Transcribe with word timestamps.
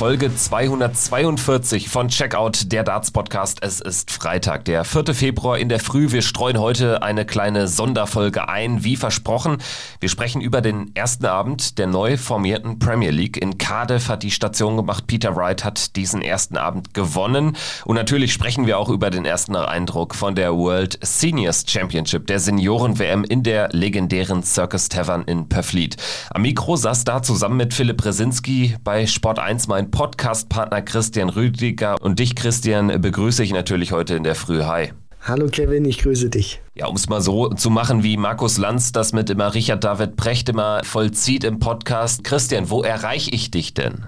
Folge 0.00 0.34
242 0.34 1.90
von 1.90 2.08
Checkout, 2.08 2.72
der 2.72 2.84
Darts 2.84 3.10
Podcast. 3.10 3.58
Es 3.60 3.82
ist 3.82 4.10
Freitag, 4.10 4.64
der 4.64 4.84
4. 4.84 5.12
Februar 5.14 5.58
in 5.58 5.68
der 5.68 5.78
Früh. 5.78 6.10
Wir 6.10 6.22
streuen 6.22 6.58
heute 6.58 7.02
eine 7.02 7.26
kleine 7.26 7.68
Sonderfolge 7.68 8.48
ein, 8.48 8.82
wie 8.82 8.96
versprochen. 8.96 9.58
Wir 10.00 10.08
sprechen 10.08 10.40
über 10.40 10.62
den 10.62 10.90
ersten 10.96 11.26
Abend 11.26 11.76
der 11.76 11.86
neu 11.86 12.16
formierten 12.16 12.78
Premier 12.78 13.10
League. 13.10 13.36
In 13.36 13.58
Cardiff 13.58 14.08
hat 14.08 14.22
die 14.22 14.30
Station 14.30 14.78
gemacht. 14.78 15.06
Peter 15.06 15.36
Wright 15.36 15.64
hat 15.64 15.94
diesen 15.96 16.22
ersten 16.22 16.56
Abend 16.56 16.94
gewonnen. 16.94 17.54
Und 17.84 17.96
natürlich 17.96 18.32
sprechen 18.32 18.66
wir 18.66 18.78
auch 18.78 18.88
über 18.88 19.10
den 19.10 19.26
ersten 19.26 19.54
Eindruck 19.54 20.14
von 20.14 20.34
der 20.34 20.54
World 20.54 20.98
Seniors 21.02 21.66
Championship, 21.68 22.26
der 22.26 22.40
Senioren-WM 22.40 23.22
in 23.24 23.42
der 23.42 23.68
legendären 23.72 24.44
Circus 24.44 24.88
Tavern 24.88 25.24
in 25.24 25.50
Pöfflied. 25.50 25.98
Am 26.30 26.40
Mikro 26.40 26.76
saß 26.76 27.04
da 27.04 27.22
zusammen 27.22 27.58
mit 27.58 27.74
Philipp 27.74 28.02
Resinski 28.02 28.78
bei 28.82 29.06
Sport 29.06 29.38
1 29.38 29.68
mein 29.68 29.89
Podcast-Partner 29.90 30.82
Christian 30.82 31.28
Rüdiger. 31.28 31.96
Und 32.00 32.18
dich, 32.18 32.34
Christian, 32.34 33.00
begrüße 33.00 33.42
ich 33.42 33.52
natürlich 33.52 33.92
heute 33.92 34.14
in 34.14 34.24
der 34.24 34.34
Früh. 34.34 34.62
Hi. 34.62 34.92
Hallo 35.22 35.48
Kevin, 35.48 35.84
ich 35.84 35.98
grüße 35.98 36.30
dich. 36.30 36.62
Ja, 36.74 36.86
um 36.86 36.96
es 36.96 37.10
mal 37.10 37.20
so 37.20 37.50
zu 37.50 37.68
machen, 37.68 38.02
wie 38.02 38.16
Markus 38.16 38.56
Lanz 38.56 38.90
das 38.90 39.12
mit 39.12 39.28
immer 39.28 39.52
Richard 39.52 39.84
David 39.84 40.16
Precht 40.16 40.48
immer 40.48 40.80
vollzieht 40.82 41.44
im 41.44 41.58
Podcast. 41.58 42.24
Christian, 42.24 42.70
wo 42.70 42.82
erreiche 42.82 43.30
ich 43.30 43.50
dich 43.50 43.74
denn? 43.74 44.06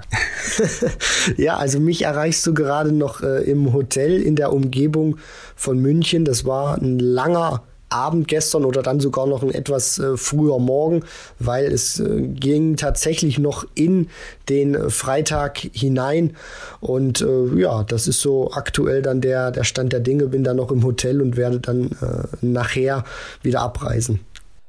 ja, 1.36 1.58
also 1.58 1.80
mich 1.80 2.02
erreichst 2.02 2.46
du 2.46 2.54
gerade 2.54 2.92
noch 2.92 3.22
äh, 3.22 3.42
im 3.42 3.74
Hotel 3.74 4.22
in 4.22 4.36
der 4.36 4.54
Umgebung 4.54 5.18
von 5.54 5.78
München. 5.78 6.24
Das 6.24 6.46
war 6.46 6.78
ein 6.78 6.98
langer 6.98 7.62
Abend 7.92 8.28
gestern 8.28 8.64
oder 8.64 8.82
dann 8.82 9.00
sogar 9.00 9.26
noch 9.26 9.42
ein 9.42 9.50
etwas 9.50 9.98
äh, 9.98 10.16
früher 10.16 10.58
Morgen, 10.58 11.04
weil 11.38 11.66
es 11.66 12.00
äh, 12.00 12.22
ging 12.22 12.76
tatsächlich 12.76 13.38
noch 13.38 13.66
in 13.74 14.08
den 14.48 14.90
Freitag 14.90 15.58
hinein. 15.58 16.36
Und 16.80 17.20
äh, 17.20 17.60
ja, 17.60 17.84
das 17.84 18.08
ist 18.08 18.20
so 18.20 18.52
aktuell 18.52 19.02
dann 19.02 19.20
der, 19.20 19.50
der 19.50 19.64
Stand 19.64 19.92
der 19.92 20.00
Dinge. 20.00 20.26
Bin 20.26 20.44
dann 20.44 20.56
noch 20.56 20.70
im 20.70 20.82
Hotel 20.82 21.20
und 21.20 21.36
werde 21.36 21.60
dann 21.60 21.90
äh, 22.00 22.26
nachher 22.40 23.04
wieder 23.42 23.60
abreisen. 23.60 24.20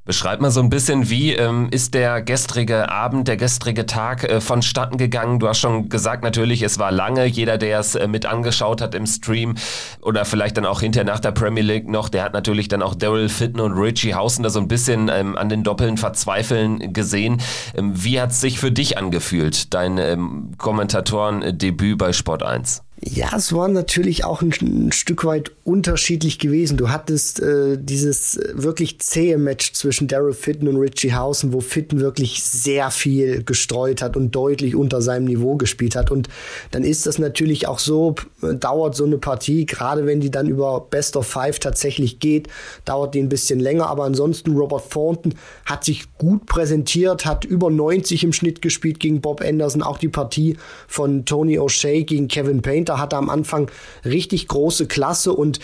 Beschreib 0.06 0.42
mal 0.42 0.52
so 0.52 0.60
ein 0.60 0.70
bisschen, 0.70 1.10
wie 1.10 1.32
ähm, 1.32 1.70
ist 1.72 1.94
der 1.94 2.22
gestrige 2.22 2.90
Abend, 2.90 3.30
der 3.30 3.38
gestrige 3.38 3.86
Tag 3.86 4.26
äh, 4.26 4.42
vonstatten 4.42 4.98
gegangen? 4.98 5.40
Du 5.40 5.48
hast 5.48 5.60
schon 5.60 5.88
gesagt, 5.88 6.26
natürlich, 6.26 6.62
es 6.62 6.78
war 6.78 6.92
lange. 6.92 7.26
Jeder, 7.26 7.58
der 7.58 7.80
es 7.80 7.96
äh, 7.96 8.06
mit 8.10 8.26
angeschaut 8.26 8.82
hat 8.82 8.96
im 8.96 9.06
Stream 9.06 9.56
oder 10.02 10.26
vielleicht 10.26 10.58
dann 10.58 10.66
auch 10.66 10.82
hinterher 10.82 11.06
nach 11.06 11.22
der 11.22 11.32
Premier 11.32 11.64
League 11.64 11.88
noch, 11.88 12.10
der 12.10 12.24
hat 12.24 12.34
natürlich 12.34 12.68
dann 12.68 12.82
auch 12.82 12.96
Daryl 12.96 13.30
Fitton 13.30 13.62
und 13.62 13.72
Richie 13.80 14.14
Hausen 14.14 14.44
da 14.44 14.50
so 14.50 14.60
ein 14.60 14.68
bisschen 14.68 15.08
ähm, 15.08 15.38
an 15.38 15.48
den 15.48 15.64
Doppeln 15.64 15.96
verzweifeln 15.96 16.92
gesehen. 16.92 17.40
Ähm, 17.74 17.94
wie 17.96 18.20
hat 18.20 18.32
es 18.32 18.42
sich 18.42 18.60
für 18.60 18.74
dich 18.74 18.98
angefühlt, 18.98 19.74
dein 19.74 19.98
ähm, 20.00 20.52
Kommentatoren-Debüt 20.58 21.98
bei 21.98 22.12
Sport 22.12 22.44
1? 22.44 22.83
Ja, 23.06 23.36
es 23.36 23.52
war 23.52 23.68
natürlich 23.68 24.24
auch 24.24 24.42
ein, 24.42 24.54
ein 24.62 24.92
Stück 24.94 25.26
weit 25.26 25.52
unterschiedlich 25.66 26.40
gewesen. 26.40 26.78
Du 26.78 26.90
hattest 26.90 27.42
äh, 27.42 27.78
dieses 27.78 28.40
wirklich 28.54 29.00
zähe 29.00 29.38
Match 29.38 29.74
zwischen 29.74 30.08
Daryl 30.08 30.34
Fitton 30.34 30.70
und 30.70 30.78
Richie 30.78 31.14
Hausen, 31.14 31.52
wo 31.52 31.60
Fitton 31.60 32.00
wirklich 32.00 32.42
sehr 32.44 32.92
viel 32.92 33.44
gestreut 33.44 34.02
hat 34.02 34.16
und 34.16 34.32
deutlich 34.32 34.76
unter 34.76 35.02
seinem 35.02 35.26
Niveau 35.26 35.56
gespielt 35.56 35.98
hat. 35.98 36.12
Und 36.12 36.30
dann 36.72 36.84
ist 36.84 37.06
das 37.06 37.20
natürlich 37.20 37.68
auch 37.68 37.80
so, 37.80 38.16
dauert 38.42 38.96
so 38.96 39.04
eine 39.04 39.18
Partie, 39.18 39.66
gerade 39.66 40.06
wenn 40.06 40.22
die 40.22 40.32
dann 40.32 40.48
über 40.48 40.80
Best 40.80 41.18
of 41.18 41.28
Five 41.28 41.60
tatsächlich 41.60 42.20
geht, 42.20 42.48
dauert 42.86 43.16
die 43.16 43.20
ein 43.20 43.30
bisschen 43.30 43.60
länger. 43.60 43.88
Aber 43.88 44.06
ansonsten, 44.06 44.56
Robert 44.56 44.90
Thornton 44.90 45.36
hat 45.66 45.84
sich 45.84 46.16
gut 46.18 46.46
präsentiert, 46.46 47.26
hat 47.26 47.44
über 47.44 47.70
90 47.70 48.24
im 48.24 48.32
Schnitt 48.32 48.62
gespielt 48.62 49.02
gegen 49.02 49.20
Bob 49.20 49.42
Anderson. 49.42 49.82
Auch 49.82 49.98
die 49.98 50.10
Partie 50.10 50.58
von 50.88 51.26
Tony 51.26 51.60
O'Shea 51.60 52.06
gegen 52.06 52.30
Kevin 52.30 52.62
Painter 52.62 52.93
Winter 52.94 53.00
hatte 53.00 53.18
am 53.18 53.30
Anfang 53.30 53.70
richtig 54.06 54.48
große 54.48 54.88
Klasse 54.88 55.34
und 55.34 55.60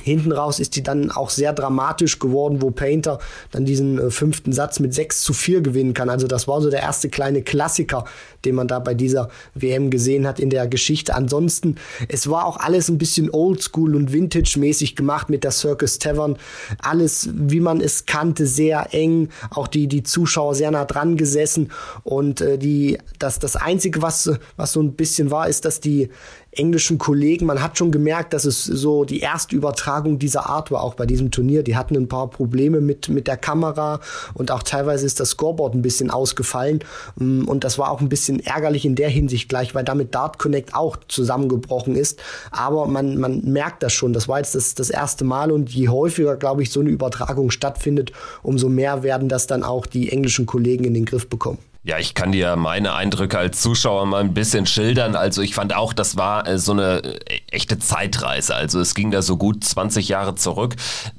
Hinten 0.00 0.32
raus 0.32 0.58
ist 0.58 0.74
die 0.74 0.82
dann 0.82 1.10
auch 1.10 1.28
sehr 1.28 1.52
dramatisch 1.52 2.18
geworden, 2.18 2.62
wo 2.62 2.70
Painter 2.70 3.18
dann 3.50 3.66
diesen 3.66 3.98
äh, 3.98 4.10
fünften 4.10 4.50
Satz 4.54 4.80
mit 4.80 4.94
6 4.94 5.20
zu 5.20 5.34
4 5.34 5.60
gewinnen 5.60 5.92
kann. 5.92 6.08
Also 6.08 6.26
das 6.26 6.48
war 6.48 6.62
so 6.62 6.70
der 6.70 6.80
erste 6.80 7.10
kleine 7.10 7.42
Klassiker, 7.42 8.06
den 8.46 8.54
man 8.54 8.68
da 8.68 8.78
bei 8.78 8.94
dieser 8.94 9.28
WM 9.54 9.90
gesehen 9.90 10.26
hat 10.26 10.40
in 10.40 10.48
der 10.48 10.66
Geschichte. 10.66 11.14
Ansonsten, 11.14 11.76
es 12.08 12.30
war 12.30 12.46
auch 12.46 12.56
alles 12.56 12.88
ein 12.88 12.96
bisschen 12.96 13.28
oldschool 13.30 13.94
und 13.94 14.14
vintage-mäßig 14.14 14.96
gemacht 14.96 15.28
mit 15.28 15.44
der 15.44 15.50
Circus 15.50 15.98
Tavern. 15.98 16.38
Alles, 16.80 17.28
wie 17.30 17.60
man 17.60 17.82
es 17.82 18.06
kannte, 18.06 18.46
sehr 18.46 18.94
eng. 18.94 19.28
Auch 19.50 19.68
die, 19.68 19.88
die 19.88 20.02
Zuschauer 20.02 20.54
sehr 20.54 20.70
nah 20.70 20.86
dran 20.86 21.18
gesessen. 21.18 21.70
Und 22.02 22.40
äh, 22.40 22.56
die, 22.56 22.96
das, 23.18 23.38
das 23.38 23.56
Einzige, 23.56 24.00
was, 24.00 24.30
was 24.56 24.72
so 24.72 24.80
ein 24.80 24.94
bisschen 24.94 25.30
war, 25.30 25.50
ist, 25.50 25.66
dass 25.66 25.80
die 25.80 26.08
englischen 26.52 26.98
Kollegen. 26.98 27.46
Man 27.46 27.62
hat 27.62 27.78
schon 27.78 27.90
gemerkt, 27.90 28.34
dass 28.34 28.44
es 28.44 28.64
so 28.64 29.04
die 29.04 29.20
erste 29.20 29.56
Übertragung 29.56 30.18
dieser 30.18 30.46
Art 30.46 30.70
war, 30.70 30.82
auch 30.82 30.94
bei 30.94 31.06
diesem 31.06 31.30
Turnier. 31.30 31.62
Die 31.62 31.76
hatten 31.76 31.96
ein 31.96 32.08
paar 32.08 32.28
Probleme 32.28 32.80
mit, 32.80 33.08
mit 33.08 33.26
der 33.26 33.38
Kamera 33.38 34.00
und 34.34 34.50
auch 34.50 34.62
teilweise 34.62 35.06
ist 35.06 35.18
das 35.18 35.30
Scoreboard 35.30 35.74
ein 35.74 35.82
bisschen 35.82 36.10
ausgefallen. 36.10 36.80
Mm, 37.16 37.44
und 37.44 37.64
das 37.64 37.78
war 37.78 37.90
auch 37.90 38.00
ein 38.00 38.08
bisschen 38.08 38.40
ärgerlich 38.40 38.84
in 38.84 38.94
der 38.94 39.08
Hinsicht 39.08 39.48
gleich, 39.48 39.74
weil 39.74 39.84
damit 39.84 40.14
Dart 40.14 40.38
Connect 40.38 40.74
auch 40.74 40.96
zusammengebrochen 41.08 41.96
ist. 41.96 42.20
Aber 42.50 42.86
man, 42.86 43.18
man 43.18 43.40
merkt 43.44 43.82
das 43.82 43.94
schon. 43.94 44.12
Das 44.12 44.28
war 44.28 44.38
jetzt 44.38 44.54
das, 44.54 44.74
das 44.74 44.90
erste 44.90 45.24
Mal 45.24 45.50
und 45.50 45.70
je 45.70 45.88
häufiger, 45.88 46.36
glaube 46.36 46.62
ich, 46.62 46.70
so 46.70 46.80
eine 46.80 46.90
Übertragung 46.90 47.50
stattfindet, 47.50 48.12
umso 48.42 48.68
mehr 48.68 49.02
werden 49.02 49.28
das 49.28 49.46
dann 49.46 49.62
auch 49.62 49.86
die 49.86 50.12
englischen 50.12 50.44
Kollegen 50.44 50.84
in 50.84 50.94
den 50.94 51.06
Griff 51.06 51.28
bekommen. 51.28 51.58
Ja, 51.84 51.98
ich 51.98 52.14
kann 52.14 52.30
dir 52.30 52.54
meine 52.54 52.94
Eindrücke 52.94 53.38
als 53.38 53.60
Zuschauer 53.60 54.06
mal 54.06 54.20
ein 54.20 54.34
bisschen 54.34 54.66
schildern. 54.66 55.16
Also 55.16 55.42
ich 55.42 55.52
fand 55.52 55.74
auch, 55.74 55.92
das 55.92 56.16
war 56.16 56.46
äh, 56.46 56.56
so 56.56 56.70
eine 56.72 57.02
äh, 57.02 57.40
echte 57.50 57.76
Zeitreise. 57.80 58.54
Also 58.54 58.78
es 58.78 58.94
ging 58.94 59.10
da 59.10 59.20
so 59.20 59.36
gut 59.36 59.64
20 59.64 60.08
Jahre 60.08 60.36
zurück. 60.36 60.76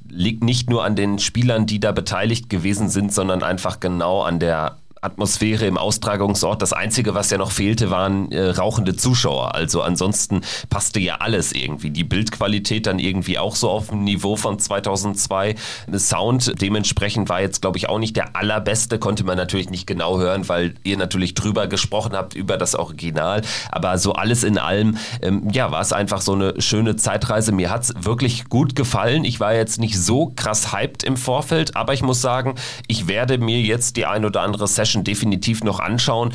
Liegt 0.07 0.41
nicht 0.41 0.69
nur 0.69 0.85
an 0.85 0.95
den 0.95 1.19
Spielern, 1.19 1.65
die 1.65 1.81
da 1.81 1.91
beteiligt 1.91 2.49
gewesen 2.49 2.87
sind, 2.87 3.13
sondern 3.13 3.43
einfach 3.43 3.81
genau 3.81 4.21
an 4.21 4.39
der 4.39 4.77
Atmosphäre 5.03 5.65
im 5.65 5.77
Austragungsort. 5.77 6.61
Das 6.61 6.73
Einzige, 6.73 7.13
was 7.13 7.29
ja 7.29 7.37
noch 7.37 7.51
fehlte, 7.51 7.89
waren 7.89 8.31
äh, 8.31 8.49
rauchende 8.49 8.95
Zuschauer. 8.95 9.55
Also 9.55 9.81
ansonsten 9.81 10.41
passte 10.69 10.99
ja 10.99 11.15
alles 11.15 11.51
irgendwie. 11.51 11.89
Die 11.89 12.03
Bildqualität 12.03 12.87
dann 12.87 12.99
irgendwie 12.99 13.37
auch 13.37 13.55
so 13.55 13.69
auf 13.69 13.89
dem 13.89 14.03
Niveau 14.03 14.35
von 14.35 14.59
2002. 14.59 15.55
Sound 15.97 16.61
dementsprechend 16.61 17.29
war 17.29 17.41
jetzt, 17.41 17.61
glaube 17.61 17.77
ich, 17.77 17.89
auch 17.89 17.99
nicht 17.99 18.15
der 18.15 18.35
allerbeste. 18.35 18.99
Konnte 18.99 19.23
man 19.23 19.37
natürlich 19.37 19.69
nicht 19.69 19.87
genau 19.87 20.19
hören, 20.19 20.47
weil 20.47 20.75
ihr 20.83 20.97
natürlich 20.97 21.33
drüber 21.33 21.67
gesprochen 21.67 22.13
habt 22.13 22.33
über 22.33 22.57
das 22.57 22.75
Original. 22.75 23.41
Aber 23.71 23.97
so 23.97 24.13
alles 24.13 24.43
in 24.43 24.57
allem, 24.57 24.97
ähm, 25.21 25.49
ja, 25.51 25.71
war 25.71 25.81
es 25.81 25.93
einfach 25.93 26.21
so 26.21 26.33
eine 26.33 26.61
schöne 26.61 26.95
Zeitreise. 26.95 27.51
Mir 27.51 27.69
hat 27.69 27.83
es 27.83 27.93
wirklich 27.97 28.45
gut 28.45 28.75
gefallen. 28.75 29.25
Ich 29.25 29.39
war 29.39 29.53
jetzt 29.53 29.79
nicht 29.79 29.99
so 29.99 30.31
krass 30.35 30.71
hyped 30.71 31.03
im 31.03 31.17
Vorfeld, 31.17 31.75
aber 31.75 31.93
ich 31.93 32.03
muss 32.03 32.21
sagen, 32.21 32.55
ich 32.87 33.07
werde 33.07 33.37
mir 33.37 33.59
jetzt 33.61 33.97
die 33.97 34.05
ein 34.05 34.25
oder 34.25 34.41
andere 34.41 34.67
Session 34.67 34.92
Session 34.93 35.03
definitiv 35.03 35.63
noch 35.63 35.79
anschauen 35.79 36.33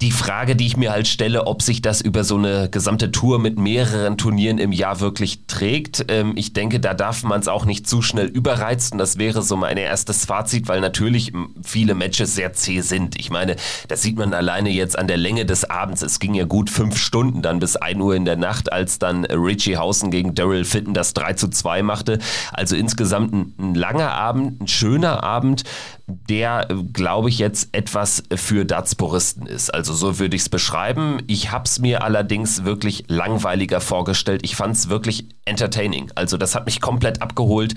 die 0.00 0.12
Frage, 0.12 0.54
die 0.54 0.66
ich 0.66 0.76
mir 0.76 0.92
halt 0.92 1.08
stelle, 1.08 1.48
ob 1.48 1.60
sich 1.60 1.82
das 1.82 2.00
über 2.00 2.22
so 2.22 2.36
eine 2.36 2.68
gesamte 2.70 3.10
Tour 3.10 3.40
mit 3.40 3.58
mehreren 3.58 4.16
Turnieren 4.16 4.58
im 4.58 4.70
Jahr 4.70 5.00
wirklich 5.00 5.46
trägt. 5.48 6.04
Ähm, 6.08 6.34
ich 6.36 6.52
denke, 6.52 6.78
da 6.78 6.94
darf 6.94 7.24
man 7.24 7.40
es 7.40 7.48
auch 7.48 7.64
nicht 7.64 7.88
zu 7.88 8.00
schnell 8.00 8.26
überreizen. 8.26 8.98
Das 8.98 9.18
wäre 9.18 9.42
so 9.42 9.56
mein 9.56 9.76
erstes 9.76 10.24
Fazit, 10.24 10.68
weil 10.68 10.80
natürlich 10.80 11.32
viele 11.64 11.94
Matches 11.94 12.36
sehr 12.36 12.52
zäh 12.52 12.80
sind. 12.80 13.18
Ich 13.18 13.30
meine, 13.30 13.56
das 13.88 14.02
sieht 14.02 14.16
man 14.16 14.34
alleine 14.34 14.70
jetzt 14.70 14.96
an 14.96 15.08
der 15.08 15.16
Länge 15.16 15.46
des 15.46 15.68
Abends. 15.68 16.02
Es 16.02 16.20
ging 16.20 16.34
ja 16.34 16.44
gut 16.44 16.70
fünf 16.70 16.96
Stunden 16.96 17.42
dann 17.42 17.58
bis 17.58 17.74
ein 17.74 18.00
Uhr 18.00 18.14
in 18.14 18.24
der 18.24 18.36
Nacht, 18.36 18.72
als 18.72 19.00
dann 19.00 19.24
Richie 19.24 19.78
Hausen 19.78 20.12
gegen 20.12 20.34
Daryl 20.34 20.64
Fitton 20.64 20.94
das 20.94 21.12
3 21.14 21.32
zu 21.32 21.48
2 21.48 21.82
machte. 21.82 22.20
Also 22.52 22.76
insgesamt 22.76 23.32
ein, 23.32 23.54
ein 23.58 23.74
langer 23.74 24.12
Abend, 24.12 24.60
ein 24.60 24.68
schöner 24.68 25.24
Abend, 25.24 25.64
der, 26.08 26.66
glaube 26.92 27.28
ich, 27.28 27.38
jetzt 27.38 27.68
etwas 27.72 28.22
für 28.34 28.64
Darts-Puristen 28.64 29.46
ist. 29.46 29.72
Also 29.72 29.92
so 29.92 30.18
würde 30.18 30.36
ich 30.36 30.42
es 30.42 30.48
beschreiben. 30.48 31.22
Ich 31.26 31.52
habe 31.52 31.64
es 31.66 31.78
mir 31.78 32.02
allerdings 32.02 32.64
wirklich 32.64 33.04
langweiliger 33.08 33.82
vorgestellt. 33.82 34.40
Ich 34.42 34.56
fand 34.56 34.74
es 34.74 34.88
wirklich 34.88 35.26
entertaining. 35.44 36.10
Also 36.14 36.38
das 36.38 36.54
hat 36.54 36.64
mich 36.64 36.80
komplett 36.80 37.20
abgeholt. 37.20 37.74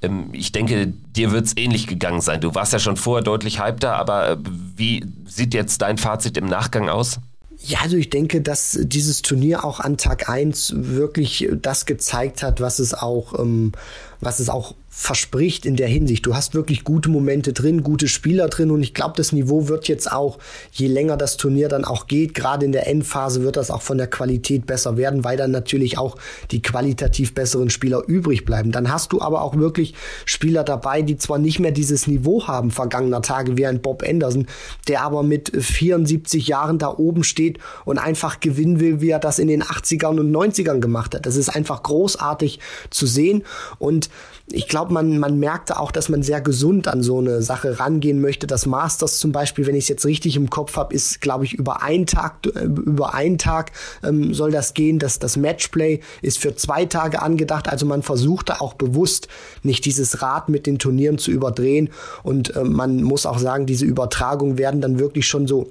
Ähm, 0.00 0.28
ich 0.32 0.52
denke, 0.52 0.86
dir 0.86 1.32
wird 1.32 1.46
es 1.46 1.56
ähnlich 1.56 1.88
gegangen 1.88 2.20
sein. 2.20 2.40
Du 2.40 2.54
warst 2.54 2.72
ja 2.72 2.78
schon 2.78 2.96
vorher 2.96 3.24
deutlich 3.24 3.60
hypter, 3.60 3.96
aber 3.96 4.30
äh, 4.30 4.36
wie 4.76 5.04
sieht 5.26 5.52
jetzt 5.52 5.82
dein 5.82 5.98
Fazit 5.98 6.36
im 6.36 6.46
Nachgang 6.46 6.88
aus? 6.88 7.18
Ja, 7.64 7.80
also 7.82 7.96
ich 7.96 8.10
denke, 8.10 8.40
dass 8.40 8.78
dieses 8.82 9.22
Turnier 9.22 9.64
auch 9.64 9.78
an 9.80 9.96
Tag 9.96 10.28
1 10.28 10.74
wirklich 10.76 11.48
das 11.52 11.86
gezeigt 11.86 12.42
hat, 12.42 12.60
was 12.60 12.80
es 12.80 12.92
auch 12.92 13.38
ähm, 13.38 13.72
was 14.20 14.40
es 14.40 14.48
auch 14.48 14.74
verspricht 14.94 15.64
in 15.64 15.76
der 15.76 15.88
Hinsicht. 15.88 16.26
Du 16.26 16.36
hast 16.36 16.52
wirklich 16.52 16.84
gute 16.84 17.08
Momente 17.08 17.54
drin, 17.54 17.82
gute 17.82 18.08
Spieler 18.08 18.48
drin 18.48 18.70
und 18.70 18.82
ich 18.82 18.92
glaube, 18.92 19.14
das 19.16 19.32
Niveau 19.32 19.66
wird 19.66 19.88
jetzt 19.88 20.12
auch, 20.12 20.38
je 20.70 20.86
länger 20.86 21.16
das 21.16 21.38
Turnier 21.38 21.70
dann 21.70 21.86
auch 21.86 22.06
geht, 22.06 22.34
gerade 22.34 22.66
in 22.66 22.72
der 22.72 22.86
Endphase 22.86 23.42
wird 23.42 23.56
das 23.56 23.70
auch 23.70 23.80
von 23.80 23.96
der 23.96 24.06
Qualität 24.06 24.66
besser 24.66 24.98
werden, 24.98 25.24
weil 25.24 25.38
dann 25.38 25.50
natürlich 25.50 25.96
auch 25.96 26.18
die 26.50 26.60
qualitativ 26.60 27.32
besseren 27.32 27.70
Spieler 27.70 28.02
übrig 28.06 28.44
bleiben. 28.44 28.70
Dann 28.70 28.92
hast 28.92 29.14
du 29.14 29.22
aber 29.22 29.40
auch 29.40 29.56
wirklich 29.56 29.94
Spieler 30.26 30.62
dabei, 30.62 31.00
die 31.00 31.16
zwar 31.16 31.38
nicht 31.38 31.58
mehr 31.58 31.72
dieses 31.72 32.06
Niveau 32.06 32.46
haben 32.46 32.70
vergangener 32.70 33.22
Tage 33.22 33.56
wie 33.56 33.66
ein 33.66 33.80
Bob 33.80 34.04
Anderson, 34.06 34.46
der 34.88 35.00
aber 35.04 35.22
mit 35.22 35.52
74 35.58 36.48
Jahren 36.48 36.76
da 36.76 36.88
oben 36.88 37.24
steht 37.24 37.58
und 37.86 37.96
einfach 37.96 38.40
gewinnen 38.40 38.78
will, 38.78 39.00
wie 39.00 39.08
er 39.08 39.20
das 39.20 39.38
in 39.38 39.48
den 39.48 39.62
80ern 39.62 40.20
und 40.20 40.30
90ern 40.30 40.80
gemacht 40.80 41.14
hat. 41.14 41.24
Das 41.24 41.36
ist 41.36 41.48
einfach 41.48 41.82
großartig 41.82 42.60
zu 42.90 43.06
sehen 43.06 43.44
und 43.78 44.10
ich 44.46 44.68
glaube, 44.68 44.92
man, 44.92 45.18
man 45.18 45.38
merkte 45.38 45.78
auch, 45.78 45.92
dass 45.92 46.08
man 46.08 46.22
sehr 46.22 46.40
gesund 46.40 46.88
an 46.88 47.02
so 47.02 47.18
eine 47.18 47.42
Sache 47.42 47.78
rangehen 47.78 48.20
möchte. 48.20 48.46
Das 48.46 48.66
Masters 48.66 49.18
zum 49.18 49.32
Beispiel, 49.32 49.66
wenn 49.66 49.76
ich 49.76 49.84
es 49.84 49.88
jetzt 49.88 50.04
richtig 50.04 50.36
im 50.36 50.50
Kopf 50.50 50.76
habe, 50.76 50.94
ist, 50.94 51.20
glaube 51.20 51.44
ich, 51.44 51.54
über 51.54 51.82
einen 51.82 52.06
Tag, 52.06 52.46
äh, 52.54 52.64
über 52.64 53.14
einen 53.14 53.38
Tag 53.38 53.72
ähm, 54.02 54.34
soll 54.34 54.50
das 54.50 54.74
gehen. 54.74 54.98
Das, 54.98 55.18
das 55.18 55.36
Matchplay 55.36 56.00
ist 56.22 56.38
für 56.38 56.56
zwei 56.56 56.86
Tage 56.86 57.22
angedacht. 57.22 57.68
Also 57.68 57.86
man 57.86 58.02
versuchte 58.02 58.60
auch 58.60 58.74
bewusst 58.74 59.28
nicht 59.62 59.84
dieses 59.84 60.22
Rad 60.22 60.48
mit 60.48 60.66
den 60.66 60.78
Turnieren 60.78 61.18
zu 61.18 61.30
überdrehen. 61.30 61.90
Und 62.22 62.56
äh, 62.56 62.64
man 62.64 63.02
muss 63.02 63.26
auch 63.26 63.38
sagen, 63.38 63.66
diese 63.66 63.84
Übertragungen 63.84 64.58
werden 64.58 64.80
dann 64.80 64.98
wirklich 64.98 65.26
schon 65.26 65.46
so 65.46 65.70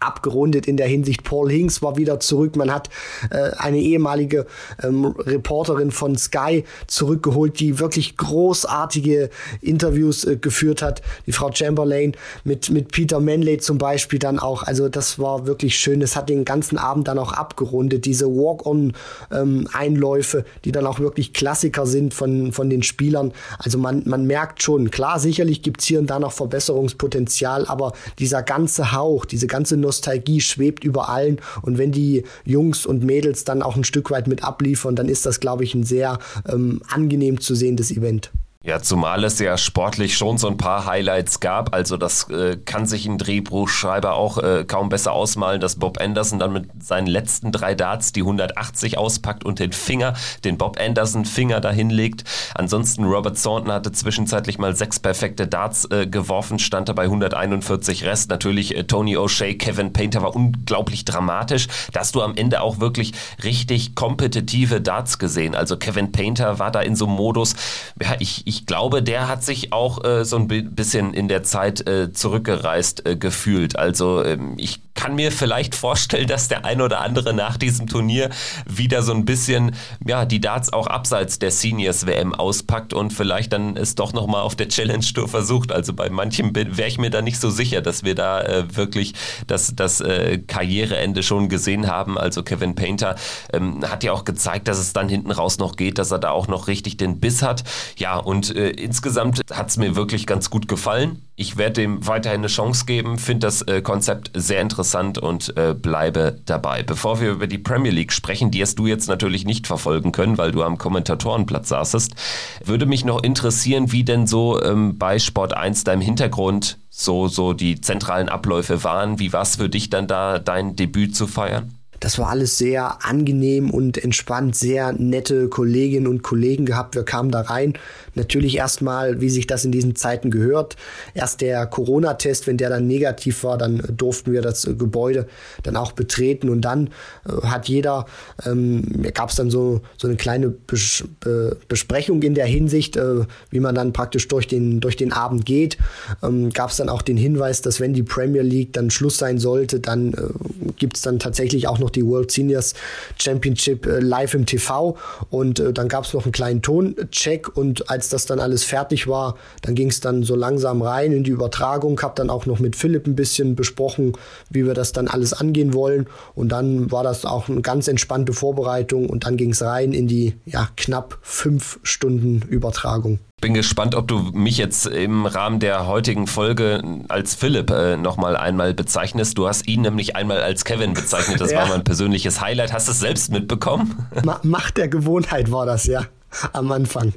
abgerundet 0.00 0.68
in 0.68 0.76
der 0.76 0.86
Hinsicht. 0.86 1.24
Paul 1.24 1.50
Hinks 1.50 1.82
war 1.82 1.96
wieder 1.96 2.20
zurück. 2.20 2.56
Man 2.56 2.72
hat 2.72 2.88
äh, 3.30 3.50
eine 3.56 3.78
ehemalige 3.78 4.46
ähm, 4.82 5.06
Reporterin 5.06 5.90
von 5.90 6.16
Sky 6.16 6.64
zurückgeholt, 6.86 7.60
die 7.60 7.78
wirklich 7.78 8.16
großartige 8.16 9.30
Interviews 9.60 10.24
äh, 10.24 10.36
geführt 10.36 10.82
hat. 10.82 11.02
Die 11.26 11.32
Frau 11.32 11.52
Chamberlain 11.52 12.14
mit, 12.44 12.70
mit 12.70 12.92
Peter 12.92 13.20
Manley 13.20 13.58
zum 13.58 13.78
Beispiel 13.78 14.18
dann 14.18 14.38
auch. 14.38 14.62
Also 14.62 14.88
das 14.88 15.18
war 15.18 15.46
wirklich 15.46 15.78
schön. 15.78 16.00
Das 16.00 16.16
hat 16.16 16.28
den 16.28 16.44
ganzen 16.44 16.78
Abend 16.78 17.08
dann 17.08 17.18
auch 17.18 17.32
abgerundet. 17.32 18.04
Diese 18.04 18.26
Walk-on-Einläufe, 18.26 20.38
ähm, 20.38 20.44
die 20.64 20.72
dann 20.72 20.86
auch 20.86 21.00
wirklich 21.00 21.32
Klassiker 21.32 21.86
sind 21.86 22.14
von, 22.14 22.52
von 22.52 22.70
den 22.70 22.82
Spielern. 22.82 23.32
Also 23.58 23.78
man, 23.78 24.02
man 24.06 24.26
merkt 24.26 24.62
schon, 24.62 24.90
klar, 24.90 25.18
sicherlich 25.18 25.62
gibt's 25.62 25.86
hier 25.86 25.98
und 25.98 26.08
da 26.08 26.18
noch 26.18 26.32
Verbesserungspotenzial, 26.32 27.66
aber 27.66 27.92
dieser 28.18 28.42
ganze 28.42 28.92
Hauch, 28.92 29.24
diese 29.24 29.46
ganze 29.46 29.76
Nostalgie 29.80 30.40
schwebt 30.40 30.84
über 30.84 31.08
allen. 31.08 31.40
Und 31.62 31.78
wenn 31.78 31.92
die 31.92 32.24
Jungs 32.44 32.86
und 32.86 33.04
Mädels 33.04 33.44
dann 33.44 33.62
auch 33.62 33.76
ein 33.76 33.84
Stück 33.84 34.10
weit 34.10 34.28
mit 34.28 34.44
abliefern, 34.44 34.96
dann 34.96 35.08
ist 35.08 35.26
das, 35.26 35.40
glaube 35.40 35.64
ich, 35.64 35.74
ein 35.74 35.84
sehr 35.84 36.18
ähm, 36.48 36.82
angenehm 36.88 37.40
zu 37.40 37.54
sehendes 37.54 37.90
Event. 37.90 38.30
Ja, 38.62 38.78
zumal 38.82 39.24
es 39.24 39.38
ja 39.38 39.56
sportlich 39.56 40.18
schon 40.18 40.36
so 40.36 40.46
ein 40.46 40.58
paar 40.58 40.84
Highlights 40.84 41.40
gab. 41.40 41.74
Also 41.74 41.96
das 41.96 42.28
äh, 42.28 42.58
kann 42.58 42.84
sich 42.84 43.06
ein 43.06 43.16
Drehbuchschreiber 43.16 44.12
auch 44.12 44.36
äh, 44.36 44.66
kaum 44.68 44.90
besser 44.90 45.12
ausmalen, 45.12 45.62
dass 45.62 45.76
Bob 45.76 45.98
Anderson 45.98 46.38
dann 46.38 46.52
mit 46.52 46.68
seinen 46.78 47.06
letzten 47.06 47.52
drei 47.52 47.74
Darts 47.74 48.12
die 48.12 48.20
180 48.20 48.98
auspackt 48.98 49.46
und 49.46 49.60
den 49.60 49.72
Finger, 49.72 50.12
den 50.44 50.58
Bob 50.58 50.78
Anderson 50.78 51.24
Finger 51.24 51.60
dahin 51.62 51.88
legt. 51.88 52.24
Ansonsten 52.54 53.04
Robert 53.04 53.42
Thornton 53.42 53.72
hatte 53.72 53.92
zwischenzeitlich 53.92 54.58
mal 54.58 54.76
sechs 54.76 55.00
perfekte 55.00 55.46
Darts 55.46 55.86
äh, 55.86 56.06
geworfen, 56.06 56.58
stand 56.58 56.90
dabei 56.90 57.04
141 57.04 58.04
Rest. 58.04 58.28
Natürlich 58.28 58.76
äh, 58.76 58.84
Tony 58.84 59.16
O'Shea, 59.16 59.56
Kevin 59.56 59.94
Painter 59.94 60.20
war 60.20 60.36
unglaublich 60.36 61.06
dramatisch. 61.06 61.66
Da 61.94 62.00
hast 62.00 62.14
du 62.14 62.20
am 62.20 62.34
Ende 62.36 62.60
auch 62.60 62.78
wirklich 62.78 63.14
richtig 63.42 63.94
kompetitive 63.94 64.82
Darts 64.82 65.18
gesehen. 65.18 65.54
Also 65.54 65.78
Kevin 65.78 66.12
Painter 66.12 66.58
war 66.58 66.70
da 66.70 66.82
in 66.82 66.94
so 66.94 67.06
einem 67.06 67.14
Modus, 67.14 67.56
ja, 68.02 68.16
ich 68.18 68.49
ich 68.50 68.66
glaube, 68.66 69.00
der 69.00 69.28
hat 69.28 69.44
sich 69.44 69.72
auch 69.72 70.04
äh, 70.04 70.24
so 70.24 70.34
ein 70.34 70.48
bisschen 70.48 71.14
in 71.14 71.28
der 71.28 71.44
Zeit 71.44 71.86
äh, 71.86 72.12
zurückgereist 72.12 73.06
äh, 73.06 73.14
gefühlt. 73.14 73.76
Also 73.76 74.24
ähm, 74.24 74.54
ich 74.56 74.89
kann 74.94 75.14
mir 75.14 75.32
vielleicht 75.32 75.74
vorstellen, 75.74 76.26
dass 76.26 76.48
der 76.48 76.64
ein 76.64 76.80
oder 76.80 77.00
andere 77.00 77.32
nach 77.32 77.56
diesem 77.56 77.86
Turnier 77.86 78.30
wieder 78.66 79.02
so 79.02 79.12
ein 79.12 79.24
bisschen 79.24 79.74
ja 80.06 80.24
die 80.24 80.40
Darts 80.40 80.72
auch 80.72 80.86
abseits 80.86 81.38
der 81.38 81.50
Seniors 81.50 82.06
WM 82.06 82.34
auspackt 82.34 82.92
und 82.92 83.12
vielleicht 83.12 83.52
dann 83.52 83.76
es 83.76 83.94
doch 83.94 84.12
noch 84.12 84.26
mal 84.26 84.42
auf 84.42 84.56
der 84.56 84.68
Challenge 84.68 85.04
Tour 85.04 85.28
versucht. 85.28 85.72
Also 85.72 85.92
bei 85.92 86.10
manchen 86.10 86.54
wäre 86.54 86.88
ich 86.88 86.98
mir 86.98 87.10
da 87.10 87.22
nicht 87.22 87.40
so 87.40 87.50
sicher, 87.50 87.80
dass 87.80 88.04
wir 88.04 88.14
da 88.14 88.42
äh, 88.42 88.76
wirklich 88.76 89.14
das, 89.46 89.74
das 89.74 90.00
äh, 90.00 90.38
Karriereende 90.38 91.22
schon 91.22 91.48
gesehen 91.48 91.86
haben. 91.86 92.18
Also 92.18 92.42
Kevin 92.42 92.74
Painter 92.74 93.16
ähm, 93.52 93.84
hat 93.88 94.04
ja 94.04 94.12
auch 94.12 94.24
gezeigt, 94.24 94.68
dass 94.68 94.78
es 94.78 94.92
dann 94.92 95.08
hinten 95.08 95.30
raus 95.30 95.58
noch 95.58 95.76
geht, 95.76 95.98
dass 95.98 96.10
er 96.10 96.18
da 96.18 96.30
auch 96.30 96.48
noch 96.48 96.68
richtig 96.68 96.96
den 96.96 97.20
Biss 97.20 97.42
hat. 97.42 97.64
Ja 97.96 98.16
und 98.16 98.54
äh, 98.54 98.70
insgesamt 98.70 99.40
hat 99.52 99.70
es 99.70 99.76
mir 99.76 99.96
wirklich 99.96 100.26
ganz 100.26 100.50
gut 100.50 100.68
gefallen. 100.68 101.22
Ich 101.40 101.56
werde 101.56 101.80
dem 101.80 102.06
weiterhin 102.06 102.40
eine 102.40 102.48
Chance 102.48 102.84
geben, 102.84 103.16
finde 103.16 103.46
das 103.46 103.62
äh, 103.62 103.80
Konzept 103.80 104.30
sehr 104.34 104.60
interessant 104.60 105.16
und 105.16 105.56
äh, 105.56 105.72
bleibe 105.72 106.38
dabei. 106.44 106.82
Bevor 106.82 107.22
wir 107.22 107.30
über 107.30 107.46
die 107.46 107.56
Premier 107.56 107.92
League 107.92 108.12
sprechen, 108.12 108.50
die 108.50 108.60
hast 108.60 108.78
du 108.78 108.86
jetzt 108.86 109.08
natürlich 109.08 109.46
nicht 109.46 109.66
verfolgen 109.66 110.12
können, 110.12 110.36
weil 110.36 110.52
du 110.52 110.62
am 110.62 110.76
Kommentatorenplatz 110.76 111.70
saßest, 111.70 112.14
würde 112.62 112.84
mich 112.84 113.06
noch 113.06 113.22
interessieren, 113.22 113.90
wie 113.90 114.04
denn 114.04 114.26
so 114.26 114.62
ähm, 114.62 114.98
bei 114.98 115.18
Sport 115.18 115.56
1 115.56 115.84
da 115.84 115.94
im 115.94 116.02
Hintergrund 116.02 116.76
so, 116.90 117.26
so 117.26 117.54
die 117.54 117.80
zentralen 117.80 118.28
Abläufe 118.28 118.84
waren. 118.84 119.18
Wie 119.18 119.32
war 119.32 119.40
es 119.40 119.56
für 119.56 119.70
dich 119.70 119.88
dann 119.88 120.06
da, 120.06 120.38
dein 120.38 120.76
Debüt 120.76 121.16
zu 121.16 121.26
feiern? 121.26 121.79
Das 122.00 122.18
war 122.18 122.30
alles 122.30 122.56
sehr 122.56 123.04
angenehm 123.04 123.70
und 123.70 124.02
entspannt, 124.02 124.56
sehr 124.56 124.92
nette 124.94 125.48
Kolleginnen 125.48 126.06
und 126.06 126.22
Kollegen 126.22 126.64
gehabt. 126.64 126.94
Wir 126.94 127.04
kamen 127.04 127.30
da 127.30 127.42
rein. 127.42 127.74
Natürlich 128.14 128.56
erstmal, 128.56 129.20
wie 129.20 129.28
sich 129.28 129.46
das 129.46 129.64
in 129.64 129.70
diesen 129.70 129.94
Zeiten 129.94 130.30
gehört. 130.30 130.76
Erst 131.14 131.42
der 131.42 131.66
Corona-Test, 131.66 132.46
wenn 132.46 132.56
der 132.56 132.70
dann 132.70 132.86
negativ 132.86 133.44
war, 133.44 133.58
dann 133.58 133.82
durften 133.96 134.32
wir 134.32 134.40
das 134.40 134.64
Gebäude 134.78 135.26
dann 135.62 135.76
auch 135.76 135.92
betreten 135.92 136.48
und 136.48 136.62
dann 136.62 136.88
äh, 137.28 137.46
hat 137.46 137.68
jeder, 137.68 138.06
ähm, 138.46 138.82
gab 139.14 139.28
es 139.28 139.36
dann 139.36 139.50
so, 139.50 139.82
so 139.98 140.08
eine 140.08 140.16
kleine 140.16 140.48
Bes 140.48 141.04
Be 141.20 141.56
Besprechung 141.68 142.22
in 142.22 142.34
der 142.34 142.46
Hinsicht, 142.46 142.96
äh, 142.96 143.24
wie 143.50 143.60
man 143.60 143.74
dann 143.74 143.92
praktisch 143.92 144.26
durch 144.28 144.48
den, 144.48 144.80
durch 144.80 144.96
den 144.96 145.12
Abend 145.12 145.44
geht. 145.44 145.76
Ähm, 146.22 146.50
gab 146.50 146.70
es 146.70 146.78
dann 146.78 146.88
auch 146.88 147.02
den 147.02 147.16
Hinweis, 147.16 147.62
dass 147.62 147.78
wenn 147.78 147.92
die 147.92 148.02
Premier 148.02 148.42
League 148.42 148.72
dann 148.72 148.90
Schluss 148.90 149.18
sein 149.18 149.38
sollte, 149.38 149.80
dann 149.80 150.14
äh, 150.14 150.72
gibt 150.78 150.96
es 150.96 151.02
dann 151.02 151.18
tatsächlich 151.18 151.68
auch 151.68 151.78
noch 151.78 151.89
noch 151.90 151.92
die 151.92 152.06
World 152.06 152.30
Seniors 152.30 152.74
Championship 153.18 153.86
äh, 153.86 154.00
live 154.00 154.34
im 154.34 154.46
TV 154.46 154.96
und 155.30 155.60
äh, 155.60 155.72
dann 155.72 155.88
gab 155.88 156.04
es 156.04 156.14
noch 156.14 156.24
einen 156.24 156.32
kleinen 156.32 156.62
Toncheck. 156.62 157.56
Und 157.56 157.90
als 157.90 158.08
das 158.08 158.26
dann 158.26 158.40
alles 158.40 158.64
fertig 158.64 159.08
war, 159.08 159.36
dann 159.62 159.74
ging 159.74 159.88
es 159.88 160.00
dann 160.00 160.22
so 160.22 160.34
langsam 160.36 160.82
rein 160.82 161.12
in 161.12 161.24
die 161.24 161.30
Übertragung, 161.30 162.00
habe 162.00 162.14
dann 162.16 162.30
auch 162.30 162.46
noch 162.46 162.60
mit 162.60 162.76
Philipp 162.76 163.06
ein 163.06 163.16
bisschen 163.16 163.56
besprochen, 163.56 164.12
wie 164.50 164.66
wir 164.66 164.74
das 164.74 164.92
dann 164.92 165.08
alles 165.08 165.32
angehen 165.32 165.74
wollen. 165.74 166.06
Und 166.34 166.50
dann 166.50 166.90
war 166.90 167.02
das 167.02 167.24
auch 167.24 167.48
eine 167.48 167.62
ganz 167.62 167.88
entspannte 167.88 168.32
Vorbereitung. 168.32 169.08
Und 169.08 169.26
dann 169.26 169.36
ging 169.36 169.50
es 169.50 169.62
rein 169.62 169.92
in 169.92 170.06
die 170.06 170.34
ja, 170.46 170.68
knapp 170.76 171.18
fünf 171.22 171.80
Stunden 171.82 172.42
Übertragung. 172.48 173.18
Bin 173.40 173.54
gespannt, 173.54 173.94
ob 173.94 174.06
du 174.06 174.18
mich 174.32 174.58
jetzt 174.58 174.86
im 174.86 175.24
Rahmen 175.24 175.60
der 175.60 175.86
heutigen 175.86 176.26
Folge 176.26 176.82
als 177.08 177.34
Philipp 177.34 177.70
äh, 177.70 177.96
nochmal 177.96 178.36
einmal 178.36 178.74
bezeichnest. 178.74 179.38
Du 179.38 179.48
hast 179.48 179.66
ihn 179.66 179.80
nämlich 179.80 180.14
einmal 180.14 180.42
als 180.42 180.64
Kevin 180.64 180.92
bezeichnet. 180.92 181.40
Das 181.40 181.50
ja. 181.52 181.60
war 181.60 181.68
mein 181.68 181.84
persönliches 181.84 182.40
Highlight. 182.40 182.72
Hast 182.72 182.88
du 182.88 182.92
es 182.92 183.00
selbst 183.00 183.32
mitbekommen? 183.32 184.06
Macht 184.42 184.76
der 184.76 184.88
Gewohnheit 184.88 185.50
war 185.50 185.64
das 185.64 185.86
ja 185.86 186.04
am 186.52 186.70
Anfang. 186.70 187.12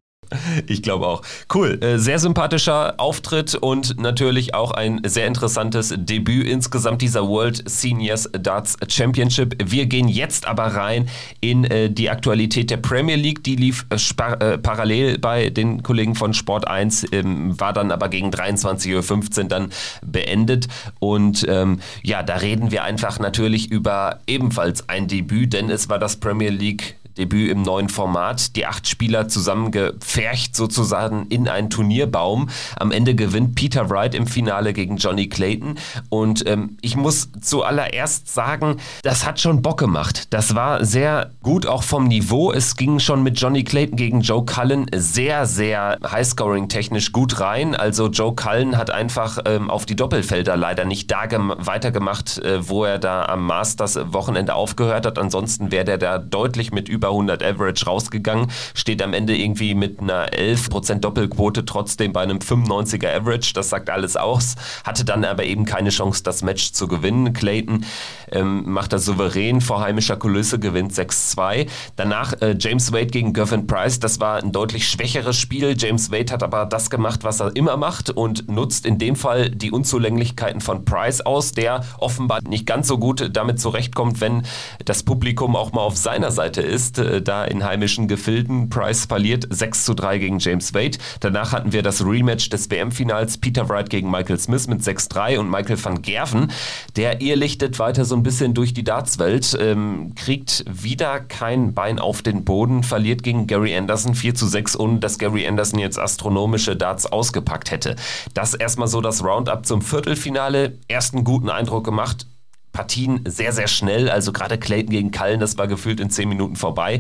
Ich 0.68 0.82
glaube 0.82 1.08
auch. 1.08 1.22
Cool. 1.54 1.80
Äh, 1.82 1.98
sehr 1.98 2.20
sympathischer 2.20 2.96
Auftritt 2.98 3.56
und 3.56 4.00
natürlich 4.00 4.54
auch 4.54 4.72
ein 4.72 5.02
sehr 5.06 5.28
interessantes 5.28 5.94
Debüt 5.98 6.48
insgesamt 6.48 7.02
dieser 7.02 7.28
World 7.28 7.64
Seniors 7.70 8.30
Darts 8.32 8.78
Championship. 8.88 9.56
Wir 9.64 9.86
gehen 9.86 10.08
jetzt 10.08 10.48
aber 10.48 10.68
rein 10.68 11.10
in 11.42 11.64
äh, 11.66 11.90
die 11.90 12.10
Aktualität 12.10 12.70
der 12.70 12.78
Premier 12.78 13.16
League. 13.16 13.44
Die 13.44 13.56
lief 13.56 13.86
äh, 13.90 14.58
parallel 14.58 15.18
bei 15.20 15.50
den 15.50 15.84
Kollegen 15.84 16.16
von 16.16 16.34
Sport 16.34 16.68
1, 16.68 17.08
ähm, 17.12 17.60
war 17.60 17.74
dann 17.74 17.92
aber 17.92 18.10
gegen 18.10 18.30
23.15 18.30 19.44
Uhr 19.44 19.44
dann 19.50 19.70
beendet. 20.06 20.68
Und 21.00 21.46
ähm, 21.48 21.80
ja, 22.04 22.24
da 22.24 22.38
reden 22.38 22.72
wir 22.72 22.84
einfach 22.84 23.20
natürlich 23.20 23.72
über 23.72 24.20
ebenfalls 24.28 24.90
ein 24.90 25.08
Debüt, 25.08 25.54
denn 25.54 25.70
es 25.70 25.90
war 25.90 26.00
das 26.00 26.18
Premier 26.18 26.50
League 26.50 26.96
Debüt 27.18 27.52
im 27.52 27.62
neuen 27.62 27.90
Format. 27.90 28.56
Die 28.56 28.66
acht 28.66 28.88
Spieler 28.88 29.28
zusammengepfercht 29.28 30.56
sozusagen 30.56 31.28
in 31.28 31.48
einen 31.48 31.70
Turnierbaum. 31.70 32.50
Am 32.78 32.92
Ende 32.92 33.16
gewinnt 33.16 33.56
Peter 33.56 33.90
Wright 33.90 34.16
im 34.16 34.28
Finale 34.28 34.74
gegen 34.74 34.98
Johnny 34.98 35.28
Clayton. 35.28 35.76
Und 36.10 36.48
ähm, 36.48 36.78
ich 36.82 36.96
muss 36.96 37.30
zuallererst 37.42 38.34
sagen, 38.34 38.78
das 39.02 39.26
hat 39.26 39.40
schon 39.40 39.62
Bock 39.62 39.80
gemacht. 39.80 40.28
Das 40.34 40.56
war 40.56 40.86
sehr 40.86 41.32
gut 41.42 41.66
auch 41.66 41.84
vom 41.84 42.08
Niveau. 42.08 42.52
Es 42.52 42.76
ging 42.76 43.00
schon 43.00 43.24
mit 43.24 43.40
Johnny 43.40 43.64
Clayton 43.64 43.98
gegen 43.98 44.22
Joe 44.22 44.46
Cullen 44.46 44.86
sehr, 44.96 45.46
sehr 45.46 45.98
highscoring-technisch 46.06 47.12
gut 47.12 47.40
rein. 47.40 47.76
Also 47.76 48.08
Joe 48.08 48.36
Cullen 48.36 48.78
hat 48.78 48.92
einfach 48.92 49.40
ähm, 49.46 49.70
auf 49.70 49.86
die 49.86 49.96
Doppelfelder 49.96 50.56
leider 50.56 50.86
nicht 50.86 51.12
da 51.12 51.24
weitergemacht, 51.24 52.38
äh, 52.40 52.68
wo 52.68 52.84
er 52.84 53.00
da 53.00 53.26
am 53.26 53.46
Masters 53.46 53.98
Wochenende 54.14 54.56
aufgehört 54.56 55.06
hat. 55.06 55.18
Ansonsten 55.18 55.72
wäre 55.72 55.86
der 55.86 55.98
da 55.98 56.18
deutlich 56.18 56.72
mit 56.72 56.90
über 56.90 57.03
über 57.04 57.10
100 57.10 57.44
Average 57.44 57.86
rausgegangen, 57.86 58.48
steht 58.74 59.02
am 59.02 59.14
Ende 59.14 59.36
irgendwie 59.36 59.76
mit 59.76 60.00
einer 60.00 60.30
11% 60.30 60.96
Doppelquote 61.00 61.66
trotzdem 61.66 62.14
bei 62.14 62.22
einem 62.22 62.38
95er 62.38 63.14
Average. 63.14 63.52
Das 63.54 63.70
sagt 63.70 63.90
alles 63.90 64.16
aus. 64.16 64.56
Hatte 64.86 65.04
dann 65.04 65.26
aber 65.26 65.44
eben 65.44 65.66
keine 65.66 65.90
Chance, 65.90 66.24
das 66.24 66.44
Match 66.44 66.72
zu 66.72 66.88
gewinnen. 66.88 67.34
Clayton 67.34 67.86
ähm, 68.32 68.72
macht 68.72 68.94
das 68.94 69.04
souverän 69.04 69.60
vor 69.60 69.82
heimischer 69.82 70.16
Kulisse, 70.16 70.60
gewinnt 70.60 70.94
6-2. 70.94 71.68
Danach 71.98 72.42
äh, 72.42 72.56
James 72.58 72.94
Wade 72.94 73.08
gegen 73.08 73.34
Gervin 73.34 73.68
Price. 73.68 74.00
Das 74.00 74.22
war 74.22 74.38
ein 74.38 74.54
deutlich 74.54 74.88
schwächeres 74.88 75.38
Spiel. 75.38 75.76
James 75.78 76.10
Wade 76.10 76.32
hat 76.32 76.42
aber 76.42 76.66
das 76.66 76.90
gemacht, 76.90 77.26
was 77.26 77.42
er 77.42 77.54
immer 77.56 77.76
macht 77.76 78.12
und 78.12 78.50
nutzt 78.50 78.86
in 78.86 78.98
dem 78.98 79.18
Fall 79.18 79.50
die 79.50 79.72
Unzulänglichkeiten 79.72 80.62
von 80.62 80.86
Price 80.86 81.20
aus, 81.20 81.52
der 81.52 81.84
offenbar 81.98 82.40
nicht 82.48 82.66
ganz 82.66 82.88
so 82.88 82.98
gut 82.98 83.30
damit 83.34 83.60
zurechtkommt, 83.60 84.22
wenn 84.22 84.44
das 84.86 85.04
Publikum 85.04 85.58
auch 85.58 85.74
mal 85.74 85.82
auf 85.82 85.98
seiner 85.98 86.32
Seite 86.32 86.62
ist, 86.62 86.93
äh, 86.98 87.22
da 87.22 87.46
in 87.46 87.64
heimischen 87.64 88.08
Gefilden. 88.08 88.70
Price 88.70 89.06
verliert 89.06 89.48
6 89.50 89.86
zu 89.86 89.94
3 89.94 90.18
gegen 90.18 90.40
James 90.40 90.74
Wade. 90.74 90.98
Danach 91.20 91.52
hatten 91.52 91.72
wir 91.74 91.84
das 91.84 92.06
Rematch 92.06 92.50
des 92.50 92.70
WM-Finals 92.70 93.38
Peter 93.38 93.70
Wright 93.70 93.90
gegen 93.90 94.10
Michael 94.10 94.40
Smith 94.40 94.68
mit 94.68 94.82
6-3 94.82 95.40
und 95.40 95.50
Michael 95.50 95.84
van 95.84 96.02
Gerven, 96.02 96.52
der 96.96 97.22
irrlichtet 97.22 97.80
weiter 97.80 98.06
so 98.06 98.16
ein 98.16 98.24
bisschen 98.24 98.54
durch 98.54 98.74
die 98.74 98.84
Dartswelt, 98.84 99.58
ähm, 99.60 100.14
kriegt 100.16 100.66
wieder 100.68 101.20
kein 101.20 101.74
Bein 101.74 102.00
auf 102.00 102.22
den 102.22 102.44
Boden, 102.44 102.84
verliert 102.84 103.24
gegen 103.24 103.48
Gary 103.48 103.76
Anderson 103.76 104.16
4 104.16 104.36
zu 104.36 104.48
6, 104.48 104.80
ohne 104.80 105.00
dass 105.00 105.18
Gary 105.18 105.48
Anderson 105.48 105.80
jetzt 105.80 106.00
astronomische 106.00 106.76
Darts 106.76 107.06
ausgepackt 107.06 107.72
hätte. 107.72 107.96
Das 108.34 108.54
erstmal 108.54 108.88
so 108.88 109.02
das 109.02 109.24
Roundup 109.24 109.66
zum 109.66 109.82
Viertelfinale. 109.82 110.78
Ersten 110.88 111.24
guten 111.24 111.50
Eindruck 111.50 111.84
gemacht. 111.84 112.26
Partien 112.74 113.22
sehr, 113.26 113.54
sehr 113.54 113.68
schnell. 113.68 114.10
Also 114.10 114.34
gerade 114.34 114.58
Clayton 114.58 114.90
gegen 114.90 115.12
Cullen, 115.12 115.40
das 115.40 115.58
war 115.58 115.68
gefühlt 115.68 116.00
in 116.00 116.10
zehn 116.10 116.28
Minuten 116.28 116.58
vorbei. 116.58 117.00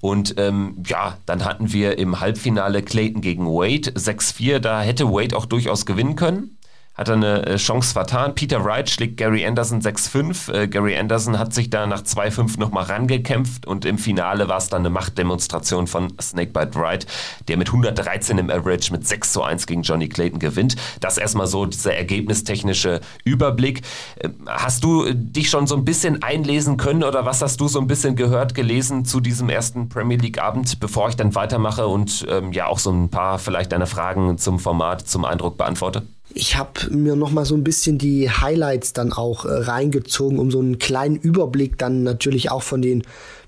Und 0.00 0.34
ähm, 0.38 0.82
ja, 0.84 1.18
dann 1.26 1.44
hatten 1.44 1.72
wir 1.72 1.98
im 1.98 2.18
Halbfinale 2.18 2.82
Clayton 2.82 3.20
gegen 3.20 3.46
Wade 3.46 3.92
6-4. 3.92 4.58
Da 4.58 4.82
hätte 4.82 5.12
Wade 5.12 5.36
auch 5.36 5.46
durchaus 5.46 5.86
gewinnen 5.86 6.16
können 6.16 6.56
hat 6.94 7.08
er 7.08 7.14
eine 7.14 7.46
äh, 7.46 7.56
Chance 7.56 7.94
vertan. 7.94 8.34
Peter 8.34 8.64
Wright 8.64 8.88
schlägt 8.88 9.16
Gary 9.16 9.46
Anderson 9.46 9.80
6-5. 9.80 10.52
Äh, 10.52 10.68
Gary 10.68 10.96
Anderson 10.96 11.38
hat 11.38 11.54
sich 11.54 11.70
da 11.70 11.86
nach 11.86 12.02
2-5 12.02 12.58
nochmal 12.60 12.84
rangekämpft 12.84 13.66
und 13.66 13.84
im 13.84 13.96
Finale 13.98 14.48
war 14.48 14.58
es 14.58 14.68
dann 14.68 14.82
eine 14.82 14.90
Machtdemonstration 14.90 15.86
von 15.86 16.12
Snakebite 16.20 16.74
Wright, 16.74 17.06
der 17.48 17.56
mit 17.56 17.68
113 17.68 18.36
im 18.38 18.50
Average 18.50 18.92
mit 18.92 19.06
6 19.06 19.32
zu 19.32 19.42
1 19.42 19.66
gegen 19.66 19.82
Johnny 19.82 20.08
Clayton 20.08 20.38
gewinnt. 20.38 20.76
Das 21.00 21.16
erstmal 21.16 21.46
so 21.46 21.64
dieser 21.64 21.94
ergebnistechnische 21.94 23.00
Überblick. 23.24 23.82
Äh, 24.16 24.28
hast 24.46 24.84
du 24.84 25.12
dich 25.14 25.48
schon 25.48 25.66
so 25.66 25.76
ein 25.76 25.84
bisschen 25.84 26.22
einlesen 26.22 26.76
können 26.76 27.04
oder 27.04 27.24
was 27.24 27.40
hast 27.40 27.60
du 27.60 27.68
so 27.68 27.80
ein 27.80 27.86
bisschen 27.86 28.16
gehört, 28.16 28.54
gelesen 28.54 29.06
zu 29.06 29.20
diesem 29.20 29.48
ersten 29.48 29.88
Premier 29.88 30.18
League 30.18 30.42
Abend, 30.42 30.78
bevor 30.78 31.08
ich 31.08 31.16
dann 31.16 31.34
weitermache 31.34 31.86
und 31.86 32.26
ähm, 32.28 32.52
ja 32.52 32.66
auch 32.66 32.78
so 32.78 32.90
ein 32.90 33.08
paar 33.08 33.38
vielleicht 33.38 33.72
deine 33.72 33.86
Fragen 33.86 34.36
zum 34.36 34.58
Format, 34.58 35.08
zum 35.08 35.24
Eindruck 35.24 35.56
beantworte? 35.56 36.02
Ich 36.34 36.56
habe 36.56 36.90
mir 36.90 37.16
noch 37.16 37.30
mal 37.30 37.44
so 37.44 37.54
ein 37.54 37.64
bisschen 37.64 37.98
die 37.98 38.30
Highlights 38.30 38.92
dann 38.92 39.12
auch 39.12 39.44
äh, 39.44 39.50
reingezogen, 39.50 40.38
um 40.38 40.50
so 40.50 40.60
einen 40.60 40.78
kleinen 40.78 41.16
Überblick 41.16 41.78
dann 41.78 42.02
natürlich 42.02 42.50
auch 42.50 42.62
von 42.62 42.80
den 42.80 43.02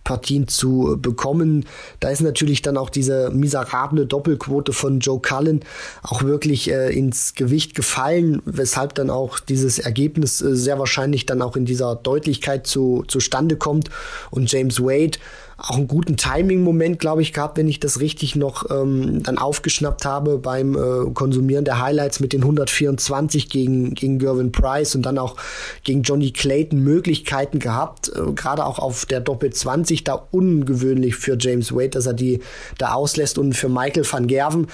Partien 0.04 0.48
zu 0.48 0.98
bekommen. 1.00 1.64
Da 1.98 2.10
ist 2.10 2.20
natürlich 2.20 2.60
dann 2.62 2.76
auch 2.76 2.90
diese 2.90 3.30
miserable 3.30 4.06
Doppelquote 4.06 4.72
von 4.72 5.00
Joe 5.00 5.18
Cullen 5.20 5.60
auch 6.02 6.22
wirklich 6.22 6.70
äh, 6.70 6.96
ins 6.96 7.34
Gewicht 7.34 7.74
gefallen, 7.74 8.42
weshalb 8.44 8.94
dann 8.94 9.08
auch 9.08 9.40
dieses 9.40 9.78
Ergebnis 9.78 10.42
äh, 10.42 10.54
sehr 10.54 10.78
wahrscheinlich 10.78 11.24
dann 11.24 11.40
auch 11.40 11.56
in 11.56 11.64
dieser 11.64 11.96
Deutlichkeit 11.96 12.66
zu, 12.66 13.04
zustande 13.08 13.56
kommt. 13.56 13.88
Und 14.30 14.52
James 14.52 14.80
Wade 14.80 15.18
auch 15.56 15.76
einen 15.76 15.88
guten 15.88 16.16
Timing-Moment, 16.16 16.98
glaube 16.98 17.22
ich, 17.22 17.32
gehabt, 17.32 17.56
wenn 17.58 17.68
ich 17.68 17.80
das 17.80 18.00
richtig 18.00 18.34
noch 18.34 18.70
ähm, 18.70 19.22
dann 19.22 19.38
aufgeschnappt 19.38 20.04
habe 20.04 20.38
beim 20.38 20.74
äh, 20.74 21.10
Konsumieren 21.12 21.64
der 21.64 21.80
Highlights 21.80 22.20
mit 22.20 22.32
den 22.32 22.42
124 22.42 23.48
gegen, 23.48 23.94
gegen 23.94 24.18
Gervin 24.18 24.52
Price 24.52 24.94
und 24.94 25.02
dann 25.02 25.18
auch 25.18 25.36
gegen 25.84 26.02
Johnny 26.02 26.32
Clayton 26.32 26.80
Möglichkeiten 26.80 27.60
gehabt, 27.60 28.08
äh, 28.08 28.32
gerade 28.32 28.66
auch 28.66 28.78
auf 28.78 29.06
der 29.06 29.20
Doppel 29.20 29.50
20, 29.50 30.04
da 30.04 30.26
ungewöhnlich 30.30 31.16
für 31.16 31.36
James 31.38 31.72
Wade, 31.72 31.90
dass 31.90 32.06
er 32.06 32.14
die 32.14 32.40
da 32.78 32.92
auslässt 32.92 33.38
und 33.38 33.54
für 33.54 33.68
Michael 33.68 34.04
van 34.10 34.26
Gerven 34.26 34.66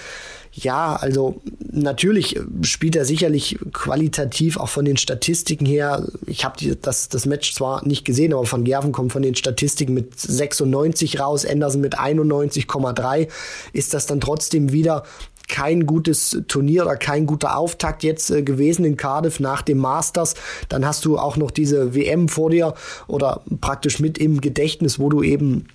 ja, 0.52 0.97
also 0.97 1.40
natürlich 1.71 2.38
spielt 2.62 2.97
er 2.97 3.04
sicherlich 3.04 3.59
qualitativ 3.73 4.57
auch 4.57 4.69
von 4.69 4.85
den 4.85 4.97
Statistiken 4.97 5.64
her. 5.64 6.07
Ich 6.26 6.45
habe 6.45 6.76
das, 6.76 7.09
das 7.09 7.26
Match 7.26 7.54
zwar 7.54 7.87
nicht 7.87 8.04
gesehen, 8.04 8.33
aber 8.33 8.45
von 8.45 8.64
Gerven 8.64 8.90
kommt 8.90 9.12
von 9.12 9.23
den 9.23 9.37
Statistiken 9.37 9.95
mit 9.95 10.19
96 10.19 11.21
raus, 11.21 11.47
Anderson 11.47 11.80
mit 11.80 11.99
91,3. 11.99 13.28
Ist 13.73 13.95
das 13.95 14.07
dann 14.07 14.21
trotzdem 14.21 14.73
wieder 14.73 15.04
kein 15.50 15.85
gutes 15.85 16.42
Turnier 16.47 16.85
oder 16.85 16.97
kein 16.97 17.26
guter 17.26 17.57
Auftakt 17.57 18.04
jetzt 18.04 18.30
äh, 18.30 18.42
gewesen 18.42 18.85
in 18.85 18.97
Cardiff 18.97 19.40
nach 19.40 19.62
dem 19.62 19.78
Masters. 19.78 20.35
Dann 20.69 20.87
hast 20.87 21.04
du 21.04 21.19
auch 21.19 21.37
noch 21.37 21.50
diese 21.50 21.95
WM 21.95 22.28
vor 22.28 22.50
dir 22.50 22.75
oder 23.09 23.42
praktisch 23.61 23.99
mit 23.99 24.16
im 24.16 24.40
Gedächtnis, 24.40 24.99
wo 25.00 25.09
du 25.09 25.23
eben 25.23 25.66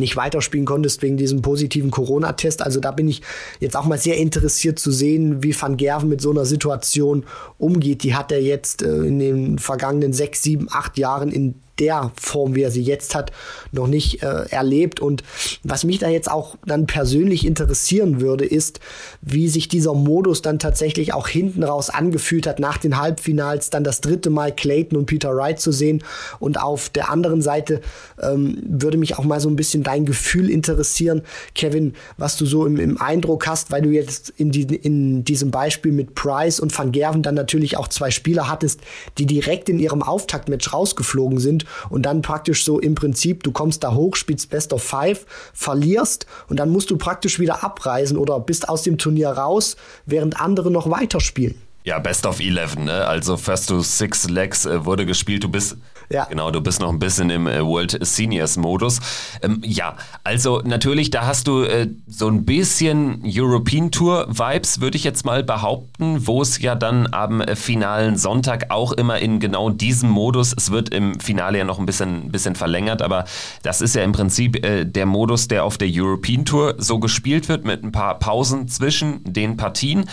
nicht 0.00 0.16
weiterspielen 0.16 0.66
konntest 0.66 1.02
wegen 1.02 1.16
diesem 1.16 1.42
positiven 1.42 1.90
Corona-Test. 1.90 2.62
Also 2.62 2.80
da 2.80 2.90
bin 2.90 3.08
ich 3.08 3.22
jetzt 3.60 3.76
auch 3.76 3.84
mal 3.84 3.98
sehr 3.98 4.16
interessiert 4.16 4.78
zu 4.78 4.90
sehen, 4.90 5.42
wie 5.42 5.54
Van 5.58 5.76
Gerven 5.76 6.08
mit 6.08 6.20
so 6.20 6.30
einer 6.30 6.44
Situation 6.44 7.24
umgeht. 7.58 8.02
Die 8.02 8.14
hat 8.14 8.32
er 8.32 8.42
jetzt 8.42 8.82
äh, 8.82 8.96
in 8.98 9.18
den 9.18 9.58
vergangenen 9.58 10.12
sechs, 10.12 10.42
sieben, 10.42 10.68
acht 10.70 10.98
Jahren 10.98 11.30
in 11.30 11.54
der 11.82 12.12
Form, 12.14 12.54
wie 12.54 12.62
er 12.62 12.70
sie 12.70 12.82
jetzt 12.82 13.16
hat, 13.16 13.32
noch 13.72 13.88
nicht 13.88 14.22
äh, 14.22 14.44
erlebt. 14.50 15.00
Und 15.00 15.24
was 15.64 15.82
mich 15.82 15.98
da 15.98 16.08
jetzt 16.08 16.30
auch 16.30 16.56
dann 16.64 16.86
persönlich 16.86 17.44
interessieren 17.44 18.20
würde, 18.20 18.44
ist, 18.44 18.78
wie 19.20 19.48
sich 19.48 19.66
dieser 19.66 19.92
Modus 19.92 20.42
dann 20.42 20.60
tatsächlich 20.60 21.12
auch 21.12 21.26
hinten 21.26 21.64
raus 21.64 21.90
angefühlt 21.90 22.46
hat, 22.46 22.60
nach 22.60 22.78
den 22.78 23.00
Halbfinals 23.00 23.70
dann 23.70 23.82
das 23.82 24.00
dritte 24.00 24.30
Mal 24.30 24.54
Clayton 24.54 24.96
und 24.96 25.06
Peter 25.06 25.34
Wright 25.34 25.58
zu 25.58 25.72
sehen. 25.72 26.04
Und 26.38 26.60
auf 26.60 26.88
der 26.88 27.10
anderen 27.10 27.42
Seite 27.42 27.80
ähm, 28.22 28.62
würde 28.64 28.96
mich 28.96 29.18
auch 29.18 29.24
mal 29.24 29.40
so 29.40 29.48
ein 29.48 29.56
bisschen 29.56 29.82
dein 29.82 30.04
Gefühl 30.04 30.48
interessieren, 30.48 31.22
Kevin, 31.56 31.94
was 32.16 32.36
du 32.36 32.46
so 32.46 32.64
im, 32.64 32.78
im 32.78 33.00
Eindruck 33.00 33.48
hast, 33.48 33.72
weil 33.72 33.82
du 33.82 33.90
jetzt 33.90 34.32
in, 34.36 34.52
die, 34.52 34.62
in 34.62 35.24
diesem 35.24 35.50
Beispiel 35.50 35.90
mit 35.90 36.14
Price 36.14 36.60
und 36.60 36.76
Van 36.78 36.92
Gerven 36.92 37.22
dann 37.22 37.34
natürlich 37.34 37.76
auch 37.76 37.88
zwei 37.88 38.12
Spieler 38.12 38.48
hattest, 38.48 38.80
die 39.18 39.26
direkt 39.26 39.68
in 39.68 39.80
ihrem 39.80 40.04
Auftaktmatch 40.04 40.72
rausgeflogen 40.72 41.40
sind 41.40 41.64
und 41.90 42.02
dann 42.02 42.22
praktisch 42.22 42.64
so 42.64 42.80
im 42.80 42.94
Prinzip, 42.94 43.42
du 43.42 43.52
kommst 43.52 43.84
da 43.84 43.94
hoch, 43.94 44.16
spielst 44.16 44.50
Best 44.50 44.72
of 44.72 44.82
Five, 44.82 45.26
verlierst 45.52 46.26
und 46.48 46.58
dann 46.58 46.70
musst 46.70 46.90
du 46.90 46.96
praktisch 46.96 47.38
wieder 47.38 47.64
abreisen 47.64 48.16
oder 48.16 48.40
bist 48.40 48.68
aus 48.68 48.82
dem 48.82 48.98
Turnier 48.98 49.30
raus, 49.30 49.76
während 50.06 50.40
andere 50.40 50.70
noch 50.70 50.90
weiterspielen. 50.90 51.60
Ja, 51.84 51.98
Best 51.98 52.26
of 52.26 52.38
Eleven, 52.38 52.84
ne? 52.84 53.06
Also 53.06 53.36
First 53.36 53.68
to 53.68 53.80
Six 53.80 54.28
Legs 54.28 54.66
äh, 54.66 54.84
wurde 54.84 55.04
gespielt. 55.04 55.42
Du 55.42 55.48
bist 55.48 55.76
ja. 56.10 56.24
Genau, 56.24 56.50
du 56.50 56.60
bist 56.60 56.80
noch 56.80 56.90
ein 56.90 56.98
bisschen 56.98 57.30
im 57.30 57.46
äh, 57.46 57.64
World 57.64 57.98
Seniors 58.04 58.56
Modus. 58.56 59.00
Ähm, 59.42 59.60
ja, 59.64 59.96
also 60.24 60.60
natürlich, 60.64 61.10
da 61.10 61.26
hast 61.26 61.48
du 61.48 61.62
äh, 61.62 61.88
so 62.06 62.28
ein 62.28 62.44
bisschen 62.44 63.22
European 63.24 63.90
Tour 63.90 64.26
Vibes, 64.28 64.80
würde 64.80 64.96
ich 64.96 65.04
jetzt 65.04 65.24
mal 65.24 65.42
behaupten, 65.42 66.26
wo 66.26 66.42
es 66.42 66.60
ja 66.60 66.74
dann 66.74 67.08
am 67.12 67.40
äh, 67.40 67.56
finalen 67.56 68.16
Sonntag 68.16 68.70
auch 68.70 68.92
immer 68.92 69.18
in 69.18 69.40
genau 69.40 69.70
diesem 69.70 70.10
Modus, 70.10 70.54
es 70.56 70.70
wird 70.70 70.90
im 70.90 71.18
Finale 71.20 71.58
ja 71.58 71.64
noch 71.64 71.78
ein 71.78 71.86
bisschen, 71.86 72.30
bisschen 72.30 72.54
verlängert, 72.54 73.02
aber 73.02 73.24
das 73.62 73.80
ist 73.80 73.94
ja 73.94 74.02
im 74.02 74.12
Prinzip 74.12 74.64
äh, 74.64 74.84
der 74.84 75.06
Modus, 75.06 75.48
der 75.48 75.64
auf 75.64 75.78
der 75.78 75.88
European 75.90 76.44
Tour 76.44 76.74
so 76.78 76.98
gespielt 76.98 77.48
wird, 77.48 77.64
mit 77.64 77.82
ein 77.82 77.92
paar 77.92 78.18
Pausen 78.18 78.68
zwischen 78.68 79.20
den 79.24 79.56
Partien. 79.56 80.06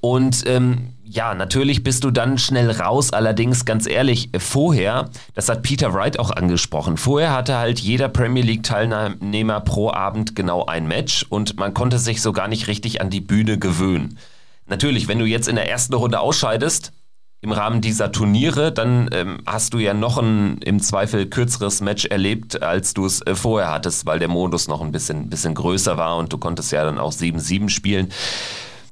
Und 0.00 0.44
ähm, 0.46 0.92
ja, 1.04 1.34
natürlich 1.34 1.82
bist 1.82 2.04
du 2.04 2.10
dann 2.10 2.36
schnell 2.36 2.70
raus. 2.70 3.12
Allerdings, 3.12 3.64
ganz 3.64 3.86
ehrlich, 3.86 4.30
vorher, 4.38 5.10
das 5.34 5.48
hat 5.48 5.62
Peter 5.62 5.94
Wright 5.94 6.18
auch 6.18 6.30
angesprochen, 6.30 6.96
vorher 6.96 7.32
hatte 7.32 7.56
halt 7.56 7.78
jeder 7.78 8.08
Premier 8.08 8.42
League-Teilnehmer 8.42 9.60
pro 9.60 9.90
Abend 9.90 10.34
genau 10.34 10.66
ein 10.66 10.86
Match 10.88 11.24
und 11.28 11.58
man 11.58 11.74
konnte 11.74 11.98
sich 11.98 12.22
so 12.22 12.32
gar 12.32 12.48
nicht 12.48 12.66
richtig 12.66 13.00
an 13.00 13.10
die 13.10 13.20
Bühne 13.20 13.58
gewöhnen. 13.58 14.18
Natürlich, 14.66 15.06
wenn 15.06 15.20
du 15.20 15.26
jetzt 15.26 15.48
in 15.48 15.56
der 15.56 15.70
ersten 15.70 15.94
Runde 15.94 16.18
ausscheidest, 16.18 16.92
im 17.40 17.52
Rahmen 17.52 17.80
dieser 17.80 18.10
Turniere, 18.10 18.72
dann 18.72 19.08
ähm, 19.12 19.38
hast 19.46 19.74
du 19.74 19.78
ja 19.78 19.94
noch 19.94 20.18
ein 20.18 20.58
im 20.58 20.80
Zweifel 20.80 21.26
kürzeres 21.26 21.80
Match 21.80 22.06
erlebt, 22.06 22.62
als 22.62 22.94
du 22.94 23.06
es 23.06 23.20
äh, 23.22 23.36
vorher 23.36 23.70
hattest, 23.70 24.06
weil 24.06 24.18
der 24.18 24.28
Modus 24.28 24.66
noch 24.66 24.80
ein 24.80 24.90
bisschen, 24.90 25.28
bisschen 25.30 25.54
größer 25.54 25.96
war 25.96 26.16
und 26.16 26.32
du 26.32 26.38
konntest 26.38 26.72
ja 26.72 26.82
dann 26.82 26.98
auch 26.98 27.12
7-7 27.12 27.68
spielen. 27.68 28.10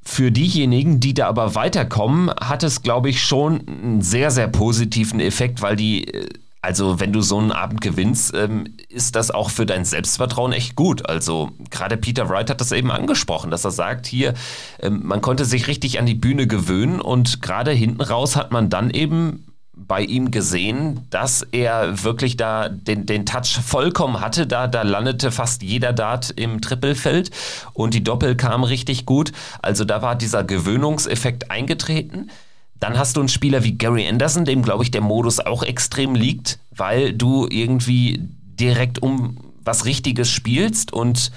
Für 0.07 0.31
diejenigen, 0.31 0.99
die 0.99 1.15
da 1.15 1.27
aber 1.27 1.55
weiterkommen, 1.55 2.29
hat 2.29 2.61
es, 2.61 2.83
glaube 2.83 3.09
ich, 3.09 3.23
schon 3.23 3.67
einen 3.67 4.01
sehr, 4.01 4.29
sehr 4.29 4.47
positiven 4.47 5.19
Effekt, 5.19 5.63
weil 5.63 5.75
die, 5.75 6.07
äh, 6.07 6.29
also 6.61 6.99
wenn 6.99 7.11
du 7.11 7.21
so 7.21 7.39
einen 7.39 7.51
Abend 7.51 7.81
gewinnst, 7.81 8.33
ähm, 8.35 8.75
ist 8.87 9.15
das 9.15 9.31
auch 9.31 9.49
für 9.49 9.65
dein 9.65 9.83
Selbstvertrauen 9.83 10.53
echt 10.53 10.75
gut. 10.75 11.09
Also 11.09 11.51
gerade 11.71 11.97
Peter 11.97 12.29
Wright 12.29 12.49
hat 12.51 12.61
das 12.61 12.71
eben 12.71 12.91
angesprochen, 12.91 13.49
dass 13.49 13.65
er 13.65 13.71
sagt, 13.71 14.05
hier, 14.05 14.35
ähm, 14.79 15.01
man 15.03 15.21
konnte 15.21 15.43
sich 15.43 15.67
richtig 15.67 15.97
an 15.99 16.05
die 16.05 16.15
Bühne 16.15 16.45
gewöhnen 16.45 17.01
und 17.01 17.41
gerade 17.41 17.71
hinten 17.71 18.01
raus 18.01 18.35
hat 18.35 18.51
man 18.51 18.69
dann 18.69 18.91
eben 18.91 19.44
bei 19.75 20.01
ihm 20.01 20.31
gesehen, 20.31 21.05
dass 21.09 21.45
er 21.51 22.03
wirklich 22.03 22.37
da 22.37 22.69
den, 22.69 23.05
den 23.05 23.25
Touch 23.25 23.59
vollkommen 23.65 24.21
hatte. 24.21 24.47
Da, 24.47 24.67
da 24.67 24.83
landete 24.83 25.31
fast 25.31 25.63
jeder 25.63 25.93
Dart 25.93 26.31
im 26.31 26.61
Trippelfeld 26.61 27.31
und 27.73 27.93
die 27.93 28.03
Doppel 28.03 28.35
kam 28.35 28.63
richtig 28.63 29.05
gut. 29.05 29.31
Also 29.61 29.85
da 29.85 30.01
war 30.01 30.15
dieser 30.15 30.43
Gewöhnungseffekt 30.43 31.51
eingetreten. 31.51 32.29
Dann 32.79 32.97
hast 32.97 33.15
du 33.15 33.21
einen 33.21 33.29
Spieler 33.29 33.63
wie 33.63 33.77
Gary 33.77 34.07
Anderson, 34.07 34.45
dem 34.45 34.61
glaube 34.61 34.83
ich 34.83 34.91
der 34.91 35.01
Modus 35.01 35.39
auch 35.39 35.63
extrem 35.63 36.15
liegt, 36.15 36.59
weil 36.71 37.13
du 37.13 37.47
irgendwie 37.49 38.21
direkt 38.59 39.01
um 39.01 39.37
was 39.63 39.85
Richtiges 39.85 40.29
spielst 40.29 40.93
und 40.93 41.31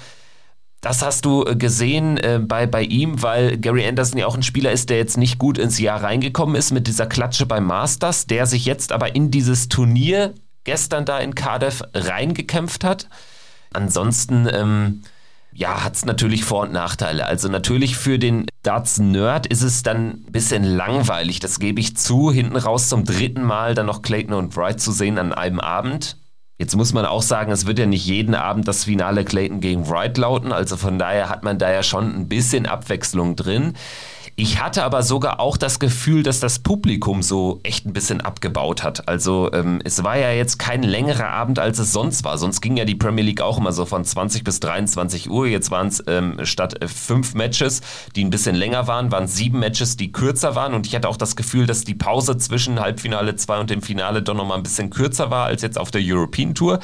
das 0.81 1.01
hast 1.01 1.25
du 1.25 1.45
äh, 1.45 1.55
gesehen 1.55 2.17
äh, 2.17 2.39
bei, 2.41 2.65
bei 2.65 2.83
ihm, 2.83 3.21
weil 3.21 3.57
Gary 3.57 3.85
Anderson 3.87 4.19
ja 4.19 4.27
auch 4.27 4.35
ein 4.35 4.43
Spieler 4.43 4.71
ist, 4.71 4.89
der 4.89 4.97
jetzt 4.97 5.17
nicht 5.17 5.37
gut 5.37 5.57
ins 5.57 5.79
Jahr 5.79 6.01
reingekommen 6.01 6.55
ist 6.55 6.71
mit 6.71 6.87
dieser 6.87 7.05
Klatsche 7.05 7.45
beim 7.45 7.65
Masters, 7.65 8.27
der 8.27 8.45
sich 8.45 8.65
jetzt 8.65 8.91
aber 8.91 9.15
in 9.15 9.31
dieses 9.31 9.67
Turnier 9.67 10.33
gestern 10.63 11.05
da 11.05 11.19
in 11.19 11.35
Cardiff 11.35 11.83
reingekämpft 11.93 12.83
hat. 12.83 13.07
Ansonsten, 13.73 14.47
ähm, 14.51 15.03
ja, 15.51 15.83
hat 15.83 15.95
es 15.95 16.05
natürlich 16.05 16.45
Vor- 16.45 16.63
und 16.63 16.71
Nachteile. 16.71 17.25
Also 17.25 17.49
natürlich 17.49 17.97
für 17.97 18.19
den 18.19 18.45
Darts-Nerd 18.63 19.47
ist 19.47 19.63
es 19.63 19.83
dann 19.83 20.09
ein 20.09 20.31
bisschen 20.31 20.63
langweilig, 20.63 21.39
das 21.39 21.59
gebe 21.59 21.79
ich 21.79 21.97
zu, 21.97 22.31
hinten 22.31 22.55
raus 22.55 22.87
zum 22.87 23.03
dritten 23.03 23.43
Mal 23.43 23.75
dann 23.75 23.87
noch 23.87 24.01
Clayton 24.01 24.33
und 24.33 24.55
Wright 24.55 24.79
zu 24.79 24.91
sehen 24.91 25.17
an 25.17 25.33
einem 25.33 25.59
Abend. 25.59 26.17
Jetzt 26.59 26.75
muss 26.75 26.91
man 26.91 27.05
auch 27.05 27.21
sagen, 27.21 27.53
es 27.53 27.65
wird 27.67 27.79
ja 27.79 27.85
nicht 27.85 28.05
jeden 28.05 28.35
Abend 28.35 28.67
das 28.67 28.83
Finale 28.83 29.23
Clayton 29.23 29.61
gegen 29.61 29.87
Wright 29.89 30.17
lauten, 30.17 30.51
also 30.51 30.75
von 30.75 30.99
daher 30.99 31.29
hat 31.29 31.41
man 31.41 31.57
da 31.57 31.71
ja 31.71 31.83
schon 31.83 32.13
ein 32.13 32.27
bisschen 32.27 32.65
Abwechslung 32.65 33.37
drin. 33.37 33.75
Ich 34.41 34.61
hatte 34.61 34.85
aber 34.85 35.03
sogar 35.03 35.41
auch 35.41 35.57
das 35.57 35.79
Gefühl, 35.79 36.23
dass 36.23 36.39
das 36.39 36.59
Publikum 36.59 37.23
so 37.23 37.59
echt 37.63 37.85
ein 37.85 37.91
bisschen 37.91 38.21
abgebaut 38.21 38.83
hat. 38.83 39.05
Also 39.09 39.51
ähm, 39.51 39.81
es 39.83 40.01
war 40.05 40.17
ja 40.17 40.31
jetzt 40.31 40.57
kein 40.57 40.81
längerer 40.81 41.27
Abend, 41.27 41.59
als 41.59 41.77
es 41.77 41.91
sonst 41.91 42.23
war. 42.23 42.37
Sonst 42.37 42.61
ging 42.61 42.77
ja 42.77 42.85
die 42.85 42.95
Premier 42.95 43.25
League 43.25 43.41
auch 43.41 43.57
immer 43.57 43.73
so 43.73 43.85
von 43.85 44.05
20 44.05 44.45
bis 44.45 44.61
23 44.61 45.29
Uhr. 45.29 45.45
Jetzt 45.45 45.71
waren 45.71 45.87
es 45.87 46.01
ähm, 46.07 46.37
statt 46.43 46.81
äh, 46.81 46.87
fünf 46.87 47.33
Matches, 47.33 47.81
die 48.15 48.23
ein 48.23 48.29
bisschen 48.29 48.55
länger 48.55 48.87
waren, 48.87 49.11
waren 49.11 49.27
sieben 49.27 49.59
Matches, 49.59 49.97
die 49.97 50.13
kürzer 50.13 50.55
waren. 50.55 50.73
Und 50.73 50.87
ich 50.87 50.95
hatte 50.95 51.09
auch 51.09 51.17
das 51.17 51.35
Gefühl, 51.35 51.65
dass 51.65 51.83
die 51.83 51.95
Pause 51.95 52.37
zwischen 52.37 52.79
Halbfinale 52.79 53.35
2 53.35 53.59
und 53.59 53.69
dem 53.69 53.81
Finale 53.81 54.21
doch 54.21 54.35
nochmal 54.35 54.55
ein 54.55 54.63
bisschen 54.63 54.89
kürzer 54.89 55.29
war 55.31 55.47
als 55.47 55.63
jetzt 55.63 55.77
auf 55.77 55.91
der 55.91 55.99
European 56.01 56.55
Tour 56.55 56.79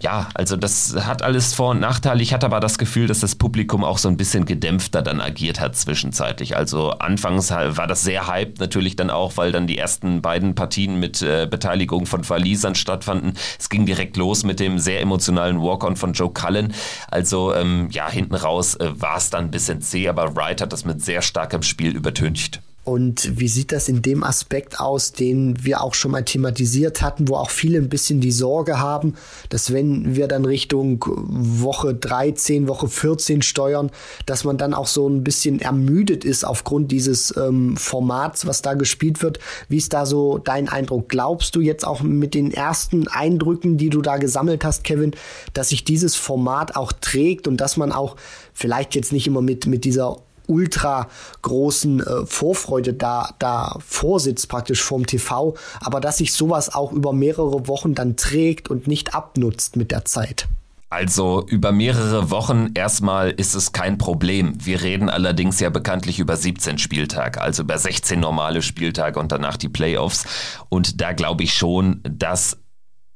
ja, 0.00 0.28
also 0.34 0.56
das 0.56 0.94
hat 1.06 1.22
alles 1.22 1.54
Vor- 1.54 1.70
und 1.70 1.80
Nachteile. 1.80 2.22
Ich 2.22 2.32
hatte 2.32 2.46
aber 2.46 2.60
das 2.60 2.78
Gefühl, 2.78 3.06
dass 3.06 3.20
das 3.20 3.34
Publikum 3.34 3.84
auch 3.84 3.98
so 3.98 4.08
ein 4.08 4.16
bisschen 4.16 4.44
gedämpfter 4.44 5.02
dann 5.02 5.20
agiert 5.20 5.60
hat 5.60 5.76
zwischenzeitlich. 5.76 6.56
Also 6.56 6.90
anfangs 6.90 7.50
war 7.50 7.86
das 7.86 8.02
sehr 8.02 8.28
hyped 8.28 8.60
natürlich 8.60 8.96
dann 8.96 9.10
auch, 9.10 9.36
weil 9.36 9.52
dann 9.52 9.66
die 9.66 9.78
ersten 9.78 10.22
beiden 10.22 10.54
Partien 10.54 10.98
mit 11.00 11.22
äh, 11.22 11.46
Beteiligung 11.50 12.06
von 12.06 12.24
Verliesern 12.24 12.74
stattfanden. 12.74 13.34
Es 13.58 13.68
ging 13.68 13.86
direkt 13.86 14.16
los 14.16 14.44
mit 14.44 14.60
dem 14.60 14.78
sehr 14.78 15.00
emotionalen 15.00 15.60
Walk-on 15.60 15.96
von 15.96 16.12
Joe 16.12 16.30
Cullen. 16.30 16.72
Also 17.10 17.54
ähm, 17.54 17.88
ja, 17.90 18.10
hinten 18.10 18.34
raus 18.34 18.74
äh, 18.76 19.00
war 19.00 19.16
es 19.16 19.30
dann 19.30 19.46
ein 19.46 19.50
bisschen 19.50 19.80
zäh, 19.80 20.08
aber 20.08 20.36
Wright 20.36 20.60
hat 20.60 20.72
das 20.72 20.84
mit 20.84 21.02
sehr 21.02 21.22
starkem 21.22 21.62
Spiel 21.62 21.94
übertüncht. 21.94 22.60
Und 22.86 23.40
wie 23.40 23.48
sieht 23.48 23.72
das 23.72 23.88
in 23.88 24.00
dem 24.00 24.22
Aspekt 24.22 24.78
aus, 24.78 25.10
den 25.10 25.64
wir 25.64 25.80
auch 25.80 25.94
schon 25.94 26.12
mal 26.12 26.24
thematisiert 26.24 27.02
hatten, 27.02 27.26
wo 27.26 27.34
auch 27.34 27.50
viele 27.50 27.78
ein 27.78 27.88
bisschen 27.88 28.20
die 28.20 28.30
Sorge 28.30 28.78
haben, 28.78 29.14
dass 29.48 29.72
wenn 29.72 30.14
wir 30.14 30.28
dann 30.28 30.44
Richtung 30.44 31.04
Woche 31.04 31.94
13, 31.94 32.68
Woche 32.68 32.86
14 32.86 33.42
steuern, 33.42 33.90
dass 34.24 34.44
man 34.44 34.56
dann 34.56 34.72
auch 34.72 34.86
so 34.86 35.08
ein 35.08 35.24
bisschen 35.24 35.60
ermüdet 35.60 36.24
ist 36.24 36.44
aufgrund 36.44 36.92
dieses 36.92 37.36
ähm, 37.36 37.76
Formats, 37.76 38.46
was 38.46 38.62
da 38.62 38.74
gespielt 38.74 39.20
wird. 39.20 39.40
Wie 39.68 39.78
ist 39.78 39.92
da 39.92 40.06
so 40.06 40.38
dein 40.38 40.68
Eindruck? 40.68 41.08
Glaubst 41.08 41.56
du 41.56 41.60
jetzt 41.60 41.84
auch 41.84 42.02
mit 42.02 42.34
den 42.34 42.52
ersten 42.52 43.08
Eindrücken, 43.08 43.78
die 43.78 43.90
du 43.90 44.00
da 44.00 44.18
gesammelt 44.18 44.64
hast, 44.64 44.84
Kevin, 44.84 45.10
dass 45.54 45.70
sich 45.70 45.82
dieses 45.82 46.14
Format 46.14 46.76
auch 46.76 46.92
trägt 46.92 47.48
und 47.48 47.56
dass 47.56 47.76
man 47.76 47.90
auch 47.90 48.14
vielleicht 48.54 48.94
jetzt 48.94 49.12
nicht 49.12 49.26
immer 49.26 49.42
mit, 49.42 49.66
mit 49.66 49.84
dieser 49.84 50.18
ultra 50.46 51.08
großen 51.42 52.00
äh, 52.00 52.26
Vorfreude 52.26 52.94
da, 52.94 53.30
da 53.38 53.76
vorsitzt, 53.86 54.48
praktisch 54.48 54.82
vorm 54.82 55.06
TV, 55.06 55.54
aber 55.80 56.00
dass 56.00 56.18
sich 56.18 56.32
sowas 56.32 56.74
auch 56.74 56.92
über 56.92 57.12
mehrere 57.12 57.68
Wochen 57.68 57.94
dann 57.94 58.16
trägt 58.16 58.70
und 58.70 58.86
nicht 58.86 59.14
abnutzt 59.14 59.76
mit 59.76 59.90
der 59.90 60.04
Zeit. 60.04 60.48
Also 60.88 61.44
über 61.48 61.72
mehrere 61.72 62.30
Wochen 62.30 62.70
erstmal 62.74 63.30
ist 63.30 63.54
es 63.54 63.72
kein 63.72 63.98
Problem. 63.98 64.54
Wir 64.64 64.82
reden 64.82 65.10
allerdings 65.10 65.58
ja 65.58 65.68
bekanntlich 65.68 66.20
über 66.20 66.36
17 66.36 66.78
Spieltage, 66.78 67.40
also 67.40 67.64
über 67.64 67.76
16 67.76 68.20
normale 68.20 68.62
Spieltage 68.62 69.18
und 69.18 69.32
danach 69.32 69.56
die 69.56 69.68
Playoffs. 69.68 70.24
Und 70.68 71.00
da 71.00 71.12
glaube 71.12 71.42
ich 71.42 71.54
schon, 71.54 72.00
dass 72.08 72.58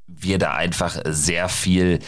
wir 0.05 0.37
da 0.37 0.53
einfach 0.53 0.99
sehr 1.05 1.47
viel 1.47 1.99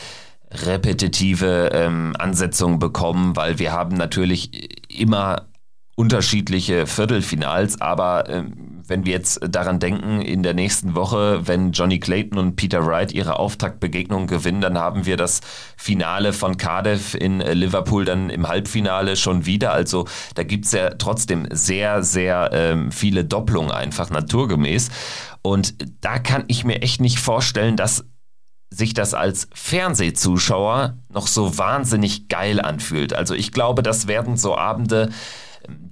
repetitive 0.65 1.69
ähm, 1.73 2.15
Ansetzungen 2.17 2.79
bekommen, 2.79 3.35
weil 3.35 3.59
wir 3.59 3.71
haben 3.71 3.95
natürlich 3.95 4.69
immer 4.89 5.47
unterschiedliche 5.95 6.87
Viertelfinals, 6.87 7.79
aber 7.79 8.27
ähm, 8.27 8.73
wenn 8.87 9.05
wir 9.05 9.13
jetzt 9.13 9.39
daran 9.47 9.79
denken, 9.79 10.21
in 10.21 10.43
der 10.43 10.53
nächsten 10.53 10.95
Woche, 10.95 11.47
wenn 11.47 11.71
Johnny 11.71 11.99
Clayton 11.99 12.37
und 12.37 12.55
Peter 12.55 12.85
Wright 12.85 13.11
ihre 13.11 13.39
Auftaktbegegnung 13.39 14.27
gewinnen, 14.27 14.59
dann 14.59 14.77
haben 14.77 15.05
wir 15.05 15.17
das 15.17 15.41
Finale 15.77 16.33
von 16.33 16.57
Cardiff 16.57 17.13
in 17.13 17.41
äh, 17.41 17.53
Liverpool 17.53 18.05
dann 18.05 18.29
im 18.29 18.47
Halbfinale 18.47 19.15
schon 19.15 19.45
wieder. 19.45 19.71
Also 19.71 20.05
da 20.35 20.43
gibt 20.43 20.65
es 20.65 20.71
ja 20.71 20.89
trotzdem 20.91 21.47
sehr, 21.51 22.03
sehr 22.03 22.49
ähm, 22.53 22.91
viele 22.91 23.23
Doppelungen 23.23 23.71
einfach 23.71 24.09
naturgemäß. 24.09 24.89
Und 25.43 25.75
da 26.01 26.19
kann 26.19 26.45
ich 26.47 26.65
mir 26.65 26.81
echt 26.81 27.01
nicht 27.01 27.19
vorstellen, 27.19 27.77
dass 27.77 28.05
sich 28.73 28.93
das 28.93 29.13
als 29.13 29.47
Fernsehzuschauer 29.53 30.97
noch 31.09 31.27
so 31.27 31.57
wahnsinnig 31.57 32.27
geil 32.27 32.59
anfühlt. 32.59 33.13
Also 33.13 33.35
ich 33.35 33.51
glaube, 33.51 33.83
das 33.83 34.07
werden 34.07 34.35
so 34.35 34.57
Abende, 34.57 35.09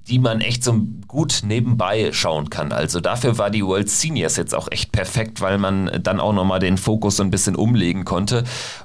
die 0.08 0.20
man 0.20 0.41
echt 0.41 0.63
so 0.63 0.82
gut 1.08 1.41
nebenbei 1.46 2.12
schauen 2.12 2.50
kann. 2.50 2.72
Also 2.72 3.00
dafür 3.00 3.38
war 3.38 3.50
die 3.50 3.63
World 3.63 3.89
Seniors 3.89 4.36
jetzt 4.36 4.56
auch 4.56 4.67
echt 4.72 4.91
perfekt, 4.91 5.41
weil 5.41 5.58
man 5.58 6.00
dann 6.02 6.20
auch 6.20 6.34
nochmal 6.34 6.60
den 6.60 6.78
Fokus 6.78 7.17
so 7.17 7.24
ein 7.24 7.30
bisschen 7.30 7.56
umlegen 7.56 8.04
konnte. 8.04 8.44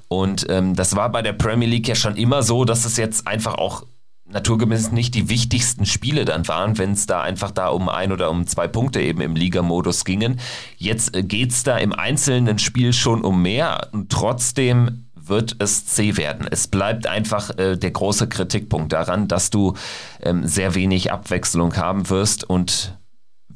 Und 0.08 0.46
ähm, 0.50 0.74
das 0.74 0.94
war 0.94 1.10
bei 1.10 1.22
der 1.22 1.32
Premier 1.32 1.68
League 1.68 1.88
ja 1.88 1.94
schon 1.94 2.16
immer 2.16 2.42
so, 2.42 2.64
dass 2.64 2.84
es 2.84 2.96
jetzt 2.96 3.26
einfach 3.26 3.54
auch 3.54 3.84
naturgemäß 4.28 4.92
nicht 4.92 5.14
die 5.14 5.28
wichtigsten 5.28 5.86
Spiele 5.86 6.24
dann 6.24 6.48
waren, 6.48 6.78
wenn 6.78 6.92
es 6.92 7.06
da 7.06 7.22
einfach 7.22 7.50
da 7.50 7.68
um 7.68 7.88
ein 7.88 8.12
oder 8.12 8.30
um 8.30 8.46
zwei 8.46 8.66
Punkte 8.68 9.00
eben 9.00 9.20
im 9.20 9.36
Ligamodus 9.36 10.04
gingen. 10.04 10.40
Jetzt 10.76 11.16
äh, 11.16 11.22
geht 11.22 11.52
es 11.52 11.62
da 11.62 11.76
im 11.78 11.92
einzelnen 11.92 12.58
Spiel 12.58 12.92
schon 12.92 13.22
um 13.22 13.42
mehr 13.42 13.88
und 13.92 14.10
trotzdem 14.10 15.06
wird 15.28 15.56
es 15.58 15.86
zäh 15.86 16.16
werden. 16.16 16.46
Es 16.50 16.68
bleibt 16.68 17.06
einfach 17.06 17.56
äh, 17.58 17.76
der 17.76 17.90
große 17.90 18.28
Kritikpunkt 18.28 18.92
daran, 18.92 19.28
dass 19.28 19.50
du 19.50 19.74
ähm, 20.22 20.46
sehr 20.46 20.74
wenig 20.74 21.12
Abwechslung 21.12 21.76
haben 21.76 22.08
wirst 22.10 22.44
und 22.44 22.96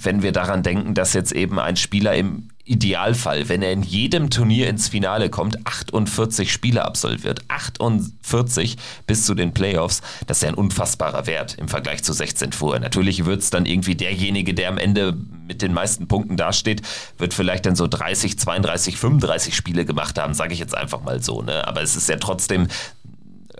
wenn 0.02 0.22
wir 0.22 0.32
daran 0.32 0.62
denken, 0.62 0.94
dass 0.94 1.12
jetzt 1.12 1.32
eben 1.32 1.58
ein 1.58 1.76
Spieler 1.76 2.14
im 2.14 2.48
Idealfall, 2.70 3.48
wenn 3.48 3.62
er 3.62 3.72
in 3.72 3.82
jedem 3.82 4.30
Turnier 4.30 4.68
ins 4.68 4.88
Finale 4.88 5.28
kommt, 5.28 5.66
48 5.66 6.52
Spiele 6.52 6.84
absolviert. 6.84 7.40
48 7.48 8.76
bis 9.08 9.26
zu 9.26 9.34
den 9.34 9.52
Playoffs. 9.52 10.02
Das 10.28 10.36
ist 10.36 10.42
ja 10.44 10.50
ein 10.50 10.54
unfassbarer 10.54 11.26
Wert 11.26 11.56
im 11.58 11.68
Vergleich 11.68 12.04
zu 12.04 12.12
16 12.12 12.52
vorher. 12.52 12.80
Natürlich 12.80 13.24
wird 13.24 13.40
es 13.42 13.50
dann 13.50 13.66
irgendwie 13.66 13.96
derjenige, 13.96 14.54
der 14.54 14.68
am 14.68 14.78
Ende 14.78 15.16
mit 15.48 15.62
den 15.62 15.72
meisten 15.72 16.06
Punkten 16.06 16.36
dasteht, 16.36 16.82
wird 17.18 17.34
vielleicht 17.34 17.66
dann 17.66 17.74
so 17.74 17.88
30, 17.88 18.38
32, 18.38 18.96
35 18.96 19.56
Spiele 19.56 19.84
gemacht 19.84 20.16
haben, 20.16 20.32
sage 20.34 20.52
ich 20.52 20.60
jetzt 20.60 20.76
einfach 20.76 21.02
mal 21.02 21.20
so. 21.20 21.42
Ne? 21.42 21.66
Aber 21.66 21.82
es 21.82 21.96
ist 21.96 22.08
ja 22.08 22.18
trotzdem 22.18 22.68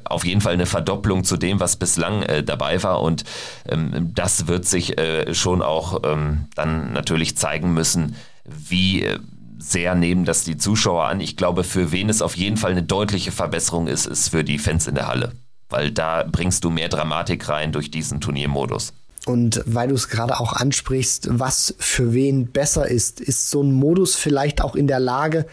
auf 0.04 0.24
jeden 0.24 0.40
Fall 0.40 0.54
eine 0.54 0.66
Verdopplung 0.66 1.24
zu 1.24 1.36
dem, 1.36 1.60
was 1.60 1.76
bislang 1.76 2.22
äh, 2.22 2.42
dabei 2.42 2.82
war. 2.82 3.02
Und 3.02 3.24
ähm, 3.68 4.12
das 4.14 4.46
wird 4.46 4.66
sich 4.66 4.98
äh, 4.98 5.34
schon 5.34 5.62
auch 5.62 6.02
ähm, 6.04 6.46
dann 6.54 6.92
natürlich 6.92 7.36
zeigen 7.36 7.72
müssen, 7.72 8.16
wie 8.44 9.04
äh, 9.04 9.18
sehr 9.58 9.94
nehmen 9.94 10.24
das 10.24 10.44
die 10.44 10.56
Zuschauer 10.56 11.04
an. 11.04 11.20
Ich 11.20 11.36
glaube, 11.36 11.64
für 11.64 11.92
wen 11.92 12.08
es 12.08 12.22
auf 12.22 12.36
jeden 12.36 12.56
Fall 12.56 12.72
eine 12.72 12.82
deutliche 12.82 13.32
Verbesserung 13.32 13.86
ist, 13.86 14.06
ist 14.06 14.30
für 14.30 14.42
die 14.42 14.58
Fans 14.58 14.86
in 14.86 14.94
der 14.94 15.06
Halle. 15.06 15.32
Weil 15.68 15.90
da 15.90 16.24
bringst 16.24 16.64
du 16.64 16.70
mehr 16.70 16.88
Dramatik 16.88 17.48
rein 17.48 17.72
durch 17.72 17.90
diesen 17.90 18.20
Turniermodus. 18.20 18.92
Und 19.26 19.62
weil 19.66 19.88
du 19.88 19.94
es 19.94 20.08
gerade 20.08 20.40
auch 20.40 20.54
ansprichst, 20.54 21.28
was 21.30 21.74
für 21.78 22.14
wen 22.14 22.46
besser 22.46 22.88
ist, 22.88 23.20
ist 23.20 23.50
so 23.50 23.62
ein 23.62 23.72
Modus 23.72 24.16
vielleicht 24.16 24.62
auch 24.62 24.74
in 24.74 24.86
der 24.86 24.98
Lage, 24.98 25.46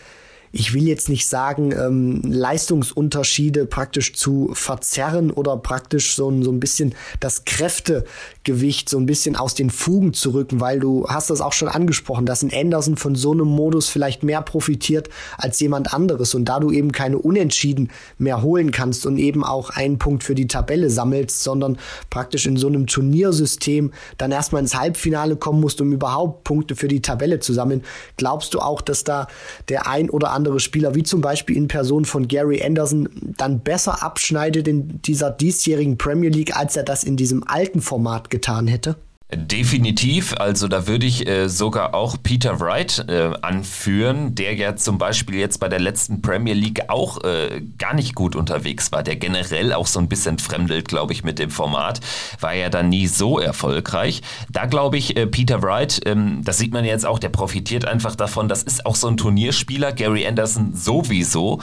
ich 0.52 0.74
will 0.74 0.88
jetzt 0.88 1.10
nicht 1.10 1.28
sagen, 1.28 1.72
ähm, 1.72 2.22
Leistungsunterschiede 2.24 3.66
praktisch 3.66 4.14
zu 4.14 4.52
verzerren 4.54 5.32
oder 5.32 5.58
praktisch 5.58 6.16
so, 6.16 6.44
so 6.44 6.52
ein 6.52 6.60
bisschen 6.60 6.96
das 7.20 7.46
Kräfte 7.46 8.06
Gleichgewicht 8.48 8.88
so 8.88 8.98
ein 8.98 9.06
bisschen 9.06 9.36
aus 9.36 9.56
den 9.56 9.70
Fugen 9.70 10.14
zu 10.14 10.30
rücken, 10.32 10.62
weil 10.62 10.80
du 10.80 11.06
hast 11.08 11.30
das 11.30 11.42
auch 11.42 11.52
schon 11.52 11.68
angesprochen, 11.68 12.26
dass 12.26 12.44
ein 12.44 12.52
Anderson 12.54 12.96
von 12.96 13.16
so 13.16 13.32
einem 13.32 13.48
Modus 13.48 13.90
vielleicht 13.90 14.24
mehr 14.24 14.42
profitiert 14.42 15.10
als 15.38 15.60
jemand 15.60 15.94
anderes 15.94 16.34
und 16.34 16.46
da 16.46 16.60
du 16.60 16.72
eben 16.72 16.92
keine 16.92 17.18
Unentschieden 17.18 17.90
mehr 18.18 18.42
holen 18.42 18.72
kannst 18.72 19.06
und 19.06 19.18
eben 19.18 19.44
auch 19.44 19.70
einen 19.72 20.00
Punkt 20.00 20.24
für 20.24 20.34
die 20.34 20.48
Tabelle 20.48 20.90
sammelst, 20.90 21.44
sondern 21.44 21.78
praktisch 22.10 22.46
in 22.46 22.56
so 22.56 22.68
einem 22.68 22.88
Turniersystem 22.88 23.92
dann 24.18 24.32
erstmal 24.32 24.62
ins 24.62 24.76
Halbfinale 24.76 25.36
kommen 25.36 25.60
musst, 25.60 25.82
um 25.82 25.92
überhaupt 25.92 26.46
Punkte 26.46 26.76
für 26.76 26.88
die 26.88 27.02
Tabelle 27.02 27.40
zu 27.40 27.54
sammeln, 27.54 27.84
glaubst 28.16 28.54
du 28.54 28.60
auch, 28.60 28.82
dass 28.82 29.04
da 29.04 29.28
der 29.68 29.88
ein 29.88 30.10
oder 30.10 30.32
andere 30.32 30.60
Spieler, 30.60 30.96
wie 30.96 31.04
zum 31.04 31.20
Beispiel 31.20 31.58
in 31.58 31.68
Person 31.68 32.06
von 32.06 32.28
Gary 32.28 32.64
Anderson, 32.64 33.10
dann 33.38 33.60
besser 33.60 34.04
abschneidet 34.04 34.68
in 34.68 35.02
dieser 35.02 35.32
diesjährigen 35.32 35.98
Premier 35.98 36.30
League, 36.30 36.56
als 36.56 36.78
er 36.78 36.84
das 36.84 37.04
in 37.04 37.18
diesem 37.18 37.44
alten 37.46 37.82
Format 37.82 38.30
getan 38.38 38.67
hätte? 38.67 38.95
Definitiv, 39.30 40.36
also 40.38 40.69
da 40.69 40.88
würde 40.88 41.06
ich 41.06 41.28
äh, 41.28 41.50
sogar 41.50 41.93
auch 41.93 42.15
Peter 42.23 42.62
Wright 42.62 43.04
äh, 43.10 43.32
anführen, 43.41 44.36
der 44.36 44.56
ja 44.56 44.78
zum 44.78 44.97
Beispiel 44.97 45.36
jetzt 45.36 45.60
bei 45.60 45.67
der 45.67 45.82
letzten 45.82 46.21
Premier 46.21 46.54
League 46.54 46.84
auch 46.88 47.21
äh, 47.26 47.62
gar 47.78 47.93
nicht 47.93 48.15
gut 48.15 48.38
unterwegs 48.38 48.93
war, 48.93 49.04
der 49.04 49.17
generell 49.17 49.73
auch 49.73 49.88
so 49.88 50.00
ein 50.00 50.08
bisschen 50.08 50.39
fremdelt, 50.39 50.88
glaube 50.88 51.12
ich, 51.12 51.26
mit 51.26 51.39
dem 51.39 51.50
Format, 51.50 52.00
war 52.39 52.54
ja 52.54 52.69
dann 52.69 52.88
nie 52.88 53.08
so 53.08 53.38
erfolgreich. 53.38 54.21
Da 54.50 54.65
glaube 54.65 54.97
ich, 54.97 55.17
äh, 55.17 55.28
Peter 55.28 55.62
Wright, 55.62 56.00
ähm, 56.06 56.41
das 56.45 56.58
sieht 56.58 56.71
man 56.71 56.86
jetzt 56.86 57.06
auch, 57.06 57.19
der 57.19 57.28
profitiert 57.28 57.84
einfach 57.84 58.15
davon, 58.15 58.47
das 58.47 58.63
ist 58.63 58.86
auch 58.86 58.95
so 58.95 59.10
ein 59.10 59.17
Turnierspieler, 59.17 59.91
Gary 59.91 60.26
Anderson 60.26 60.73
sowieso 60.73 61.60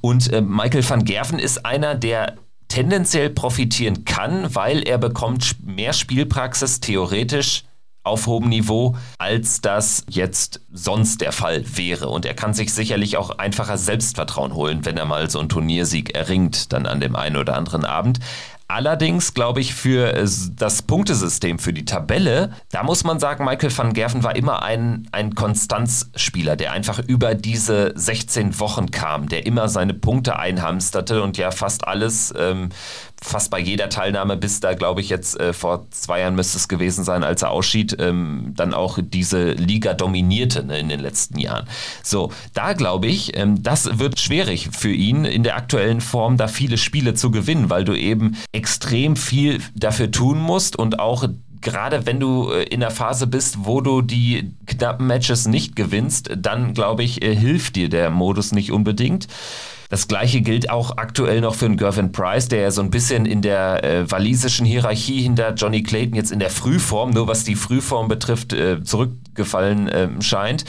und 0.00 0.32
äh, 0.32 0.40
Michael 0.40 0.88
van 0.88 1.04
Gerven 1.04 1.38
ist 1.38 1.64
einer, 1.64 1.94
der 1.94 2.34
tendenziell 2.74 3.30
profitieren 3.30 4.04
kann, 4.04 4.52
weil 4.52 4.82
er 4.82 4.98
bekommt 4.98 5.64
mehr 5.64 5.92
Spielpraxis 5.92 6.80
theoretisch 6.80 7.62
auf 8.02 8.26
hohem 8.26 8.48
Niveau, 8.48 8.96
als 9.16 9.60
das 9.60 10.04
jetzt 10.10 10.60
sonst 10.72 11.20
der 11.20 11.30
Fall 11.30 11.64
wäre. 11.76 12.08
Und 12.08 12.26
er 12.26 12.34
kann 12.34 12.52
sich 12.52 12.74
sicherlich 12.74 13.16
auch 13.16 13.38
einfacher 13.38 13.78
Selbstvertrauen 13.78 14.54
holen, 14.54 14.84
wenn 14.84 14.96
er 14.96 15.04
mal 15.04 15.30
so 15.30 15.38
einen 15.38 15.48
Turniersieg 15.48 16.16
erringt, 16.16 16.72
dann 16.72 16.86
an 16.86 16.98
dem 16.98 17.14
einen 17.14 17.36
oder 17.36 17.56
anderen 17.56 17.84
Abend. 17.84 18.18
Allerdings 18.66 19.34
glaube 19.34 19.60
ich 19.60 19.74
für 19.74 20.12
das 20.56 20.82
Punktesystem, 20.82 21.58
für 21.58 21.72
die 21.72 21.84
Tabelle, 21.84 22.50
da 22.70 22.82
muss 22.82 23.04
man 23.04 23.20
sagen, 23.20 23.44
Michael 23.44 23.76
van 23.76 23.92
Gerven 23.92 24.22
war 24.22 24.36
immer 24.36 24.62
ein, 24.62 25.06
ein 25.12 25.34
Konstanzspieler, 25.34 26.56
der 26.56 26.72
einfach 26.72 26.98
über 27.06 27.34
diese 27.34 27.92
16 27.94 28.58
Wochen 28.60 28.90
kam, 28.90 29.28
der 29.28 29.44
immer 29.44 29.68
seine 29.68 29.92
Punkte 29.92 30.38
einhamsterte 30.38 31.22
und 31.22 31.36
ja 31.36 31.50
fast 31.50 31.86
alles 31.86 32.32
ähm, 32.38 32.70
fast 33.24 33.50
bei 33.50 33.58
jeder 33.58 33.88
Teilnahme, 33.88 34.36
bis 34.36 34.60
da, 34.60 34.74
glaube 34.74 35.00
ich, 35.00 35.08
jetzt 35.08 35.40
äh, 35.40 35.54
vor 35.54 35.86
zwei 35.90 36.20
Jahren 36.20 36.34
müsste 36.34 36.58
es 36.58 36.68
gewesen 36.68 37.04
sein, 37.04 37.24
als 37.24 37.40
er 37.42 37.50
ausschied, 37.50 37.96
ähm, 37.98 38.52
dann 38.54 38.74
auch 38.74 38.98
diese 39.00 39.52
Liga 39.52 39.94
dominierte 39.94 40.62
ne, 40.62 40.78
in 40.78 40.90
den 40.90 41.00
letzten 41.00 41.38
Jahren. 41.38 41.66
So, 42.02 42.32
da 42.52 42.74
glaube 42.74 43.06
ich, 43.06 43.36
ähm, 43.36 43.62
das 43.62 43.98
wird 43.98 44.20
schwierig 44.20 44.68
für 44.72 44.92
ihn 44.92 45.24
in 45.24 45.42
der 45.42 45.56
aktuellen 45.56 46.02
Form, 46.02 46.36
da 46.36 46.48
viele 46.48 46.76
Spiele 46.76 47.14
zu 47.14 47.30
gewinnen, 47.30 47.70
weil 47.70 47.84
du 47.84 47.94
eben 47.94 48.36
extrem 48.54 49.16
viel 49.16 49.60
dafür 49.74 50.10
tun 50.10 50.38
musst 50.38 50.76
und 50.76 51.00
auch 51.00 51.26
gerade 51.60 52.06
wenn 52.06 52.20
du 52.20 52.52
äh, 52.52 52.62
in 52.64 52.80
der 52.80 52.92
Phase 52.92 53.26
bist, 53.26 53.64
wo 53.64 53.80
du 53.80 54.02
die 54.02 54.52
knappen 54.66 55.06
Matches 55.06 55.48
nicht 55.48 55.74
gewinnst, 55.74 56.30
dann 56.36 56.74
glaube 56.74 57.02
ich, 57.02 57.22
äh, 57.22 57.34
hilft 57.34 57.74
dir 57.74 57.88
der 57.88 58.10
Modus 58.10 58.52
nicht 58.52 58.70
unbedingt. 58.70 59.26
Das 59.90 60.08
gleiche 60.08 60.40
gilt 60.40 60.70
auch 60.70 60.96
aktuell 60.96 61.40
noch 61.40 61.54
für 61.54 61.66
einen 61.66 61.76
Gervin 61.76 62.12
Price, 62.12 62.48
der 62.48 62.60
ja 62.60 62.70
so 62.70 62.82
ein 62.82 62.90
bisschen 62.90 63.26
in 63.26 63.42
der 63.42 63.84
äh, 63.84 64.10
walisischen 64.10 64.66
Hierarchie 64.66 65.22
hinter 65.22 65.54
Johnny 65.54 65.82
Clayton 65.82 66.16
jetzt 66.16 66.32
in 66.32 66.38
der 66.38 66.50
Frühform, 66.50 67.10
nur 67.10 67.28
was 67.28 67.44
die 67.44 67.54
Frühform 67.54 68.08
betrifft, 68.08 68.52
äh, 68.52 68.82
zurückgefallen 68.82 69.88
äh, 69.88 70.08
scheint. 70.20 70.64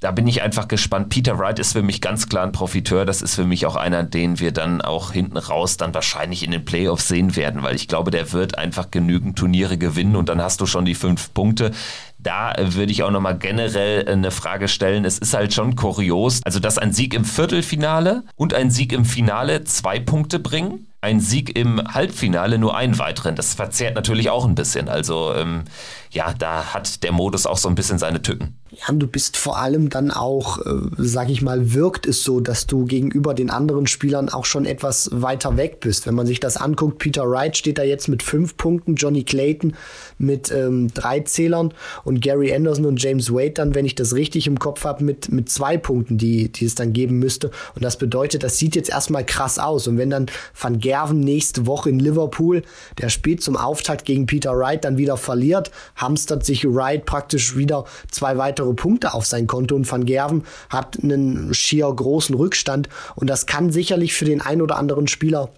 Da 0.00 0.10
bin 0.10 0.26
ich 0.26 0.42
einfach 0.42 0.68
gespannt. 0.68 1.08
Peter 1.08 1.38
Wright 1.38 1.58
ist 1.58 1.72
für 1.72 1.82
mich 1.82 2.00
ganz 2.00 2.28
klar 2.28 2.44
ein 2.44 2.52
Profiteur. 2.52 3.06
Das 3.06 3.22
ist 3.22 3.34
für 3.34 3.44
mich 3.44 3.64
auch 3.64 3.76
einer, 3.76 4.02
den 4.02 4.38
wir 4.38 4.52
dann 4.52 4.82
auch 4.82 5.12
hinten 5.12 5.38
raus 5.38 5.78
dann 5.78 5.94
wahrscheinlich 5.94 6.42
in 6.42 6.50
den 6.50 6.64
Playoffs 6.64 7.08
sehen 7.08 7.34
werden, 7.34 7.62
weil 7.62 7.74
ich 7.74 7.88
glaube, 7.88 8.10
der 8.10 8.32
wird 8.32 8.58
einfach 8.58 8.90
genügend 8.90 9.38
Turniere 9.38 9.78
gewinnen 9.78 10.16
und 10.16 10.28
dann 10.28 10.42
hast 10.42 10.60
du 10.60 10.66
schon 10.66 10.84
die 10.84 10.94
fünf 10.94 11.32
Punkte 11.32 11.72
da 12.18 12.54
würde 12.58 12.90
ich 12.90 13.04
auch 13.04 13.12
nochmal 13.12 13.38
generell 13.38 14.08
eine 14.08 14.32
Frage 14.32 14.66
stellen. 14.66 15.04
Es 15.04 15.18
ist 15.18 15.32
halt 15.32 15.54
schon 15.54 15.76
kurios, 15.76 16.40
also 16.44 16.58
dass 16.58 16.76
ein 16.76 16.92
Sieg 16.92 17.14
im 17.14 17.24
Viertelfinale 17.24 18.24
und 18.34 18.52
ein 18.52 18.72
Sieg 18.72 18.92
im 18.92 19.04
Finale 19.04 19.62
zwei 19.62 20.00
Punkte 20.00 20.40
bringen 20.40 20.88
ein 21.06 21.20
Sieg 21.20 21.56
im 21.56 21.80
Halbfinale 21.94 22.58
nur 22.58 22.76
einen 22.76 22.98
weiteren. 22.98 23.36
Das 23.36 23.54
verzerrt 23.54 23.94
natürlich 23.94 24.28
auch 24.28 24.44
ein 24.44 24.56
bisschen. 24.56 24.88
Also 24.88 25.32
ähm, 25.34 25.62
ja, 26.10 26.34
da 26.36 26.74
hat 26.74 27.04
der 27.04 27.12
Modus 27.12 27.46
auch 27.46 27.58
so 27.58 27.68
ein 27.68 27.76
bisschen 27.76 27.98
seine 27.98 28.22
Tücken. 28.22 28.58
Ja, 28.70 28.92
du 28.92 29.06
bist 29.06 29.36
vor 29.36 29.58
allem 29.58 29.90
dann 29.90 30.10
auch, 30.10 30.58
äh, 30.58 30.72
sag 30.98 31.30
ich 31.30 31.40
mal, 31.40 31.72
wirkt 31.72 32.06
es 32.06 32.22
so, 32.24 32.40
dass 32.40 32.66
du 32.66 32.84
gegenüber 32.84 33.32
den 33.32 33.50
anderen 33.50 33.86
Spielern 33.86 34.28
auch 34.28 34.44
schon 34.44 34.66
etwas 34.66 35.08
weiter 35.12 35.56
weg 35.56 35.80
bist. 35.80 36.06
Wenn 36.06 36.14
man 36.14 36.26
sich 36.26 36.40
das 36.40 36.56
anguckt, 36.56 36.98
Peter 36.98 37.30
Wright 37.30 37.56
steht 37.56 37.78
da 37.78 37.84
jetzt 37.84 38.08
mit 38.08 38.22
fünf 38.22 38.56
Punkten, 38.56 38.96
Johnny 38.96 39.22
Clayton 39.22 39.74
mit 40.18 40.50
ähm, 40.50 40.88
drei 40.92 41.20
Zählern 41.20 41.72
und 42.04 42.20
Gary 42.20 42.52
Anderson 42.54 42.86
und 42.86 43.02
James 43.02 43.32
Wade 43.32 43.52
dann, 43.52 43.74
wenn 43.74 43.86
ich 43.86 43.94
das 43.94 44.14
richtig 44.14 44.46
im 44.46 44.58
Kopf 44.58 44.84
habe, 44.84 45.04
mit, 45.04 45.30
mit 45.30 45.48
zwei 45.48 45.76
Punkten, 45.76 46.18
die, 46.18 46.50
die 46.50 46.64
es 46.64 46.74
dann 46.74 46.92
geben 46.92 47.18
müsste. 47.18 47.52
Und 47.74 47.84
das 47.84 47.96
bedeutet, 47.96 48.42
das 48.42 48.58
sieht 48.58 48.74
jetzt 48.74 48.90
erstmal 48.90 49.24
krass 49.24 49.58
aus. 49.58 49.86
Und 49.86 49.96
wenn 49.98 50.10
dann 50.10 50.26
Van 50.58 50.78
Gerven 50.80 51.20
nächste 51.20 51.66
Woche 51.66 51.90
in 51.90 51.98
Liverpool. 51.98 52.62
Der 52.98 53.08
spielt 53.08 53.42
zum 53.42 53.56
Auftakt 53.56 54.04
gegen 54.04 54.26
Peter 54.26 54.56
Wright 54.56 54.84
dann 54.84 54.96
wieder 54.96 55.16
verliert. 55.16 55.70
Hamstert 55.96 56.44
sich 56.44 56.64
Wright 56.64 57.04
praktisch 57.04 57.56
wieder 57.56 57.84
zwei 58.10 58.38
weitere 58.38 58.55
Punkte 58.64 59.14
auf 59.14 59.26
sein 59.26 59.46
Konto 59.46 59.74
und 59.74 59.90
Van 59.90 60.04
Gerven 60.04 60.44
hat 60.68 60.98
einen 61.02 61.52
schier 61.54 61.92
großen 61.92 62.34
Rückstand. 62.34 62.88
Und 63.14 63.28
das 63.28 63.46
kann 63.46 63.70
sicherlich 63.70 64.14
für 64.14 64.24
den 64.24 64.40
ein 64.40 64.62
oder 64.62 64.76
anderen 64.76 65.08
Spieler 65.08 65.50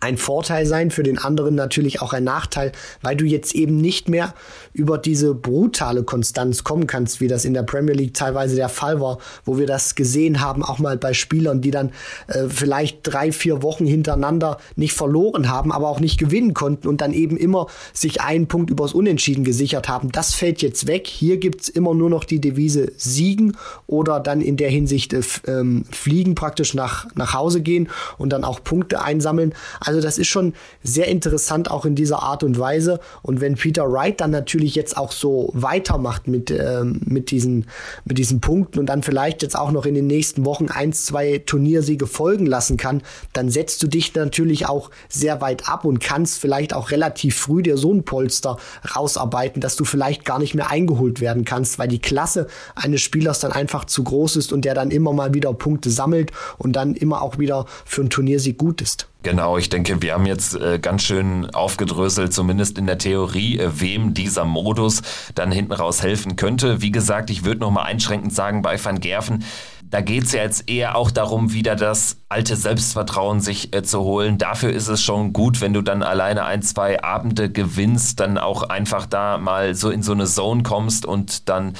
ein 0.00 0.16
Vorteil 0.16 0.66
sein, 0.66 0.90
für 0.90 1.02
den 1.02 1.18
anderen 1.18 1.54
natürlich 1.54 2.02
auch 2.02 2.12
ein 2.12 2.24
Nachteil, 2.24 2.72
weil 3.02 3.16
du 3.16 3.24
jetzt 3.24 3.54
eben 3.54 3.76
nicht 3.76 4.08
mehr 4.08 4.34
über 4.76 4.98
diese 4.98 5.34
brutale 5.34 6.02
Konstanz 6.02 6.62
kommen 6.62 6.86
kannst, 6.86 7.20
wie 7.20 7.28
das 7.28 7.44
in 7.44 7.54
der 7.54 7.62
Premier 7.62 7.94
League 7.94 8.14
teilweise 8.14 8.56
der 8.56 8.68
Fall 8.68 9.00
war, 9.00 9.18
wo 9.44 9.58
wir 9.58 9.66
das 9.66 9.94
gesehen 9.94 10.40
haben, 10.40 10.62
auch 10.62 10.78
mal 10.78 10.98
bei 10.98 11.14
Spielern, 11.14 11.62
die 11.62 11.70
dann 11.70 11.92
äh, 12.28 12.48
vielleicht 12.48 13.00
drei, 13.02 13.32
vier 13.32 13.62
Wochen 13.62 13.86
hintereinander 13.86 14.58
nicht 14.76 14.92
verloren 14.92 15.48
haben, 15.48 15.72
aber 15.72 15.88
auch 15.88 16.00
nicht 16.00 16.18
gewinnen 16.18 16.52
konnten 16.52 16.88
und 16.88 17.00
dann 17.00 17.14
eben 17.14 17.36
immer 17.36 17.68
sich 17.94 18.20
einen 18.20 18.48
Punkt 18.48 18.70
übers 18.70 18.92
Unentschieden 18.92 19.44
gesichert 19.44 19.88
haben. 19.88 20.12
Das 20.12 20.34
fällt 20.34 20.60
jetzt 20.60 20.86
weg. 20.86 21.06
Hier 21.06 21.38
gibt's 21.38 21.68
immer 21.68 21.94
nur 21.94 22.10
noch 22.10 22.24
die 22.24 22.40
Devise 22.40 22.92
siegen 22.96 23.56
oder 23.86 24.20
dann 24.20 24.42
in 24.42 24.56
der 24.58 24.68
Hinsicht 24.68 25.14
äh, 25.14 25.22
ähm, 25.46 25.84
fliegen, 25.90 26.34
praktisch 26.34 26.74
nach, 26.74 27.06
nach 27.14 27.32
Hause 27.32 27.62
gehen 27.62 27.88
und 28.18 28.30
dann 28.30 28.44
auch 28.44 28.62
Punkte 28.62 29.02
einsammeln. 29.02 29.54
Also 29.80 30.02
das 30.02 30.18
ist 30.18 30.28
schon 30.28 30.52
sehr 30.82 31.08
interessant 31.08 31.70
auch 31.70 31.86
in 31.86 31.94
dieser 31.94 32.22
Art 32.22 32.42
und 32.42 32.58
Weise. 32.58 33.00
Und 33.22 33.40
wenn 33.40 33.54
Peter 33.54 33.90
Wright 33.90 34.20
dann 34.20 34.30
natürlich 34.30 34.65
jetzt 34.74 34.96
auch 34.96 35.12
so 35.12 35.50
weitermacht 35.52 36.28
mit, 36.28 36.50
ähm, 36.50 37.00
mit, 37.04 37.30
diesen, 37.30 37.66
mit 38.04 38.18
diesen 38.18 38.40
Punkten 38.40 38.78
und 38.78 38.86
dann 38.86 39.02
vielleicht 39.02 39.42
jetzt 39.42 39.56
auch 39.56 39.70
noch 39.70 39.86
in 39.86 39.94
den 39.94 40.06
nächsten 40.06 40.44
Wochen 40.44 40.68
eins, 40.68 41.04
zwei 41.04 41.38
Turniersiege 41.38 42.06
folgen 42.06 42.46
lassen 42.46 42.76
kann, 42.76 43.02
dann 43.32 43.50
setzt 43.50 43.82
du 43.82 43.86
dich 43.86 44.14
natürlich 44.14 44.66
auch 44.66 44.90
sehr 45.08 45.40
weit 45.40 45.68
ab 45.68 45.84
und 45.84 46.00
kannst 46.00 46.38
vielleicht 46.38 46.74
auch 46.74 46.90
relativ 46.90 47.36
früh 47.36 47.62
dir 47.62 47.76
so 47.76 47.92
ein 47.92 48.04
Polster 48.04 48.56
rausarbeiten, 48.94 49.60
dass 49.60 49.76
du 49.76 49.84
vielleicht 49.84 50.24
gar 50.24 50.38
nicht 50.38 50.54
mehr 50.54 50.70
eingeholt 50.70 51.20
werden 51.20 51.44
kannst, 51.44 51.78
weil 51.78 51.88
die 51.88 52.00
Klasse 52.00 52.46
eines 52.74 53.02
Spielers 53.02 53.40
dann 53.40 53.52
einfach 53.52 53.84
zu 53.84 54.04
groß 54.04 54.36
ist 54.36 54.52
und 54.52 54.64
der 54.64 54.74
dann 54.74 54.90
immer 54.90 55.12
mal 55.12 55.34
wieder 55.34 55.52
Punkte 55.52 55.90
sammelt 55.90 56.32
und 56.58 56.74
dann 56.74 56.94
immer 56.94 57.22
auch 57.22 57.38
wieder 57.38 57.66
für 57.84 58.02
ein 58.02 58.10
Turniersieg 58.10 58.58
gut 58.58 58.82
ist. 58.82 59.08
Genau, 59.22 59.58
ich 59.58 59.68
denke, 59.68 60.02
wir 60.02 60.14
haben 60.14 60.26
jetzt 60.26 60.54
äh, 60.54 60.78
ganz 60.78 61.02
schön 61.02 61.50
aufgedröselt, 61.50 62.32
zumindest 62.32 62.78
in 62.78 62.86
der 62.86 62.98
Theorie, 62.98 63.58
äh, 63.58 63.80
wem 63.80 64.14
dieser 64.14 64.44
Modus 64.44 65.02
dann 65.34 65.50
hinten 65.50 65.72
raus 65.72 66.02
helfen 66.02 66.36
könnte. 66.36 66.80
Wie 66.80 66.92
gesagt, 66.92 67.30
ich 67.30 67.44
würde 67.44 67.60
noch 67.60 67.72
mal 67.72 67.82
einschränkend 67.82 68.32
sagen, 68.32 68.62
bei 68.62 68.82
Van 68.82 69.00
Gerven, 69.00 69.44
da 69.90 70.00
geht 70.00 70.24
es 70.24 70.32
ja 70.32 70.42
jetzt 70.42 70.68
eher 70.68 70.96
auch 70.96 71.10
darum, 71.10 71.52
wieder 71.52 71.76
das 71.76 72.18
alte 72.28 72.56
Selbstvertrauen 72.56 73.40
sich 73.40 73.74
äh, 73.74 73.84
zu 73.84 74.00
holen. 74.00 74.36
Dafür 74.36 74.70
ist 74.70 74.88
es 74.88 75.00
schon 75.00 75.32
gut, 75.32 75.60
wenn 75.60 75.72
du 75.72 75.80
dann 75.80 76.02
alleine 76.02 76.44
ein, 76.44 76.60
zwei 76.62 77.02
Abende 77.04 77.50
gewinnst, 77.50 78.18
dann 78.18 78.36
auch 78.36 78.64
einfach 78.64 79.06
da 79.06 79.38
mal 79.38 79.76
so 79.76 79.90
in 79.90 80.02
so 80.02 80.10
eine 80.10 80.26
Zone 80.26 80.64
kommst 80.64 81.06
und 81.06 81.48
dann 81.48 81.74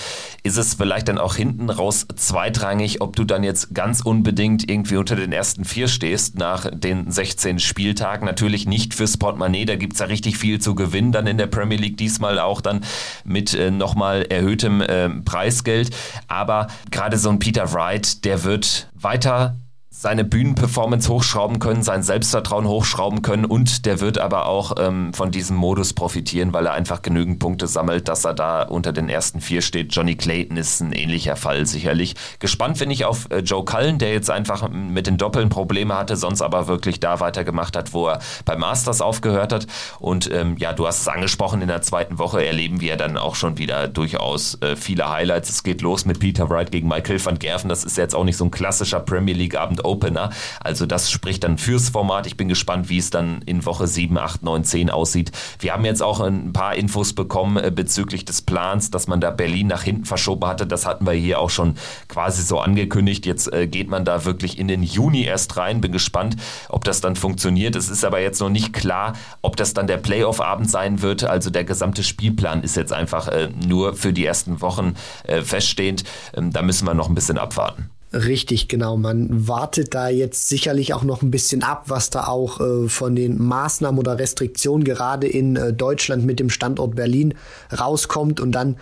ist 0.45 0.57
es 0.57 0.75
vielleicht 0.75 1.09
dann 1.09 1.19
auch 1.19 1.35
hinten 1.35 1.69
raus 1.69 2.07
zweitrangig, 2.14 3.01
ob 3.01 3.16
du 3.16 3.25
dann 3.25 3.42
jetzt 3.42 3.75
ganz 3.75 4.03
unbedingt 4.03 4.71
irgendwie 4.71 4.99
unter 4.99 5.16
den 5.16 5.33
ersten 5.33 5.64
vier 5.64 5.88
stehst 5.88 6.38
nach 6.38 6.71
den 6.73 7.11
16 7.11 7.59
Spieltagen. 7.59 8.25
Natürlich 8.25 8.66
nicht 8.66 8.95
fürs 8.95 9.16
Portemonnaie, 9.16 9.64
da 9.64 9.75
gibt 9.75 9.95
es 9.95 9.99
ja 9.99 10.07
richtig 10.07 10.38
viel 10.38 10.61
zu 10.61 10.77
gewinnen 10.77 11.11
dann 11.11 11.27
in 11.27 11.38
der 11.38 11.49
Premier 11.49 11.79
League, 11.79 11.97
diesmal 11.97 12.38
auch 12.38 12.61
dann 12.61 12.85
mit 13.25 13.53
äh, 13.53 13.73
nochmal 13.73 14.23
erhöhtem 14.23 14.81
äh, 14.81 15.09
Preisgeld. 15.09 15.90
Aber 16.29 16.69
gerade 16.92 17.19
so 17.19 17.31
ein 17.31 17.40
Peter 17.40 17.73
Wright, 17.73 17.95
der 18.24 18.44
wird 18.44 18.88
weiter 18.94 19.56
seine 19.98 20.24
Bühnenperformance 20.24 21.09
hochschrauben 21.09 21.59
können, 21.59 21.82
sein 21.82 22.02
Selbstvertrauen 22.02 22.68
hochschrauben 22.68 23.22
können 23.22 23.46
und 23.46 23.87
der 23.87 24.00
wird 24.00 24.18
aber 24.18 24.44
auch 24.44 24.74
ähm, 24.78 25.14
von 25.14 25.30
diesem 25.30 25.56
Modus 25.56 25.94
profitieren, 25.94 26.52
weil 26.52 26.66
er 26.66 26.74
einfach 26.74 27.00
genügend 27.00 27.38
Punkte 27.38 27.66
sammelt, 27.66 28.06
dass 28.06 28.26
er 28.26 28.35
da 28.35 28.64
unter 28.64 28.92
den 28.92 29.09
ersten 29.09 29.40
vier 29.40 29.62
steht. 29.62 29.94
Johnny 29.94 30.14
Clayton 30.14 30.59
ist 30.59 30.82
ein 30.82 30.92
ähnlicher 30.92 31.35
Fall 31.35 31.64
sicherlich. 31.64 32.14
Gespannt 32.40 32.78
bin 32.78 32.90
ich 32.90 33.06
auf 33.06 33.30
äh, 33.30 33.38
Joe 33.38 33.64
Cullen, 33.64 33.98
der 33.98 34.12
jetzt 34.12 34.28
einfach 34.28 34.68
mit 34.68 35.06
den 35.06 35.16
Doppeln 35.16 35.48
Probleme 35.48 35.96
hatte, 35.96 36.16
sonst 36.16 36.42
aber 36.42 36.68
wirklich 36.68 37.00
da 37.00 37.20
weitergemacht 37.20 37.74
hat, 37.74 37.94
wo 37.94 38.09
er 38.09 38.18
beim 38.44 38.61
Masters 38.61 39.00
aufgehört 39.00 39.54
hat. 39.54 39.66
Und 39.98 40.30
ähm, 40.30 40.59
ja, 40.59 40.74
du 40.74 40.87
hast 40.87 41.00
es 41.00 41.09
angesprochen, 41.09 41.62
in 41.62 41.68
der 41.68 41.80
zweiten 41.80 42.18
Woche 42.18 42.44
erleben 42.44 42.82
wir 42.82 42.98
dann 42.98 43.16
auch 43.16 43.35
schon 43.35 43.56
wieder 43.56 43.88
durchaus 43.88 44.61
äh, 44.61 44.76
viele 44.76 45.09
Highlights. 45.09 45.48
Es 45.48 45.62
geht 45.62 45.80
los 45.80 46.04
mit 46.04 46.20
Peter 46.20 46.50
Wright 46.50 46.70
gegen 46.70 46.87
Michael 46.87 47.24
van 47.24 47.38
Gerven. 47.38 47.70
Das 47.70 47.82
ist 47.82 47.96
jetzt 47.96 48.14
auch 48.14 48.24
nicht 48.24 48.37
so 48.37 48.44
ein 48.44 48.50
klassischer 48.50 49.00
Premier 49.00 49.35
League 49.35 49.56
Abend 49.56 49.86
Opener. 49.87 50.31
Also 50.61 50.87
das 50.87 51.11
spricht 51.11 51.44
dann 51.44 51.59
fürs 51.59 51.90
Format. 51.90 52.27
Ich 52.27 52.37
bin 52.37 52.49
gespannt, 52.49 52.88
wie 52.88 52.99
es 52.99 53.11
dann 53.11 53.42
in 53.42 53.64
Woche 53.64 53.87
7, 53.87 54.16
8, 54.18 54.42
9, 54.42 54.64
10 54.64 54.90
aussieht. 54.90 55.33
Wir 55.59 55.72
haben 55.72 55.85
jetzt 55.85 56.03
auch 56.03 56.20
ein 56.20 56.53
paar 56.53 56.75
Infos 56.75 57.12
bekommen 57.12 57.57
äh, 57.57 57.70
bezüglich 57.70 58.25
des 58.25 58.42
Plans, 58.42 58.90
dass 58.90 59.07
man 59.07 59.20
da 59.20 59.31
Berlin 59.31 59.66
nach 59.66 59.83
hinten 59.83 60.05
verschoben 60.05 60.46
hatte. 60.46 60.66
Das 60.66 60.87
hatten 60.87 61.07
wir 61.07 61.12
hier 61.12 61.40
auch 61.40 61.51
schon 61.51 61.75
quasi 62.09 62.42
so 62.42 62.61
angekündigt. 62.61 63.27
Jetzt 63.27 63.53
äh, 63.53 63.66
geht 63.66 63.88
man 63.88 64.05
da 64.05 64.25
wirklich 64.25 64.59
in 64.59 64.68
den 64.68 64.83
Juni 64.83 65.25
erst 65.25 65.57
rein. 65.57 65.81
Bin 65.81 65.92
gespannt, 65.92 66.37
ob 66.68 66.85
das 66.85 67.01
dann 67.01 67.16
funktioniert. 67.16 67.77
Es 67.77 67.88
ist 67.88 68.05
aber 68.05 68.20
jetzt 68.20 68.40
noch 68.40 68.51
nicht 68.51 68.72
klar, 68.72 69.14
ob 69.42 69.57
das 69.57 69.75
dann 69.75 69.87
der 69.87 69.99
Playoff-Abend 69.99 70.70
sein 70.70 71.03
wird. 71.03 71.25
Also 71.25 71.51
der 71.51 71.64
gesamte 71.64 72.03
Spielplan 72.03 72.62
ist 72.62 72.77
jetzt 72.77 72.92
einfach 72.92 73.29
äh, 73.29 73.49
nur 73.66 73.94
für 73.94 74.12
die 74.12 74.25
ersten 74.25 74.61
Wochen 74.61 74.94
äh, 75.25 75.42
feststehend. 75.42 76.05
Ähm, 76.35 76.53
da 76.53 76.62
müssen 76.62 76.87
wir 76.87 76.94
noch 76.94 77.09
ein 77.09 77.14
bisschen 77.14 77.38
abwarten. 77.38 77.90
Richtig, 78.16 78.68
genau. 78.68 78.96
Man 78.96 79.46
wartet 79.46 79.94
da 79.94 80.09
jetzt 80.09 80.48
sicherlich 80.48 80.94
auch 80.94 81.02
noch 81.02 81.20
ein 81.20 81.31
bisschen 81.31 81.62
ab, 81.62 81.85
was 81.88 82.09
da 82.09 82.29
auch 82.29 82.61
äh, 82.61 82.88
von 82.88 83.14
den 83.14 83.42
Maßnahmen 83.42 83.98
oder 83.98 84.18
Restriktionen 84.18 84.85
gerade 84.85 85.26
in 85.26 85.57
äh, 85.57 85.74
Deutschland 85.74 86.24
mit 86.24 86.40
dem 86.40 86.48
Standort 86.48 86.96
Berlin 86.96 87.35
rauskommt. 87.79 88.40
Und 88.40 88.52
dann 88.52 88.76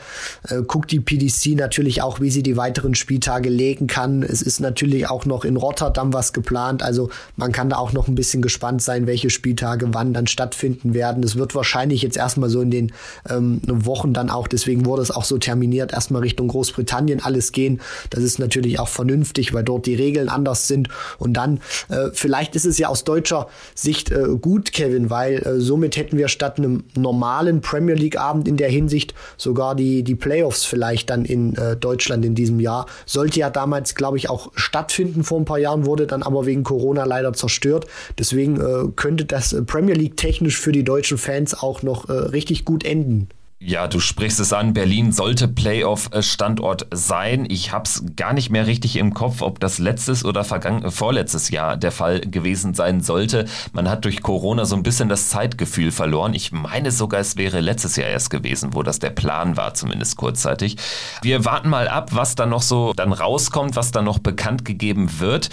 äh, 0.49 0.63
guckt 0.63 0.93
die 0.93 1.01
PDC 1.01 1.57
natürlich 1.57 2.01
auch, 2.01 2.21
wie 2.21 2.31
sie 2.31 2.45
die 2.45 2.57
weiteren 2.57 2.95
Spieltage 2.95 3.49
legen 3.49 3.89
kann. 3.89 4.23
Es 4.23 4.41
ist 4.41 4.61
natürlich 4.61 5.11
auch 5.11 5.25
noch 5.25 5.45
in 5.45 5.57
Rotterdam 5.57 6.13
was 6.13 6.33
geplant. 6.33 6.85
Also 6.85 7.11
man 7.35 7.51
kann 7.51 7.71
da 7.71 7.79
auch 7.79 7.93
noch 7.93 8.07
ein 8.07 8.15
bisschen 8.15 8.41
gespannt 8.41 8.83
sein, 8.83 9.09
welche 9.09 9.31
Spieltage 9.31 9.89
wann 9.93 10.13
dann 10.13 10.29
stattfinden 10.29 10.95
werden. 10.95 11.25
Es 11.25 11.35
wird 11.35 11.57
wahrscheinlich 11.57 12.03
jetzt 12.03 12.17
erstmal 12.17 12.51
so 12.51 12.61
in 12.61 12.71
den 12.71 12.93
ähm, 13.29 13.61
Wochen 13.67 14.13
dann 14.13 14.31
auch, 14.31 14.47
deswegen 14.47 14.87
wurde 14.87 15.03
es 15.03 15.11
auch 15.11 15.25
so 15.25 15.39
terminiert, 15.39 15.93
erstmal 15.93 16.23
Richtung 16.23 16.47
Großbritannien 16.47 17.21
alles 17.21 17.51
gehen. 17.51 17.81
Das 18.11 18.23
ist 18.23 18.39
natürlich 18.39 18.79
auch 18.79 18.89
vernünftig 18.89 19.24
vernünftig, 19.25 19.55
weil 19.55 19.65
dort 19.65 19.87
die 19.87 19.95
Regeln 19.95 20.29
anders 20.29 20.69
sind. 20.69 20.89
Und 21.19 21.35
dann, 21.35 21.61
äh, 21.89 22.11
vielleicht 22.13 22.55
ist 22.57 22.67
es 22.67 22.79
ja 22.79 22.89
aus 22.89 23.05
deutscher 23.05 23.49
Sicht 23.75 24.11
äh, 24.11 24.37
gut, 24.41 24.73
Kevin, 24.73 25.11
weil 25.11 25.37
äh, 25.39 25.61
somit 25.61 25.97
hätten 25.97 26.19
wir 26.19 26.29
statt 26.29 26.59
einem 26.59 26.85
normalen 26.95 27.61
Premier 27.61 27.95
League-Abend 27.95 28.47
in 28.47 28.57
der 28.57 28.69
Hinsicht 28.69 29.15
sogar 29.37 29.75
die, 29.75 30.03
die 30.03 30.15
Playoffs 30.15 30.65
vielleicht 30.65 31.11
dann 31.11 31.25
in 31.25 31.57
äh, 31.57 31.77
Deutschland 31.77 32.25
in 32.25 32.35
diesem 32.35 32.61
Jahr. 32.61 32.87
Sollte 33.07 33.41
ja 33.41 33.51
damals, 33.51 33.95
glaube 33.95 34.19
ich, 34.19 34.29
auch 34.29 34.53
stattfinden 34.55 35.25
vor 35.25 35.41
ein 35.41 35.45
paar 35.45 35.59
Jahren, 35.59 35.87
wurde 35.87 36.07
dann 36.07 36.23
aber 36.23 36.47
wegen 36.47 36.63
Corona 36.63 37.05
leider 37.05 37.33
zerstört. 37.33 37.87
Deswegen 38.19 38.61
äh, 38.61 38.91
könnte 38.95 39.25
das 39.25 39.53
äh, 39.53 39.63
Premier 39.63 39.95
League 39.95 40.17
technisch 40.17 40.59
für 40.59 40.73
die 40.73 40.85
deutschen 40.85 41.19
Fans 41.19 41.55
auch 41.55 41.83
noch 41.83 42.09
äh, 42.09 42.13
richtig 42.13 42.65
gut 42.65 42.85
enden. 42.85 43.29
Ja, 43.67 43.89
du 43.89 43.99
sprichst 43.99 44.41
es 44.41 44.53
an. 44.53 44.75
Berlin 44.75 45.11
sollte 45.11 45.49
Playoff-Standort 45.49 46.87
sein. 46.91 47.47
Ich 47.49 47.73
habe 47.73 47.85
es 47.85 48.05
gar 48.15 48.35
nicht 48.35 48.51
mehr 48.51 48.67
richtig 48.67 48.97
im 48.97 49.15
Kopf, 49.15 49.41
ob 49.41 49.59
das 49.59 49.79
letztes 49.79 50.23
oder 50.23 50.45
vorletztes 50.45 51.49
Jahr 51.49 51.79
der 51.79 51.91
Fall 51.91 52.21
gewesen 52.21 52.75
sein 52.75 53.01
sollte. 53.01 53.47
Man 53.73 53.89
hat 53.89 54.05
durch 54.05 54.21
Corona 54.21 54.67
so 54.67 54.77
ein 54.77 54.83
bisschen 54.83 55.09
das 55.09 55.31
Zeitgefühl 55.31 55.93
verloren. 55.93 56.35
Ich 56.35 56.53
meine 56.53 56.91
sogar, 56.91 57.21
es 57.21 57.39
wäre 57.39 57.61
letztes 57.61 57.97
Jahr 57.97 58.09
erst 58.09 58.29
gewesen, 58.29 58.75
wo 58.75 58.83
das 58.83 58.99
der 58.99 59.09
Plan 59.11 59.57
war, 59.57 59.73
zumindest 59.73 60.19
kurzzeitig. 60.19 60.77
Wir 61.23 61.47
warten 61.47 61.71
mal 61.71 61.89
ab, 61.89 62.11
was 62.13 62.35
da 62.35 62.45
noch 62.45 62.61
so 62.61 62.93
dann 62.95 63.15
rauskommt, 63.15 63.77
was 63.77 63.93
da 63.93 64.03
noch 64.03 64.19
bekannt 64.19 64.67
gegeben 64.67 65.21
wird. 65.21 65.49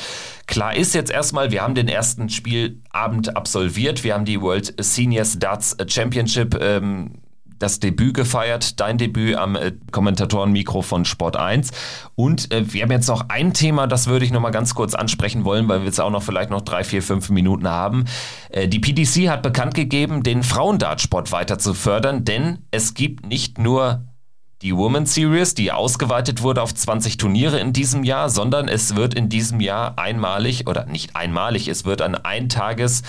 Klar 0.47 0.76
ist 0.76 0.93
jetzt 0.95 1.12
erstmal, 1.12 1.52
wir 1.52 1.62
haben 1.62 1.76
den 1.76 1.88
ersten 1.88 2.28
Spielabend 2.28 3.38
absolviert. 3.38 4.04
Wir 4.04 4.15
haben 4.15 4.26
die 4.26 4.41
World 4.41 4.74
Seniors 4.84 5.39
Darts 5.39 5.78
Championship 5.88 6.60
ähm, 6.60 7.12
das 7.62 7.80
Debüt 7.80 8.13
gefeiert, 8.13 8.80
dein 8.80 8.97
Debüt 8.97 9.36
am 9.36 9.56
äh, 9.56 9.74
Kommentatorenmikro 9.91 10.82
von 10.82 11.06
Sport 11.06 11.38
1. 11.38 11.71
Und 12.15 12.52
äh, 12.52 12.74
wir 12.74 12.84
haben 12.84 12.91
jetzt 12.91 13.08
noch 13.08 13.30
ein 13.30 13.54
Thema, 13.54 13.88
das 13.88 14.08
würde 14.08 14.26
ich 14.26 14.32
noch 14.32 14.41
mal 14.41 14.52
ganz 14.52 14.76
kurz 14.76 14.93
ansprechen 14.93 15.45
wollen, 15.45 15.67
weil 15.67 15.80
wir 15.80 15.86
jetzt 15.86 16.02
auch 16.02 16.10
noch 16.10 16.24
vielleicht 16.24 16.50
noch 16.50 16.62
drei, 16.62 16.84
vier, 16.84 17.04
fünf 17.04 17.30
Minuten 17.30 17.67
haben. 17.67 18.06
Äh, 18.50 18.67
die 18.67 18.80
PDC 18.80 19.30
hat 19.30 19.43
bekannt 19.43 19.74
gegeben, 19.74 20.24
den 20.24 20.43
Frauendartsport 20.43 21.32
weiter 21.32 21.58
zu 21.60 21.74
fördern, 21.74 22.26
denn 22.26 22.60
es 22.71 22.93
gibt 22.93 23.26
nicht 23.26 23.58
nur 23.58 24.06
die 24.62 24.76
Women's 24.76 25.15
Series, 25.15 25.56
die 25.56 25.71
ausgeweitet 25.71 26.43
wurde 26.43 26.62
auf 26.62 26.74
20 26.74 27.17
Turniere 27.17 27.60
in 27.60 27.74
diesem 27.74 28.04
Jahr, 28.04 28.30
sondern 28.30 28.67
es 28.67 28.95
wird 28.95 29.13
in 29.15 29.28
diesem 29.28 29.60
Jahr 29.60 29.97
einmalig 29.97 30.67
oder 30.67 30.86
nicht 30.86 31.15
einmalig, 31.15 31.67
es 31.67 31.86
wird 31.86 32.02
ein 32.02 32.15
Eintages 32.15 33.02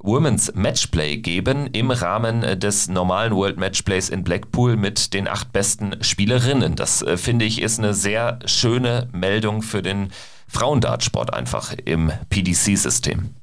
Women's 0.00 0.52
Matchplay 0.54 1.16
geben 1.16 1.68
im 1.72 1.90
Rahmen 1.90 2.60
des 2.60 2.88
normalen 2.88 3.34
World 3.34 3.58
Matchplays 3.58 4.08
in 4.08 4.24
Blackpool 4.24 4.76
mit 4.76 5.12
den 5.12 5.26
acht 5.28 5.52
besten 5.52 6.02
Spielerinnen. 6.02 6.76
Das 6.76 7.02
äh, 7.02 7.16
finde 7.16 7.44
ich 7.44 7.60
ist 7.60 7.78
eine 7.78 7.94
sehr 7.94 8.38
schöne 8.46 9.08
Meldung 9.12 9.62
für 9.62 9.82
den 9.82 10.10
Frauendartsport 10.46 11.34
einfach 11.34 11.74
im 11.84 12.12
PDC-System. 12.30 13.34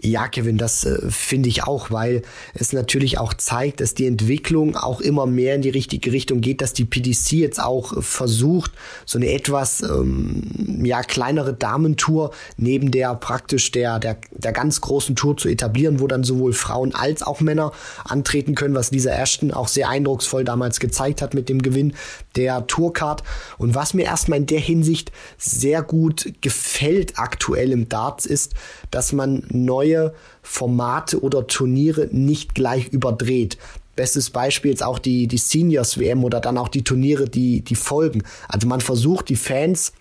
Ja, 0.00 0.28
Kevin, 0.28 0.58
das 0.58 0.84
äh, 0.84 1.10
finde 1.10 1.48
ich 1.48 1.64
auch, 1.64 1.90
weil 1.90 2.22
es 2.54 2.72
natürlich 2.72 3.18
auch 3.18 3.34
zeigt, 3.34 3.80
dass 3.80 3.94
die 3.94 4.06
Entwicklung 4.06 4.76
auch 4.76 5.00
immer 5.00 5.26
mehr 5.26 5.56
in 5.56 5.62
die 5.62 5.70
richtige 5.70 6.12
Richtung 6.12 6.40
geht, 6.40 6.60
dass 6.60 6.72
die 6.72 6.84
PDC 6.84 7.32
jetzt 7.32 7.60
auch 7.60 8.00
versucht, 8.00 8.70
so 9.04 9.18
eine 9.18 9.32
etwas 9.32 9.82
ähm, 9.82 10.84
ja 10.84 11.02
kleinere 11.02 11.52
Damentour 11.52 12.30
neben 12.56 12.92
der 12.92 13.12
praktisch 13.16 13.72
der, 13.72 13.98
der 13.98 14.18
der 14.30 14.52
ganz 14.52 14.80
großen 14.80 15.16
Tour 15.16 15.36
zu 15.36 15.48
etablieren, 15.48 15.98
wo 15.98 16.06
dann 16.06 16.22
sowohl 16.22 16.52
Frauen 16.52 16.94
als 16.94 17.24
auch 17.24 17.40
Männer 17.40 17.72
antreten 18.04 18.54
können, 18.54 18.76
was 18.76 18.92
Lisa 18.92 19.10
Ashton 19.10 19.50
auch 19.50 19.66
sehr 19.66 19.88
eindrucksvoll 19.88 20.44
damals 20.44 20.78
gezeigt 20.78 21.22
hat 21.22 21.34
mit 21.34 21.48
dem 21.48 21.60
Gewinn 21.60 21.94
der 22.36 22.66
Tourcard. 22.68 23.24
Und 23.58 23.74
was 23.74 23.94
mir 23.94 24.04
erstmal 24.04 24.38
in 24.38 24.46
der 24.46 24.60
Hinsicht 24.60 25.10
sehr 25.38 25.82
gut 25.82 26.34
gefällt 26.40 27.18
aktuell 27.18 27.72
im 27.72 27.88
Darts 27.88 28.26
ist, 28.26 28.54
dass 28.92 29.12
man 29.12 29.42
neue 29.88 30.14
Formate 30.42 31.22
oder 31.22 31.46
Turniere 31.46 32.08
nicht 32.10 32.54
gleich 32.54 32.88
überdreht. 32.88 33.58
Bestes 33.96 34.30
Beispiel 34.30 34.70
jetzt 34.70 34.82
auch 34.82 34.98
die, 34.98 35.26
die 35.26 35.38
Seniors 35.38 35.98
WM 35.98 36.24
oder 36.24 36.40
dann 36.40 36.56
auch 36.56 36.68
die 36.68 36.84
Turniere, 36.84 37.28
die, 37.28 37.62
die 37.62 37.74
folgen. 37.74 38.22
Also 38.48 38.68
man 38.68 38.80
versucht 38.80 39.28
die 39.28 39.36
Fans 39.36 39.92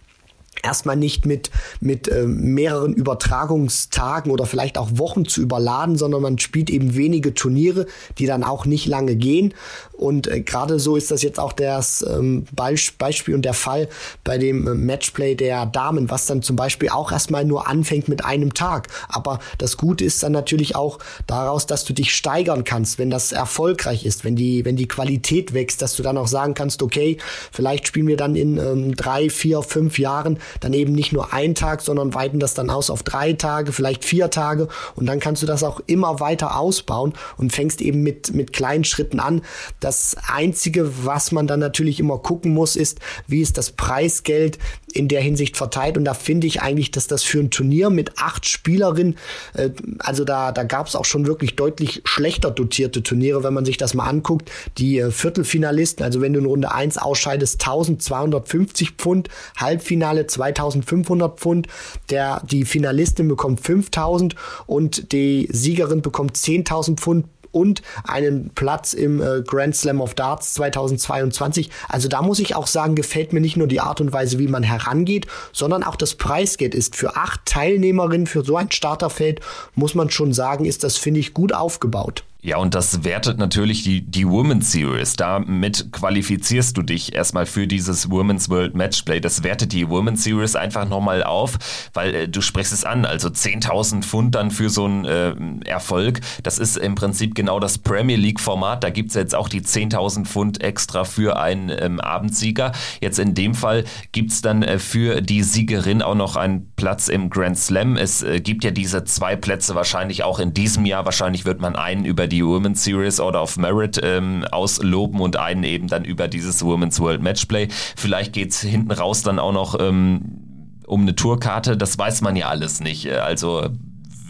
erstmal 0.64 0.96
nicht 0.96 1.26
mit, 1.26 1.52
mit 1.80 2.08
äh, 2.08 2.26
mehreren 2.26 2.94
Übertragungstagen 2.94 4.32
oder 4.32 4.46
vielleicht 4.46 4.78
auch 4.78 4.90
Wochen 4.94 5.26
zu 5.26 5.42
überladen, 5.42 5.98
sondern 5.98 6.22
man 6.22 6.40
spielt 6.40 6.70
eben 6.70 6.96
wenige 6.96 7.34
Turniere, 7.34 7.86
die 8.18 8.26
dann 8.26 8.44
auch 8.44 8.66
nicht 8.66 8.86
lange 8.86 9.16
gehen. 9.16 9.54
Und 9.94 10.28
äh, 10.28 10.42
gerade 10.42 10.80
so 10.80 10.96
ist 10.96 11.12
das 11.12 11.24
jetzt 11.24 11.40
auch 11.40 11.54
das 11.54 12.06
ähm, 12.08 12.46
Beispiel 12.54 13.36
und 13.36 13.44
der 13.44 13.54
Fall 13.54 13.88
bei 14.24 14.38
dem 14.38 14.68
äh, 14.68 14.74
Matchplay 14.74 15.36
der 15.36 15.66
Damen, 15.66 16.10
was 16.10 16.26
dann 16.26 16.42
zum 16.42 16.56
Beispiel 16.56 16.90
auch 16.90 17.12
erstmal 17.12 17.46
nur 17.46 17.68
anfängt 17.68 18.08
mit 18.08 18.24
einem 18.24 18.54
Tag. 18.54 18.88
Aber 19.10 19.40
das 19.58 19.78
Gute 19.78 20.06
ist 20.06 20.22
dann 20.24 20.32
natürlich 20.32 20.76
auch 20.76 21.00
daraus, 21.26 21.66
dass 21.66 21.84
du 21.84 21.94
dich 21.94 22.14
steigern 22.14 22.64
kannst, 22.64 23.00
wenn 23.00 23.10
das 23.10 23.32
erfolgreich 23.32 24.06
ist, 24.06 24.24
wenn 24.24 24.36
die, 24.36 24.66
wenn 24.66 24.76
die 24.76 24.88
Qualität 24.88 25.54
wächst, 25.54 25.82
dass 25.82 25.96
du 25.96 26.04
dann 26.04 26.18
auch 26.18 26.28
sagen 26.28 26.54
kannst, 26.54 26.82
okay, 26.82 27.18
vielleicht 27.52 27.88
spielen 27.88 28.08
wir 28.08 28.18
dann 28.18 28.36
in 28.36 28.58
ähm, 28.58 28.96
drei, 28.96 29.30
vier, 29.30 29.62
fünf 29.62 30.00
Jahren 30.00 30.40
dann 30.60 30.74
eben 30.74 30.94
nicht 30.94 31.14
nur 31.14 31.34
ein 31.34 31.56
Tag, 31.56 31.82
sondern 31.82 32.14
weiten 32.14 32.40
das 32.40 32.54
dann 32.54 32.70
aus 32.70 32.90
auf 32.90 33.04
drei 33.04 33.34
Tage, 33.34 33.72
vielleicht 33.72 34.06
vier 34.06 34.30
Tage 34.30 34.68
und 34.96 35.06
dann 35.06 35.20
kannst 35.20 35.42
du 35.42 35.48
das 35.48 35.64
auch 35.64 35.82
immer 35.88 36.20
weiter 36.20 36.58
ausbauen 36.60 37.14
und 37.38 37.52
fängst 37.52 37.82
eben 37.82 38.04
mit, 38.04 38.34
mit 38.34 38.54
kleinen 38.54 38.84
Schritten 38.84 39.20
an. 39.20 39.42
Das 39.80 40.16
Einzige, 40.28 41.06
was 41.06 41.32
man 41.32 41.48
dann 41.48 41.60
natürlich 41.60 42.00
immer 42.00 42.18
gucken 42.18 42.54
muss, 42.54 42.76
ist, 42.76 43.00
wie 43.28 43.42
ist 43.42 43.58
das 43.58 43.72
Preisgeld 43.72 44.58
in 44.94 45.08
der 45.08 45.22
Hinsicht 45.22 45.58
verteilt 45.58 45.98
und 45.98 46.06
da 46.06 46.14
finde 46.14 46.48
ich 46.48 46.62
eigentlich, 46.62 46.92
dass 46.92 47.08
das 47.08 47.24
für 47.24 47.40
ein 47.40 47.52
Turnier 47.52 47.90
mit 47.90 48.18
acht 48.18 48.48
Spielerinnen, 48.48 49.18
äh, 49.54 49.70
also 50.00 50.24
da, 50.24 50.52
da 50.52 50.64
gab 50.64 50.88
es 50.88 50.96
auch 50.96 51.06
schon 51.06 51.28
wirklich 51.28 51.56
deutlich 51.56 52.02
schlechter 52.06 52.52
dotierte 52.52 53.04
Turniere, 53.04 53.44
wenn 53.44 53.54
man 53.54 53.66
sich 53.66 53.78
das 53.78 53.94
mal 53.94 54.06
anguckt. 54.06 54.52
Die 54.78 55.00
äh, 55.00 55.12
Viertelfinalisten, 55.12 56.04
also 56.04 56.22
wenn 56.22 56.34
du 56.34 56.40
in 56.40 56.46
Runde 56.46 56.72
1 56.72 56.98
ausscheidest, 56.98 57.62
1250 57.62 58.92
Pfund, 58.92 59.30
Halbfinale 59.58 60.28
2500 60.38 61.40
Pfund. 61.40 61.68
Der, 62.10 62.42
die 62.50 62.66
Finalistin 62.66 63.28
bekommt 63.28 63.62
5000 63.62 64.36
und 64.66 65.12
die 65.12 65.48
Siegerin 65.52 66.02
bekommt 66.02 66.36
10.000 66.36 66.98
Pfund 66.98 67.26
und 67.52 67.82
einen 68.04 68.52
Platz 68.54 68.94
im 68.94 69.22
äh, 69.22 69.42
Grand 69.42 69.76
Slam 69.76 70.02
of 70.02 70.14
Darts 70.14 70.54
2022. 70.54 71.70
Also 71.90 72.08
da 72.08 72.22
muss 72.22 72.40
ich 72.40 72.56
auch 72.56 72.68
sagen, 72.68 72.96
gefällt 72.96 73.34
mir 73.34 73.40
nicht 73.40 73.58
nur 73.58 73.68
die 73.68 73.80
Art 73.80 74.02
und 74.02 74.14
Weise, 74.14 74.38
wie 74.38 74.48
man 74.48 74.64
herangeht, 74.64 75.28
sondern 75.54 75.84
auch 75.84 75.96
das 75.96 76.16
Preisgeld 76.16 76.76
ist 76.76 76.96
für 76.96 77.16
acht 77.16 77.46
Teilnehmerinnen 77.46 78.28
für 78.28 78.44
so 78.44 78.58
ein 78.58 78.72
Starterfeld, 78.72 79.42
muss 79.76 79.96
man 79.96 80.10
schon 80.10 80.34
sagen, 80.34 80.66
ist 80.66 80.84
das, 80.84 80.98
finde 80.98 81.20
ich, 81.20 81.34
gut 81.34 81.54
aufgebaut. 81.54 82.24
Ja, 82.44 82.58
und 82.58 82.76
das 82.76 83.04
wertet 83.04 83.40
natürlich 83.40 83.84
die, 83.84 84.02
die 84.02 84.28
Women's 84.28 84.72
Series. 84.72 85.16
Damit 85.16 85.92
qualifizierst 85.92 86.78
du 86.78 86.84
dich 86.84 87.16
erstmal 87.16 87.48
für 87.48 87.66
dieses 87.66 88.12
Women's 88.12 88.48
World 88.50 88.76
Matchplay. 88.76 89.20
Das 89.20 89.44
wertet 89.44 89.74
die 89.74 89.90
Women's 89.90 90.24
Series 90.24 90.56
einfach 90.56 90.88
nochmal 90.88 91.24
auf, 91.24 91.58
weil 91.94 92.14
äh, 92.14 92.30
du 92.30 92.42
sprichst 92.42 92.74
es 92.74 92.86
an. 92.86 93.06
Also 93.06 93.30
10.000 93.30 94.04
Pfund 94.04 94.36
dann 94.36 94.52
für 94.52 94.70
so 94.70 94.86
einen 94.86 95.06
äh, 95.06 95.34
Erfolg. 95.68 96.22
Das 96.44 96.60
ist 96.60 96.78
im 96.78 96.94
Prinzip 96.94 97.34
genau 97.34 97.60
das 97.60 97.80
Premier 97.80 98.18
League 98.18 98.40
Format. 98.40 98.84
Da 98.84 98.92
gibt's 98.92 99.16
jetzt 99.16 99.34
auch 99.34 99.50
die 99.50 99.62
10.000 99.62 100.26
Pfund 100.26 100.62
extra 100.62 101.06
für 101.06 101.40
einen 101.40 101.72
ähm, 101.76 102.00
Abendsieger. 102.00 102.72
Jetzt 103.02 103.18
in 103.18 103.34
dem 103.34 103.56
Fall 103.56 103.84
gibt's 104.12 104.44
dann 104.44 104.62
äh, 104.62 104.78
für 104.78 105.22
die 105.22 105.42
Siegerin 105.42 106.04
auch 106.04 106.16
noch 106.16 106.36
einen 106.36 106.72
Platz 106.76 107.08
im 107.08 107.32
Grand 107.32 107.58
Slam. 107.58 107.98
Es 107.98 108.22
äh, 108.22 108.42
gibt 108.42 108.64
ja 108.64 108.70
diese 108.70 109.04
zwei 109.06 109.36
Plätze 109.36 109.74
wahrscheinlich 109.74 110.24
auch 110.24 110.38
in 110.38 110.54
diesem 110.54 110.86
Jahr. 110.86 111.04
Wahrscheinlich 111.06 111.44
wird 111.44 111.62
man 111.62 111.76
einen 111.76 112.06
über 112.06 112.27
die 112.28 112.46
Women's 112.46 112.84
Series 112.84 113.20
Order 113.20 113.44
of 113.44 113.58
Merit 113.58 114.00
ähm, 114.04 114.46
ausloben 114.52 115.20
und 115.20 115.38
einen 115.38 115.64
eben 115.64 115.88
dann 115.88 116.06
über 116.06 116.28
dieses 116.28 116.64
Women's 116.64 117.00
World 117.00 117.22
Matchplay. 117.22 117.68
Vielleicht 117.96 118.34
geht 118.34 118.52
es 118.52 118.62
hinten 118.62 118.92
raus 118.92 119.22
dann 119.24 119.40
auch 119.40 119.54
noch 119.54 119.80
ähm, 119.80 120.82
um 120.86 121.02
eine 121.02 121.16
Tourkarte. 121.16 121.78
Das 121.78 121.98
weiß 121.98 122.22
man 122.22 122.36
ja 122.36 122.48
alles 122.48 122.80
nicht. 122.80 123.12
Also 123.12 123.70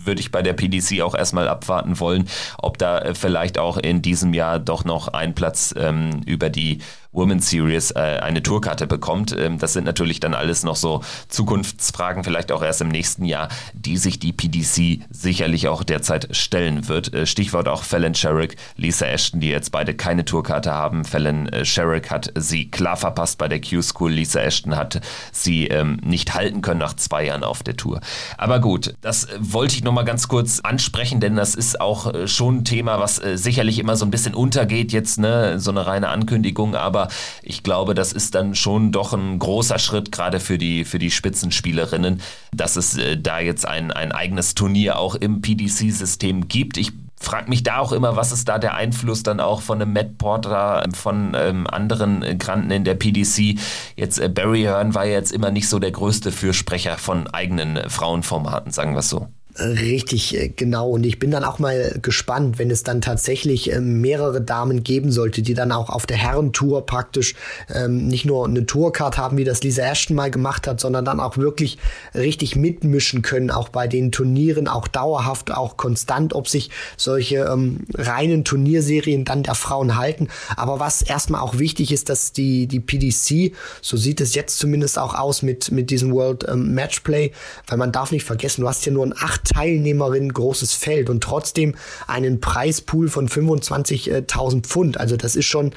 würde 0.08 0.22
ich 0.22 0.32
bei 0.32 0.42
der 0.42 0.54
PDC 0.54 1.02
auch 1.02 1.14
erstmal 1.14 1.48
abwarten 1.48 2.00
wollen, 2.00 2.28
ob 2.58 2.80
da 2.80 3.00
äh, 3.00 3.14
vielleicht 3.14 3.60
auch 3.60 3.78
in 3.78 4.02
diesem 4.02 4.34
Jahr 4.34 4.58
doch 4.58 4.86
noch 4.86 5.10
ein 5.10 5.36
Platz 5.36 5.76
ähm, 5.78 6.22
über 6.26 6.50
die 6.50 6.80
Women's 7.18 7.50
Series 7.50 7.92
äh, 7.92 8.20
eine 8.22 8.44
Tourkarte 8.44 8.88
bekommt. 8.88 9.36
Ähm, 9.38 9.58
das 9.58 9.74
sind 9.74 9.84
natürlich 9.84 10.20
dann 10.20 10.34
alles 10.34 10.64
noch 10.64 10.76
so 10.76 11.02
Zukunftsfragen, 11.28 12.24
vielleicht 12.24 12.52
auch 12.52 12.62
erst 12.62 12.82
im 12.82 12.90
nächsten 12.90 13.26
Jahr, 13.26 13.50
die 13.74 13.98
sich 13.98 14.20
die 14.20 14.32
PDC 14.32 15.04
sicherlich 15.10 15.68
auch 15.68 15.84
derzeit 15.84 16.30
stellen 16.36 16.88
wird. 16.88 17.14
Äh, 17.14 17.26
Stichwort 17.26 17.68
auch 17.68 17.84
Fallon 17.84 18.14
Sherrick, 18.14 18.56
Lisa 18.76 19.08
Ashton, 19.08 19.40
die 19.40 19.50
jetzt 19.50 19.72
beide 19.72 19.96
keine 19.96 20.24
Tourkarte 20.24 20.72
haben. 20.72 21.04
Fallon 21.04 21.50
äh, 21.50 21.66
Sherrick 21.66 22.12
hat 22.12 22.32
sie 22.36 22.70
klar 22.70 22.96
verpasst 22.96 23.38
bei 23.40 23.48
der 23.48 23.60
Q-School. 23.60 24.12
Lisa 24.12 24.40
Ashton 24.40 24.76
hat 24.76 25.02
sie 25.32 25.68
ähm, 25.68 26.00
nicht 26.04 26.36
halten 26.36 26.62
können 26.62 26.80
nach 26.80 26.96
zwei 26.96 27.26
Jahren 27.26 27.44
auf 27.44 27.64
der 27.64 27.76
Tour. 27.76 28.00
Aber 28.38 28.60
gut, 28.60 28.94
das 29.02 29.28
wollte 29.40 29.76
ich 29.76 29.84
nochmal 29.84 30.06
ganz 30.06 30.28
kurz 30.28 30.60
ansprechen, 30.60 31.20
denn 31.20 31.36
das 31.36 31.56
ist 31.56 31.82
auch 31.82 32.14
äh, 32.14 32.28
schon 32.28 32.58
ein 32.58 32.66
Thema, 32.66 33.00
was 33.00 33.18
äh, 33.18 33.38
sicherlich 33.38 33.80
immer 33.80 33.96
so 33.96 34.06
ein 34.06 34.12
bisschen 34.12 34.36
untergeht 34.36 34.92
jetzt, 34.92 35.18
ne? 35.18 35.60
so 35.60 35.72
eine 35.72 35.88
reine 35.88 36.10
Ankündigung, 36.10 36.76
aber 36.76 37.07
ich 37.44 37.64
glaube, 37.64 37.94
das 37.94 38.14
ist 38.14 38.36
dann 38.36 38.56
schon 38.56 38.92
doch 38.92 39.14
ein 39.14 39.40
großer 39.40 39.80
Schritt, 39.80 40.12
gerade 40.12 40.40
für 40.40 40.58
die, 40.58 40.86
für 40.86 41.00
die 41.00 41.12
Spitzenspielerinnen, 41.12 42.22
dass 42.54 42.76
es 42.76 42.98
äh, 42.98 43.18
da 43.18 43.40
jetzt 43.40 43.68
ein, 43.68 43.92
ein 43.92 44.12
eigenes 44.12 44.56
Turnier 44.56 45.00
auch 45.00 45.16
im 45.16 45.42
PDC-System 45.42 46.48
gibt. 46.48 46.78
Ich 46.78 46.92
frage 47.20 47.50
mich 47.50 47.64
da 47.64 47.80
auch 47.80 47.92
immer, 47.92 48.16
was 48.16 48.32
ist 48.32 48.48
da 48.48 48.60
der 48.60 48.76
Einfluss 48.76 49.24
dann 49.24 49.40
auch 49.40 49.62
von 49.62 49.82
einem 49.82 49.94
Matt 49.94 50.18
Porter, 50.18 50.88
von 50.94 51.34
ähm, 51.36 51.68
anderen 51.68 52.38
Granten 52.38 52.72
in 52.72 52.84
der 52.84 52.96
PDC. 52.96 53.60
Jetzt 53.96 54.20
äh, 54.20 54.30
Barry 54.30 54.62
Hearn 54.62 54.94
war 54.94 55.06
jetzt 55.06 55.32
immer 55.32 55.52
nicht 55.52 55.68
so 55.68 55.80
der 55.80 55.92
größte 55.92 56.32
Fürsprecher 56.32 56.98
von 56.98 57.28
eigenen 57.28 57.90
Frauenformaten, 57.90 58.72
sagen 58.72 58.94
wir 58.94 59.00
es 59.00 59.10
so. 59.10 59.28
Richtig, 59.60 60.38
äh, 60.38 60.50
genau. 60.50 60.90
Und 60.92 61.06
ich 61.06 61.18
bin 61.18 61.32
dann 61.32 61.44
auch 61.44 61.58
mal 61.58 61.98
gespannt, 62.02 62.60
wenn 62.60 62.70
es 62.70 62.84
dann 62.84 63.02
tatsächlich 63.02 63.72
ähm, 63.72 64.02
mehrere 64.02 64.40
Damen 64.40 64.84
geben 64.84 65.12
sollte, 65.12 65.42
die 65.42 65.56
dann 65.56 65.72
auch 65.72 65.90
auf 65.90 66.06
der 66.06 66.18
Herrentour 66.18 66.86
praktisch 66.86 67.34
ähm, 67.74 68.08
nicht 68.08 68.26
nur 68.26 68.46
eine 68.46 68.68
Tourcard 68.68 69.18
haben, 69.18 69.38
wie 69.38 69.44
das 69.44 69.64
Lisa 69.64 69.82
Ashton 69.84 70.16
mal 70.16 70.30
gemacht 70.30 70.68
hat, 70.68 70.80
sondern 70.80 71.06
dann 71.06 71.20
auch 71.20 71.38
wirklich 71.38 71.80
richtig 72.14 72.56
mitmischen 72.56 73.24
können, 73.24 73.50
auch 73.50 73.70
bei 73.70 73.88
den 73.88 74.12
Turnieren, 74.12 74.68
auch 74.68 74.88
dauerhaft, 74.88 75.52
auch 75.52 75.76
konstant, 75.76 76.36
ob 76.36 76.48
sich 76.48 76.70
solche 76.96 77.38
ähm, 77.52 77.80
reinen 77.96 78.44
Turnierserien 78.44 79.26
dann 79.26 79.42
der 79.42 79.56
Frauen 79.56 79.98
halten. 79.98 80.28
Aber 80.56 80.80
was 80.80 81.02
erstmal 81.02 81.42
auch 81.42 81.58
wichtig 81.58 81.92
ist, 81.92 82.10
dass 82.10 82.32
die, 82.32 82.68
die 82.68 82.80
PDC, 82.80 83.56
so 83.82 83.98
sieht 83.98 84.22
es 84.22 84.36
jetzt 84.36 84.60
zumindest 84.60 85.00
auch 85.00 85.16
aus 85.16 85.42
mit, 85.42 85.72
mit 85.72 85.90
diesem 85.90 86.12
World 86.14 86.46
ähm, 86.48 86.76
Matchplay, 86.76 87.32
weil 87.66 87.78
man 87.80 87.92
darf 87.92 88.12
nicht 88.12 88.24
vergessen, 88.24 88.62
du 88.62 88.68
hast 88.68 88.86
ja 88.86 88.92
nur 88.92 89.06
ein 89.06 89.16
acht 89.18 89.47
Teilnehmerinnen 89.48 90.34
großes 90.34 90.74
Feld 90.74 91.10
und 91.10 91.24
trotzdem 91.24 91.76
einen 92.06 92.42
Preispool 92.42 93.08
von 93.08 93.30
25.000 93.30 94.62
Pfund. 94.64 95.00
Also 95.00 95.16
das 95.16 95.36
ist 95.36 95.46
schon, 95.46 95.72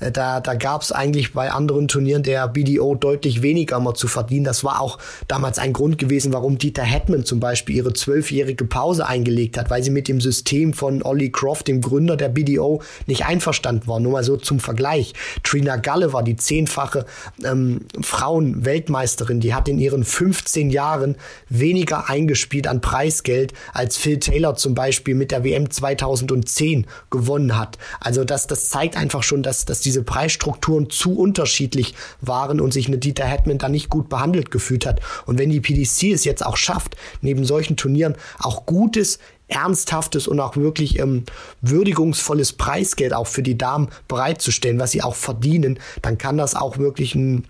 äh, 0.00 0.12
da, 0.12 0.40
da 0.40 0.54
gab 0.54 0.82
es 0.82 0.92
eigentlich 0.92 1.32
bei 1.32 1.50
anderen 1.50 1.88
Turnieren 1.88 2.22
der 2.22 2.46
BDO 2.48 2.94
deutlich 2.94 3.42
weniger 3.42 3.80
mal 3.80 3.94
zu 3.94 4.08
verdienen. 4.08 4.44
Das 4.44 4.64
war 4.64 4.80
auch 4.80 4.98
damals 5.26 5.58
ein 5.58 5.72
Grund 5.72 5.98
gewesen, 5.98 6.32
warum 6.32 6.58
Dieter 6.58 6.84
Hetman 6.84 7.24
zum 7.24 7.40
Beispiel 7.40 7.76
ihre 7.76 7.92
zwölfjährige 7.92 8.64
Pause 8.64 9.06
eingelegt 9.06 9.58
hat, 9.58 9.70
weil 9.70 9.82
sie 9.82 9.90
mit 9.90 10.08
dem 10.08 10.20
System 10.20 10.72
von 10.72 11.02
Ollie 11.02 11.30
Croft, 11.30 11.68
dem 11.68 11.80
Gründer 11.80 12.16
der 12.16 12.28
BDO, 12.28 12.82
nicht 13.06 13.26
einverstanden 13.26 13.86
war. 13.88 14.00
Nur 14.00 14.12
mal 14.12 14.24
so 14.24 14.36
zum 14.36 14.60
Vergleich. 14.60 15.14
Trina 15.42 15.76
Galle 15.76 16.12
war 16.12 16.22
die 16.22 16.36
zehnfache 16.36 17.04
ähm, 17.44 17.80
Frauen-Weltmeisterin. 18.00 19.40
Die 19.40 19.54
hat 19.54 19.68
in 19.68 19.78
ihren 19.78 20.04
15 20.04 20.70
Jahren 20.70 21.16
weniger 21.48 22.08
eingespielt 22.08 22.66
an 22.66 22.80
Preis 22.80 23.07
Preisgeld 23.08 23.54
als 23.72 23.96
Phil 23.96 24.18
Taylor 24.18 24.54
zum 24.56 24.74
Beispiel 24.74 25.14
mit 25.14 25.30
der 25.30 25.42
WM 25.42 25.70
2010 25.70 26.86
gewonnen 27.10 27.56
hat. 27.56 27.78
Also 28.00 28.22
das, 28.22 28.46
das 28.46 28.68
zeigt 28.68 28.98
einfach 28.98 29.22
schon, 29.22 29.42
dass, 29.42 29.64
dass 29.64 29.80
diese 29.80 30.02
Preisstrukturen 30.02 30.90
zu 30.90 31.16
unterschiedlich 31.16 31.94
waren 32.20 32.60
und 32.60 32.74
sich 32.74 32.86
eine 32.86 32.98
Dieter 32.98 33.24
Hetman 33.24 33.56
da 33.56 33.70
nicht 33.70 33.88
gut 33.88 34.10
behandelt 34.10 34.50
gefühlt 34.50 34.84
hat. 34.84 35.00
Und 35.24 35.38
wenn 35.38 35.48
die 35.48 35.60
PDC 35.60 36.12
es 36.12 36.24
jetzt 36.24 36.44
auch 36.44 36.58
schafft, 36.58 36.96
neben 37.22 37.46
solchen 37.46 37.78
Turnieren 37.78 38.14
auch 38.38 38.66
gutes 38.66 39.18
ernsthaftes 39.50 40.28
und 40.28 40.38
auch 40.40 40.56
wirklich 40.56 40.98
ähm, 40.98 41.24
würdigungsvolles 41.62 42.52
Preisgeld 42.52 43.14
auch 43.14 43.26
für 43.26 43.42
die 43.42 43.56
Damen 43.56 43.88
bereitzustellen, 44.06 44.78
was 44.78 44.90
sie 44.90 45.00
auch 45.00 45.14
verdienen, 45.14 45.78
dann 46.02 46.18
kann 46.18 46.36
das 46.36 46.54
auch 46.54 46.76
wirklich 46.76 47.14
ein 47.14 47.28
ein, 47.28 47.46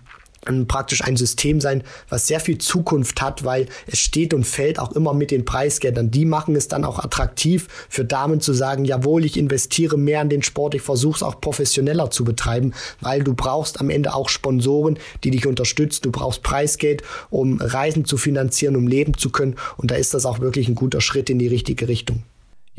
praktisch 0.67 1.03
ein 1.03 1.17
System 1.17 1.61
sein, 1.61 1.83
was 2.09 2.27
sehr 2.27 2.39
viel 2.39 2.57
Zukunft 2.57 3.21
hat, 3.21 3.43
weil 3.43 3.67
es 3.87 3.99
steht 3.99 4.33
und 4.33 4.45
fällt 4.45 4.79
auch 4.79 4.91
immer 4.93 5.13
mit 5.13 5.31
den 5.31 5.45
Preisgeldern. 5.45 6.11
Die 6.11 6.25
machen 6.25 6.55
es 6.55 6.67
dann 6.67 6.83
auch 6.83 6.99
attraktiv 6.99 7.67
für 7.89 8.05
Damen 8.05 8.41
zu 8.41 8.53
sagen, 8.53 8.85
jawohl, 8.85 9.25
ich 9.25 9.37
investiere 9.37 9.97
mehr 9.97 10.21
in 10.21 10.29
den 10.29 10.43
Sport, 10.43 10.75
ich 10.75 10.81
versuche 10.81 11.17
es 11.17 11.23
auch 11.23 11.39
professioneller 11.41 12.11
zu 12.11 12.23
betreiben, 12.23 12.73
weil 13.01 13.23
du 13.23 13.33
brauchst 13.33 13.79
am 13.79 13.89
Ende 13.89 14.13
auch 14.13 14.29
Sponsoren, 14.29 14.97
die 15.23 15.31
dich 15.31 15.47
unterstützen. 15.47 16.01
Du 16.03 16.11
brauchst 16.11 16.43
Preisgeld, 16.43 17.03
um 17.29 17.59
Reisen 17.61 18.05
zu 18.05 18.17
finanzieren, 18.17 18.75
um 18.75 18.87
leben 18.87 19.17
zu 19.17 19.29
können. 19.29 19.55
Und 19.77 19.91
da 19.91 19.95
ist 19.95 20.13
das 20.13 20.25
auch 20.25 20.39
wirklich 20.39 20.67
ein 20.67 20.75
guter 20.75 21.01
Schritt 21.01 21.29
in 21.29 21.39
die 21.39 21.47
richtige 21.47 21.87
Richtung. 21.87 22.23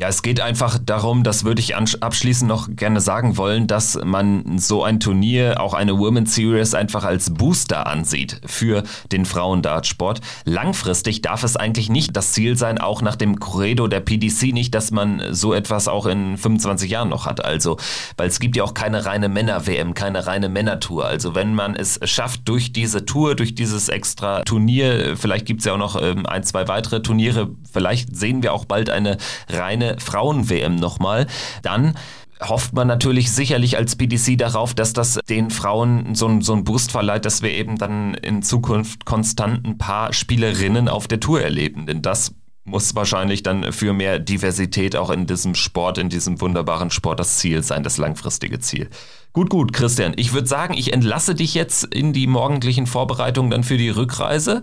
Ja, 0.01 0.07
es 0.07 0.23
geht 0.23 0.41
einfach 0.41 0.79
darum, 0.83 1.21
das 1.21 1.43
würde 1.43 1.61
ich 1.61 1.75
abschließend 1.75 2.49
noch 2.49 2.69
gerne 2.71 2.99
sagen 3.01 3.37
wollen, 3.37 3.67
dass 3.67 3.99
man 4.03 4.57
so 4.57 4.83
ein 4.83 4.99
Turnier, 4.99 5.61
auch 5.61 5.75
eine 5.75 5.99
Women's 5.99 6.33
Series 6.33 6.73
einfach 6.73 7.03
als 7.03 7.31
Booster 7.31 7.85
ansieht 7.85 8.41
für 8.47 8.81
den 9.11 9.25
Frauendartsport. 9.25 10.21
Langfristig 10.43 11.21
darf 11.21 11.43
es 11.43 11.55
eigentlich 11.55 11.91
nicht 11.91 12.17
das 12.17 12.33
Ziel 12.33 12.57
sein, 12.57 12.79
auch 12.79 13.03
nach 13.03 13.15
dem 13.15 13.39
Credo 13.39 13.87
der 13.87 13.99
PDC 13.99 14.53
nicht, 14.53 14.73
dass 14.73 14.89
man 14.89 15.21
so 15.29 15.53
etwas 15.53 15.87
auch 15.87 16.07
in 16.07 16.35
25 16.35 16.89
Jahren 16.89 17.09
noch 17.09 17.27
hat. 17.27 17.45
Also, 17.45 17.77
weil 18.17 18.27
es 18.27 18.39
gibt 18.39 18.55
ja 18.55 18.63
auch 18.63 18.73
keine 18.73 19.05
reine 19.05 19.29
Männer-WM, 19.29 19.93
keine 19.93 20.25
reine 20.25 20.49
Männertour. 20.49 21.05
Also 21.05 21.35
wenn 21.35 21.53
man 21.53 21.75
es 21.75 21.99
schafft, 22.05 22.49
durch 22.49 22.73
diese 22.73 23.05
Tour, 23.05 23.35
durch 23.35 23.53
dieses 23.53 23.87
extra 23.87 24.41
Turnier, 24.45 25.15
vielleicht 25.15 25.45
gibt 25.45 25.59
es 25.59 25.67
ja 25.67 25.73
auch 25.73 25.77
noch 25.77 26.01
ähm, 26.01 26.25
ein, 26.25 26.41
zwei 26.41 26.67
weitere 26.67 27.03
Turniere, 27.03 27.51
vielleicht 27.71 28.15
sehen 28.15 28.41
wir 28.41 28.53
auch 28.53 28.65
bald 28.65 28.89
eine 28.89 29.17
reine 29.47 29.90
Frauen-WM 29.99 30.75
nochmal, 30.75 31.27
dann 31.63 31.95
hofft 32.41 32.73
man 32.73 32.87
natürlich 32.87 33.31
sicherlich 33.31 33.77
als 33.77 33.95
PDC 33.95 34.37
darauf, 34.37 34.73
dass 34.73 34.93
das 34.93 35.19
den 35.29 35.51
Frauen 35.51 36.15
so, 36.15 36.41
so 36.41 36.53
einen 36.53 36.63
Boost 36.63 36.91
verleiht, 36.91 37.25
dass 37.25 37.41
wir 37.41 37.51
eben 37.51 37.77
dann 37.77 38.15
in 38.15 38.41
Zukunft 38.41 39.05
konstant 39.05 39.65
ein 39.65 39.77
paar 39.77 40.13
Spielerinnen 40.13 40.87
auf 40.87 41.07
der 41.07 41.19
Tour 41.19 41.41
erleben. 41.41 41.85
Denn 41.85 42.01
das 42.01 42.33
muss 42.63 42.95
wahrscheinlich 42.95 43.43
dann 43.43 43.71
für 43.71 43.93
mehr 43.93 44.19
Diversität 44.19 44.95
auch 44.95 45.09
in 45.09 45.25
diesem 45.25 45.55
Sport, 45.55 45.97
in 45.97 46.09
diesem 46.09 46.41
wunderbaren 46.41 46.91
Sport 46.91 47.19
das 47.19 47.37
Ziel 47.37 47.63
sein, 47.63 47.83
das 47.83 47.97
langfristige 47.97 48.59
Ziel. 48.59 48.89
Gut, 49.33 49.49
gut, 49.49 49.73
Christian. 49.73 50.13
Ich 50.15 50.33
würde 50.33 50.47
sagen, 50.47 50.73
ich 50.75 50.93
entlasse 50.93 51.35
dich 51.35 51.53
jetzt 51.53 51.83
in 51.85 52.13
die 52.13 52.27
morgendlichen 52.27 52.85
Vorbereitungen 52.85 53.51
dann 53.51 53.63
für 53.63 53.77
die 53.77 53.89
Rückreise. 53.89 54.61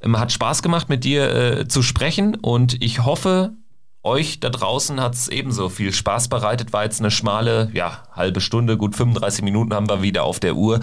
Ähm, 0.00 0.18
hat 0.18 0.32
Spaß 0.32 0.62
gemacht, 0.62 0.88
mit 0.88 1.04
dir 1.04 1.34
äh, 1.34 1.68
zu 1.68 1.82
sprechen 1.82 2.36
und 2.36 2.82
ich 2.82 3.04
hoffe, 3.04 3.54
euch 4.06 4.40
da 4.40 4.48
draußen 4.48 5.00
hat 5.00 5.14
es 5.14 5.28
ebenso 5.28 5.68
viel 5.68 5.92
Spaß 5.92 6.28
bereitet. 6.28 6.72
War 6.72 6.84
jetzt 6.84 7.00
eine 7.00 7.10
schmale, 7.10 7.70
ja, 7.74 8.04
halbe 8.12 8.40
Stunde, 8.40 8.78
gut 8.78 8.96
35 8.96 9.44
Minuten 9.44 9.74
haben 9.74 9.88
wir 9.88 10.00
wieder 10.00 10.24
auf 10.24 10.40
der 10.40 10.56
Uhr. 10.56 10.80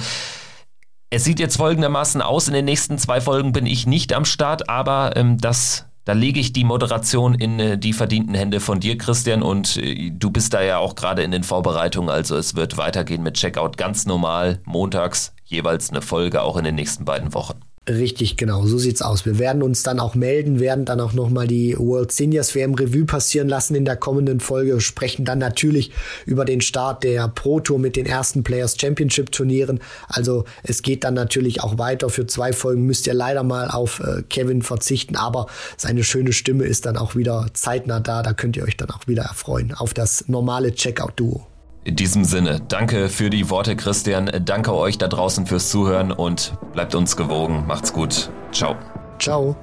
Es 1.10 1.24
sieht 1.24 1.40
jetzt 1.40 1.58
folgendermaßen 1.58 2.22
aus. 2.22 2.48
In 2.48 2.54
den 2.54 2.66
nächsten 2.66 2.98
zwei 2.98 3.22
Folgen 3.22 3.54
bin 3.54 3.66
ich 3.66 3.88
nicht 3.88 4.14
am 4.14 4.26
Start, 4.26 4.70
aber 4.70 5.16
ähm, 5.16 5.38
das 5.38 5.86
Da 6.06 6.14
lege 6.14 6.40
ich 6.40 6.52
die 6.52 6.66
Moderation 6.66 7.34
in 7.34 7.60
äh, 7.60 7.78
die 7.78 7.94
verdienten 7.94 8.36
Hände 8.36 8.60
von 8.60 8.80
dir, 8.80 8.98
Christian, 8.98 9.42
und 9.42 9.78
äh, 9.78 10.12
du 10.12 10.32
bist 10.32 10.54
da 10.54 10.62
ja 10.62 10.80
auch 10.80 10.96
gerade 10.96 11.24
in 11.24 11.32
den 11.32 11.44
Vorbereitungen. 11.44 12.10
Also 12.10 12.36
es 12.36 12.56
wird 12.56 12.78
weitergehen 12.78 13.24
mit 13.24 13.36
Checkout 13.36 13.78
ganz 13.78 14.06
normal, 14.06 14.60
montags 14.66 15.34
jeweils 15.46 15.92
eine 15.92 16.02
Folge, 16.02 16.42
auch 16.42 16.58
in 16.58 16.66
den 16.66 16.76
nächsten 16.76 17.06
beiden 17.06 17.34
Wochen. 17.34 17.60
Richtig, 17.90 18.38
genau, 18.38 18.66
so 18.66 18.78
sieht's 18.78 19.02
aus. 19.02 19.26
Wir 19.26 19.40
werden 19.40 19.62
uns 19.62 19.84
dann 19.84 20.00
auch 20.00 20.16
melden, 20.16 20.62
werden 20.62 20.86
dann 20.86 21.02
auch 21.02 21.12
nochmal 21.12 21.48
die 21.48 21.76
World 21.78 22.14
Seniors 22.14 22.56
WM 22.56 22.76
Revue 22.76 23.04
passieren 23.04 23.50
lassen 23.50 23.76
in 23.76 23.84
der 23.84 23.98
kommenden 23.98 24.40
Folge, 24.40 24.80
sprechen 24.80 25.26
dann 25.26 25.40
natürlich 25.40 25.92
über 26.26 26.46
den 26.46 26.62
Start 26.62 27.04
der 27.04 27.28
Pro 27.28 27.60
Tour 27.60 27.80
mit 27.80 27.98
den 27.98 28.06
ersten 28.06 28.42
Players 28.42 28.78
Championship 28.80 29.34
Turnieren. 29.34 29.82
Also 30.08 30.46
es 30.64 30.82
geht 30.82 31.04
dann 31.04 31.14
natürlich 31.14 31.62
auch 31.62 31.78
weiter. 31.78 32.08
Für 32.08 32.26
zwei 32.26 32.54
Folgen 32.54 32.86
müsst 32.86 33.06
ihr 33.06 33.14
leider 33.14 33.44
mal 33.44 33.70
auf 33.70 34.00
äh, 34.00 34.24
Kevin 34.30 34.62
verzichten, 34.62 35.18
aber 35.18 35.48
seine 35.76 36.06
schöne 36.06 36.32
Stimme 36.32 36.64
ist 36.64 36.86
dann 36.86 36.96
auch 36.96 37.18
wieder 37.18 37.48
zeitnah 37.52 38.00
da. 38.00 38.24
Da 38.24 38.32
könnt 38.32 38.56
ihr 38.56 38.64
euch 38.64 38.78
dann 38.78 38.92
auch 38.92 39.08
wieder 39.08 39.24
erfreuen 39.24 39.74
auf 39.74 39.94
das 39.94 40.30
normale 40.30 40.74
Checkout-Duo. 40.74 41.53
In 41.86 41.98
diesem 41.98 42.24
Sinne, 42.24 42.62
danke 42.66 43.10
für 43.10 43.30
die 43.30 43.50
Worte, 43.50 43.76
Christian. 43.76 44.32
Danke 44.46 44.74
euch 44.74 44.98
da 44.98 45.10
draußen 45.10 45.46
fürs 45.46 45.70
Zuhören 45.70 46.14
und 46.14 46.58
bleibt 46.72 46.96
uns 46.96 47.18
gewogen. 47.18 47.66
Macht's 47.68 47.92
gut. 47.92 48.30
Ciao. 48.54 48.78
Ciao. 49.20 49.56